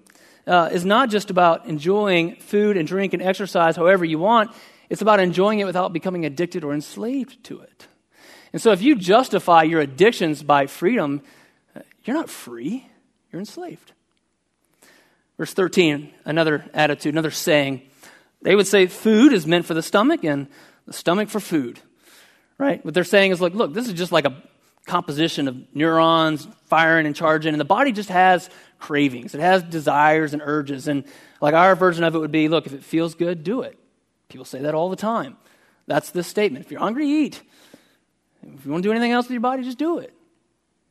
uh, 0.46 0.70
is 0.72 0.84
not 0.84 1.10
just 1.10 1.30
about 1.30 1.66
enjoying 1.66 2.36
food 2.36 2.76
and 2.76 2.88
drink 2.88 3.12
and 3.12 3.22
exercise 3.22 3.76
however 3.76 4.04
you 4.04 4.18
want, 4.18 4.50
it's 4.88 5.02
about 5.02 5.20
enjoying 5.20 5.60
it 5.60 5.66
without 5.66 5.92
becoming 5.92 6.24
addicted 6.24 6.64
or 6.64 6.72
enslaved 6.72 7.44
to 7.44 7.60
it. 7.60 7.86
And 8.52 8.62
so 8.62 8.72
if 8.72 8.80
you 8.80 8.96
justify 8.96 9.64
your 9.64 9.80
addictions 9.80 10.42
by 10.42 10.66
freedom, 10.66 11.20
uh, 11.76 11.80
you're 12.04 12.16
not 12.16 12.30
free, 12.30 12.86
you're 13.30 13.40
enslaved. 13.40 13.92
Verse 15.38 15.54
13, 15.54 16.12
another 16.24 16.64
attitude, 16.74 17.14
another 17.14 17.30
saying. 17.30 17.82
They 18.42 18.54
would 18.54 18.66
say 18.66 18.86
food 18.86 19.32
is 19.32 19.46
meant 19.46 19.64
for 19.64 19.74
the 19.74 19.82
stomach 19.82 20.24
and 20.24 20.48
the 20.86 20.92
stomach 20.92 21.28
for 21.28 21.40
food. 21.40 21.80
Right? 22.58 22.84
What 22.84 22.92
they're 22.92 23.04
saying 23.04 23.30
is, 23.30 23.40
like, 23.40 23.54
look, 23.54 23.72
this 23.72 23.86
is 23.86 23.94
just 23.94 24.10
like 24.10 24.26
a 24.26 24.42
composition 24.86 25.46
of 25.46 25.56
neurons 25.74 26.48
firing 26.64 27.06
and 27.06 27.14
charging, 27.14 27.54
and 27.54 27.60
the 27.60 27.64
body 27.64 27.92
just 27.92 28.08
has 28.08 28.50
cravings. 28.80 29.34
It 29.34 29.40
has 29.40 29.62
desires 29.62 30.32
and 30.32 30.42
urges. 30.44 30.88
And 30.88 31.04
like 31.40 31.54
our 31.54 31.76
version 31.76 32.02
of 32.02 32.14
it 32.14 32.18
would 32.18 32.32
be 32.32 32.48
look, 32.48 32.66
if 32.66 32.72
it 32.72 32.82
feels 32.82 33.14
good, 33.14 33.44
do 33.44 33.62
it. 33.62 33.78
People 34.28 34.44
say 34.44 34.60
that 34.62 34.74
all 34.74 34.90
the 34.90 34.96
time. 34.96 35.36
That's 35.86 36.10
this 36.10 36.26
statement. 36.26 36.64
If 36.64 36.70
you're 36.70 36.80
hungry, 36.80 37.06
eat. 37.06 37.40
If 38.42 38.64
you 38.64 38.72
want 38.72 38.82
to 38.82 38.88
do 38.88 38.90
anything 38.90 39.12
else 39.12 39.26
with 39.26 39.32
your 39.32 39.40
body, 39.40 39.62
just 39.62 39.78
do 39.78 39.98
it. 39.98 40.12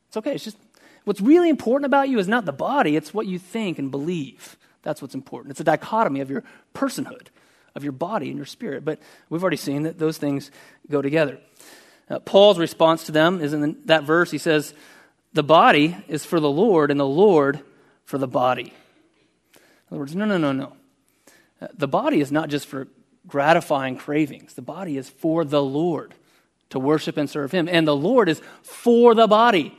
It's 0.08 0.18
okay. 0.18 0.34
It's 0.34 0.44
just 0.44 0.58
what's 1.08 1.22
really 1.22 1.48
important 1.48 1.86
about 1.86 2.10
you 2.10 2.20
is 2.20 2.28
not 2.28 2.44
the 2.44 2.52
body, 2.52 2.98
it's 2.98 3.14
what 3.14 3.28
you 3.28 3.40
think 3.40 3.80
and 3.80 3.90
believe. 3.90 4.58
That's 4.84 5.02
what's 5.02 5.16
important. 5.16 5.52
It's 5.52 5.62
a 5.62 5.64
dichotomy 5.64 6.20
of 6.20 6.30
your 6.30 6.44
personhood, 6.76 7.28
of 7.76 7.84
your 7.84 7.94
body 7.94 8.28
and 8.28 8.36
your 8.36 8.46
spirit. 8.46 8.84
But 8.84 9.00
we've 9.30 9.42
already 9.42 9.58
seen 9.58 9.84
that 9.84 9.98
those 9.98 10.18
things 10.18 10.52
go 10.92 11.02
together. 11.02 11.40
Uh, 12.10 12.20
Paul's 12.20 12.60
response 12.60 13.06
to 13.06 13.14
them 13.14 13.40
is 13.42 13.54
in 13.54 13.78
that 13.86 14.04
verse. 14.04 14.32
He 14.32 14.38
says, 14.38 14.74
The 15.32 15.44
body 15.44 15.96
is 16.10 16.26
for 16.26 16.42
the 16.42 16.50
Lord, 16.50 16.92
and 16.92 17.00
the 17.00 17.06
Lord 17.06 17.62
for 18.04 18.18
the 18.18 18.28
body. 18.28 18.74
In 19.54 19.62
other 19.92 20.00
words, 20.00 20.16
no, 20.16 20.26
no, 20.26 20.38
no, 20.38 20.52
no. 20.52 20.74
Uh, 21.62 21.68
the 21.74 21.88
body 21.88 22.20
is 22.20 22.34
not 22.34 22.50
just 22.50 22.66
for 22.68 22.90
gratifying 23.26 23.98
cravings, 23.98 24.56
the 24.56 24.62
body 24.62 24.98
is 24.98 25.10
for 25.10 25.46
the 25.46 25.64
Lord 25.64 26.14
to 26.70 26.80
worship 26.80 27.16
and 27.16 27.30
serve 27.30 27.54
Him. 27.54 27.70
And 27.70 27.88
the 27.88 27.96
Lord 27.96 28.28
is 28.28 28.42
for 28.62 29.16
the 29.16 29.28
body. 29.28 29.78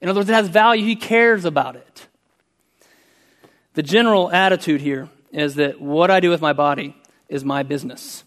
In 0.00 0.08
other 0.08 0.20
words, 0.20 0.30
it 0.30 0.34
has 0.34 0.48
value, 0.48 0.84
He 0.84 0.96
cares 0.96 1.44
about 1.44 1.76
it. 1.76 2.06
The 3.74 3.82
general 3.82 4.30
attitude 4.30 4.80
here 4.80 5.08
is 5.32 5.54
that 5.56 5.80
what 5.80 6.10
I 6.10 6.20
do 6.20 6.30
with 6.30 6.40
my 6.40 6.52
body 6.52 6.96
is 7.28 7.44
my 7.44 7.62
business. 7.62 8.24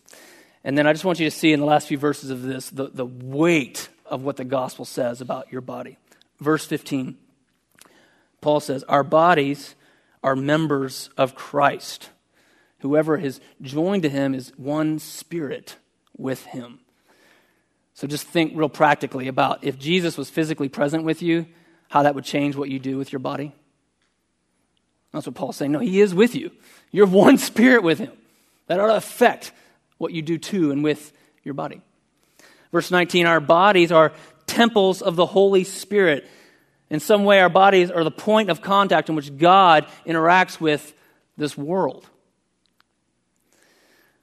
And 0.63 0.77
then 0.77 0.88
I 0.88 0.93
just 0.93 1.03
want 1.03 1.19
you 1.19 1.29
to 1.29 1.36
see 1.36 1.51
in 1.51 1.59
the 1.59 1.65
last 1.65 1.88
few 1.88 1.97
verses 1.97 2.29
of 2.29 2.43
this 2.43 2.69
the, 2.69 2.88
the 2.88 3.05
weight 3.05 3.89
of 4.05 4.23
what 4.23 4.38
the 4.38 4.45
gospel 4.45 4.86
says 4.86 5.19
about 5.19 5.51
your 5.51 5.62
body. 5.62 5.97
Verse 6.39 6.65
15 6.65 7.17
Paul 8.41 8.59
says, 8.59 8.83
Our 8.83 9.03
bodies 9.03 9.75
are 10.21 10.36
members 10.36 11.09
of 11.17 11.33
Christ. 11.33 12.09
Whoever 12.79 13.17
is 13.17 13.39
joined 13.62 14.03
to 14.03 14.09
him 14.09 14.36
is 14.36 14.51
one 14.57 14.99
spirit 14.99 15.77
with 16.17 16.45
him. 16.47 16.79
So 17.93 18.07
just 18.07 18.27
think 18.27 18.51
real 18.55 18.69
practically 18.69 19.27
about 19.29 19.63
if 19.63 19.79
Jesus 19.79 20.17
was 20.17 20.29
physically 20.29 20.67
present 20.67 21.05
with 21.05 21.21
you, 21.21 21.45
how 21.93 22.01
that 22.01 22.15
would 22.15 22.23
change 22.23 22.56
what 22.56 22.71
you 22.71 22.79
do 22.79 22.97
with 22.97 23.12
your 23.12 23.19
body. 23.19 23.51
That's 25.12 25.27
what 25.27 25.36
Paul's 25.36 25.58
saying. 25.58 25.73
No, 25.73 25.77
he 25.77 26.01
is 26.01 26.12
with 26.12 26.34
you. 26.34 26.49
You're 26.91 27.06
one 27.06 27.38
spirit 27.49 27.84
with 27.84 27.99
him. 27.99 28.12
That 28.65 28.79
ought 28.79 28.88
to 28.88 28.95
affect 28.95 29.51
what 29.99 30.12
you 30.12 30.23
do 30.23 30.39
to 30.39 30.71
and 30.71 30.84
with 30.84 31.13
your 31.43 31.53
body. 31.53 31.82
Verse 32.71 32.89
19 32.89 33.27
Our 33.27 33.39
bodies 33.39 33.91
are 33.91 34.12
temples 34.47 35.03
of 35.03 35.15
the 35.15 35.27
Holy 35.27 35.63
Spirit. 35.63 36.27
In 36.89 36.99
some 36.99 37.25
way, 37.25 37.39
our 37.39 37.49
bodies 37.49 37.91
are 37.91 38.03
the 38.03 38.10
point 38.10 38.49
of 38.49 38.63
contact 38.63 39.10
in 39.10 39.15
which 39.15 39.38
God 39.38 39.86
interacts 40.04 40.60
with 40.60 40.96
this 41.37 41.56
world. 41.56 42.10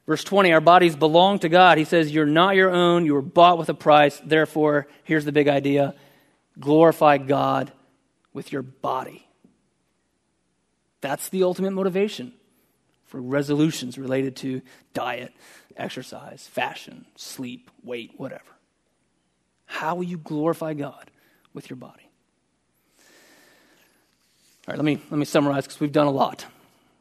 Verse 0.08 0.24
20, 0.24 0.52
our 0.52 0.60
bodies 0.60 0.96
belong 0.96 1.38
to 1.38 1.48
God. 1.48 1.78
He 1.78 1.84
says, 1.84 2.10
You're 2.10 2.26
not 2.26 2.56
your 2.56 2.70
own, 2.70 3.06
you 3.06 3.14
were 3.14 3.22
bought 3.22 3.58
with 3.58 3.68
a 3.68 3.74
price. 3.74 4.20
Therefore, 4.24 4.88
here's 5.04 5.24
the 5.24 5.30
big 5.30 5.46
idea 5.46 5.94
glorify 6.58 7.18
God 7.18 7.72
with 8.32 8.52
your 8.52 8.62
body. 8.62 9.26
That's 11.00 11.28
the 11.28 11.42
ultimate 11.44 11.72
motivation 11.72 12.32
for 13.06 13.20
resolutions 13.20 13.98
related 13.98 14.36
to 14.36 14.62
diet, 14.94 15.32
exercise, 15.76 16.46
fashion, 16.46 17.06
sleep, 17.16 17.70
weight, 17.82 18.12
whatever. 18.16 18.42
How 19.66 19.94
will 19.94 20.04
you 20.04 20.18
glorify 20.18 20.74
God 20.74 21.10
with 21.54 21.70
your 21.70 21.76
body? 21.76 22.08
All 24.68 24.72
right, 24.72 24.76
let 24.76 24.84
me, 24.84 25.00
let 25.10 25.18
me 25.18 25.24
summarize 25.24 25.64
because 25.64 25.80
we've 25.80 25.92
done 25.92 26.06
a 26.06 26.12
lot. 26.12 26.46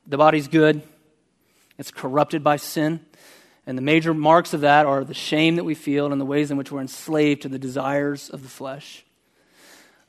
The 0.07 0.17
body's 0.17 0.47
good, 0.47 0.81
it's 1.77 1.91
corrupted 1.91 2.43
by 2.43 2.55
sin. 2.55 3.05
And 3.67 3.77
the 3.77 3.83
major 3.83 4.15
marks 4.15 4.55
of 4.55 4.61
that 4.61 4.87
are 4.87 5.03
the 5.03 5.13
shame 5.13 5.57
that 5.57 5.63
we 5.63 5.75
feel 5.75 6.11
and 6.11 6.19
the 6.19 6.25
ways 6.25 6.49
in 6.49 6.57
which 6.57 6.71
we're 6.71 6.81
enslaved 6.81 7.43
to 7.43 7.49
the 7.49 7.59
desires 7.59 8.29
of 8.31 8.41
the 8.41 8.49
flesh. 8.49 9.05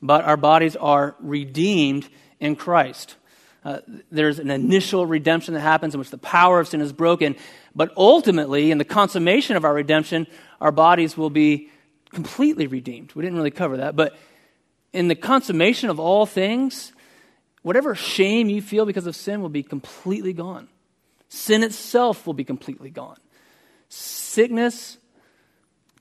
But 0.02 0.24
our 0.24 0.36
bodies 0.36 0.76
are 0.76 1.14
redeemed 1.20 2.08
in 2.38 2.56
Christ. 2.56 3.16
Uh, 3.64 3.80
there's 4.10 4.38
an 4.38 4.50
initial 4.50 5.06
redemption 5.06 5.54
that 5.54 5.60
happens 5.60 5.94
in 5.94 5.98
which 5.98 6.10
the 6.10 6.18
power 6.18 6.60
of 6.60 6.68
sin 6.68 6.80
is 6.80 6.92
broken. 6.92 7.36
But 7.74 7.92
ultimately, 7.96 8.70
in 8.70 8.78
the 8.78 8.84
consummation 8.84 9.56
of 9.56 9.64
our 9.64 9.74
redemption, 9.74 10.26
our 10.60 10.72
bodies 10.72 11.16
will 11.16 11.30
be 11.30 11.68
completely 12.12 12.66
redeemed. 12.66 13.12
We 13.14 13.22
didn't 13.22 13.36
really 13.36 13.50
cover 13.50 13.78
that. 13.78 13.96
But 13.96 14.16
in 14.92 15.08
the 15.08 15.14
consummation 15.14 15.90
of 15.90 16.00
all 16.00 16.26
things, 16.26 16.92
whatever 17.62 17.94
shame 17.94 18.48
you 18.48 18.62
feel 18.62 18.86
because 18.86 19.06
of 19.06 19.14
sin 19.14 19.42
will 19.42 19.50
be 19.50 19.62
completely 19.62 20.32
gone. 20.32 20.68
Sin 21.28 21.62
itself 21.62 22.26
will 22.26 22.34
be 22.34 22.44
completely 22.44 22.90
gone. 22.90 23.18
Sickness, 23.88 24.98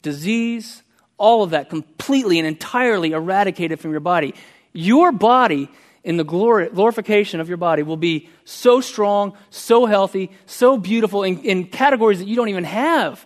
disease, 0.02 0.82
all 1.20 1.44
of 1.44 1.52
that 1.52 1.70
completely 1.70 2.40
and 2.40 2.48
entirely 2.48 3.12
eradicated 3.12 3.80
from 3.80 3.92
your 3.92 4.00
body. 4.00 4.34
Your 4.74 5.12
body, 5.12 5.70
in 6.04 6.18
the 6.18 6.24
glorification 6.24 7.40
of 7.40 7.48
your 7.48 7.58
body, 7.58 7.84
will 7.84 7.98
be 7.98 8.30
so 8.46 8.82
strong, 8.82 9.38
so 9.50 9.86
healthy, 9.86 10.32
so 10.46 10.78
beautiful 10.78 11.24
in, 11.24 11.40
in 11.44 11.68
categories 11.68 12.20
that 12.20 12.28
you 12.28 12.36
don't 12.36 12.50
even 12.50 12.64
have 12.64 13.24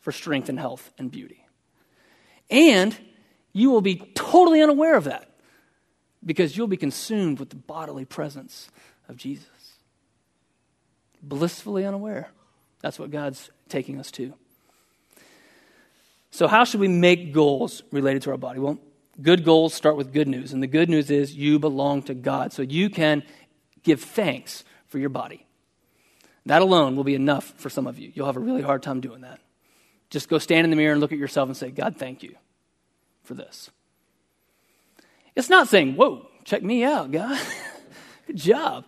for 0.00 0.12
strength 0.12 0.48
and 0.48 0.58
health 0.58 0.90
and 0.98 1.10
beauty. 1.10 1.44
And 2.50 2.96
you 3.52 3.70
will 3.70 3.80
be 3.80 3.96
totally 4.14 4.62
unaware 4.62 4.96
of 4.96 5.04
that 5.04 5.30
because 6.24 6.56
you'll 6.56 6.66
be 6.66 6.76
consumed 6.76 7.38
with 7.38 7.50
the 7.50 7.56
bodily 7.56 8.04
presence 8.04 8.68
of 9.08 9.16
Jesus. 9.16 9.46
Blissfully 11.22 11.84
unaware. 11.84 12.30
That's 12.80 12.98
what 12.98 13.10
God's 13.10 13.50
taking 13.68 13.98
us 13.98 14.10
to. 14.12 14.34
So, 16.30 16.46
how 16.46 16.64
should 16.64 16.80
we 16.80 16.88
make 16.88 17.32
goals 17.32 17.82
related 17.90 18.22
to 18.22 18.30
our 18.30 18.36
body? 18.36 18.60
Well, 18.60 18.78
good 19.20 19.44
goals 19.44 19.74
start 19.74 19.96
with 19.96 20.12
good 20.12 20.28
news. 20.28 20.52
And 20.52 20.62
the 20.62 20.68
good 20.68 20.88
news 20.88 21.10
is 21.10 21.34
you 21.34 21.58
belong 21.58 22.02
to 22.04 22.14
God. 22.14 22.52
So, 22.52 22.62
you 22.62 22.88
can 22.88 23.22
give 23.82 24.00
thanks 24.00 24.64
for 24.86 24.98
your 24.98 25.08
body. 25.08 25.46
That 26.46 26.62
alone 26.62 26.96
will 26.96 27.04
be 27.04 27.14
enough 27.14 27.52
for 27.56 27.68
some 27.68 27.86
of 27.86 27.98
you. 27.98 28.12
You'll 28.14 28.26
have 28.26 28.36
a 28.36 28.40
really 28.40 28.62
hard 28.62 28.82
time 28.82 29.00
doing 29.00 29.22
that. 29.22 29.40
Just 30.08 30.28
go 30.28 30.38
stand 30.38 30.64
in 30.64 30.70
the 30.70 30.76
mirror 30.76 30.92
and 30.92 31.00
look 31.00 31.12
at 31.12 31.18
yourself 31.18 31.48
and 31.48 31.56
say, 31.56 31.70
God, 31.70 31.96
thank 31.96 32.22
you 32.22 32.34
for 33.22 33.34
this. 33.34 33.70
It's 35.36 35.48
not 35.48 35.68
saying, 35.68 35.94
whoa, 35.94 36.26
check 36.44 36.62
me 36.62 36.82
out, 36.82 37.12
God. 37.12 37.40
Good 38.26 38.36
job. 38.36 38.84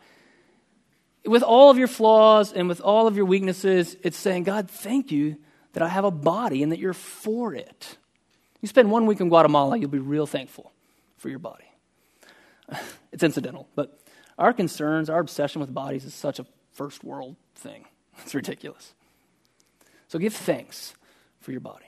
With 1.24 1.42
all 1.42 1.70
of 1.70 1.78
your 1.78 1.88
flaws 1.88 2.52
and 2.52 2.68
with 2.68 2.80
all 2.80 3.06
of 3.06 3.16
your 3.16 3.26
weaknesses, 3.26 3.96
it's 4.02 4.16
saying, 4.16 4.44
God, 4.44 4.68
thank 4.68 5.12
you 5.12 5.36
that 5.72 5.82
I 5.82 5.88
have 5.88 6.04
a 6.04 6.10
body 6.10 6.62
and 6.62 6.72
that 6.72 6.78
you're 6.78 6.92
for 6.92 7.54
it. 7.54 7.96
You 8.60 8.68
spend 8.68 8.90
one 8.90 9.06
week 9.06 9.20
in 9.20 9.28
Guatemala, 9.28 9.76
you'll 9.76 9.90
be 9.90 9.98
real 9.98 10.26
thankful 10.26 10.72
for 11.18 11.28
your 11.28 11.38
body. 11.38 11.64
It's 13.12 13.22
incidental, 13.22 13.68
but 13.74 14.00
our 14.38 14.54
concerns, 14.54 15.10
our 15.10 15.20
obsession 15.20 15.60
with 15.60 15.74
bodies 15.74 16.06
is 16.06 16.14
such 16.14 16.38
a 16.38 16.46
first 16.72 17.04
world 17.04 17.36
thing. 17.54 17.84
It's 18.22 18.34
ridiculous. 18.34 18.94
So 20.08 20.18
give 20.18 20.34
thanks 20.34 20.94
for 21.40 21.52
your 21.52 21.60
body. 21.60 21.84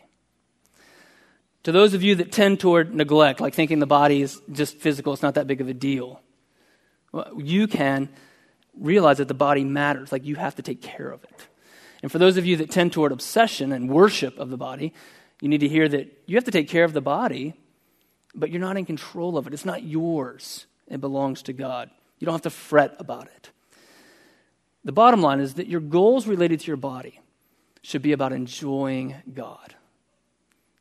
To 1.64 1.72
those 1.72 1.95
of 1.95 2.03
you 2.03 2.16
that 2.16 2.30
tend 2.30 2.61
toward 2.61 2.95
neglect, 2.95 3.41
like 3.41 3.55
thinking 3.55 3.78
the 3.78 3.87
body 3.87 4.20
is 4.20 4.41
just 4.53 4.76
physical, 4.76 5.14
it's 5.14 5.22
not 5.22 5.35
that 5.35 5.47
big 5.47 5.62
of 5.62 5.68
a 5.68 5.74
deal, 5.74 6.20
you 7.39 7.66
can 7.66 8.11
realize 8.78 9.18
that 9.18 9.28
the 9.28 9.35
body 9.35 9.64
matters, 9.64 10.12
like 10.12 10.24
you 10.24 10.37
have 10.37 10.57
to 10.57 10.62
take 10.62 10.82
care 10.82 11.11
of 11.11 11.24
it. 11.24 11.49
And 12.05 12.12
for 12.12 12.18
those 12.18 12.36
of 12.36 12.44
you 12.44 12.59
that 12.59 12.70
tend 12.70 12.92
toward 12.92 13.12
obsession 13.12 13.72
and 13.72 13.88
worship 13.88 14.38
of 14.38 14.50
the 14.50 14.59
body, 14.59 14.92
you 15.40 15.48
need 15.48 15.61
to 15.61 15.68
hear 15.68 15.88
that 15.88 16.12
you 16.26 16.36
have 16.36 16.44
to 16.44 16.50
take 16.50 16.68
care 16.68 16.84
of 16.84 16.92
the 16.92 17.00
body, 17.00 17.55
but 18.34 18.50
you're 18.50 18.61
not 18.61 18.76
in 18.76 18.84
control 18.84 19.38
of 19.38 19.46
it. 19.46 19.55
It's 19.55 19.64
not 19.64 19.84
yours, 19.84 20.66
it 20.86 21.00
belongs 21.00 21.40
to 21.44 21.55
God. 21.55 21.88
You 22.18 22.26
don't 22.26 22.34
have 22.34 22.42
to 22.42 22.50
fret 22.50 22.94
about 22.98 23.28
it. 23.28 23.50
The 24.84 24.92
bottom 24.92 25.22
line 25.22 25.40
is 25.40 25.55
that 25.55 25.66
your 25.66 25.80
goals 25.80 26.26
related 26.26 26.61
to 26.61 26.66
your 26.66 26.76
body 26.76 27.22
should 27.80 28.02
be 28.02 28.12
about 28.12 28.34
enjoying 28.34 29.14
God. 29.32 29.74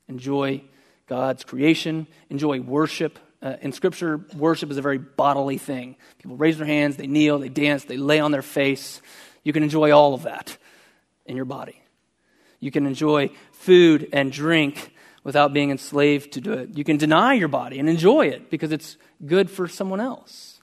Enjoy 0.09 0.61
God's 1.07 1.45
creation, 1.45 2.05
enjoy 2.30 2.59
worship. 2.59 3.17
Uh, 3.41 3.55
in 3.61 3.71
Scripture, 3.71 4.26
worship 4.36 4.69
is 4.71 4.76
a 4.76 4.82
very 4.82 4.97
bodily 4.97 5.57
thing. 5.57 5.95
People 6.17 6.36
raise 6.36 6.57
their 6.57 6.67
hands, 6.67 6.97
they 6.97 7.07
kneel, 7.07 7.39
they 7.39 7.47
dance, 7.47 7.86
they 7.86 7.95
lay 7.95 8.19
on 8.19 8.32
their 8.32 8.41
face. 8.41 9.01
You 9.45 9.53
can 9.53 9.63
enjoy 9.63 9.91
all 9.91 10.13
of 10.13 10.24
that 10.24 10.57
in 11.26 11.36
your 11.36 11.45
body. 11.45 11.82
You 12.59 12.71
can 12.71 12.86
enjoy 12.86 13.30
food 13.51 14.09
and 14.13 14.32
drink 14.32 14.93
without 15.24 15.53
being 15.53 15.71
enslaved 15.71 16.34
to 16.34 16.41
do 16.41 16.53
it. 16.53 16.78
You 16.78 16.84
can 16.84 16.97
deny 16.97 17.34
your 17.34 17.47
body 17.47 17.80
and 17.80 17.89
enjoy 17.89 18.28
it 18.28 18.49
because 18.49 18.71
it's 18.71 18.97
good 19.26 19.49
for 19.49 19.67
someone 19.67 19.99
else. 19.99 20.61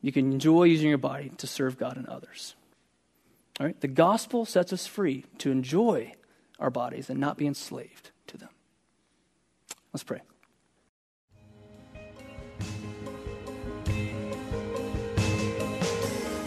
You 0.00 0.12
can 0.12 0.32
enjoy 0.32 0.64
using 0.64 0.88
your 0.88 0.98
body 0.98 1.30
to 1.38 1.46
serve 1.46 1.78
God 1.78 1.96
and 1.96 2.06
others. 2.06 2.54
All 3.58 3.66
right? 3.66 3.80
The 3.80 3.88
gospel 3.88 4.44
sets 4.44 4.72
us 4.72 4.86
free 4.86 5.24
to 5.38 5.50
enjoy 5.50 6.12
our 6.58 6.70
bodies 6.70 7.08
and 7.08 7.18
not 7.18 7.38
be 7.38 7.46
enslaved 7.46 8.10
to 8.26 8.36
them. 8.36 8.50
Let's 9.92 10.04
pray. 10.04 10.20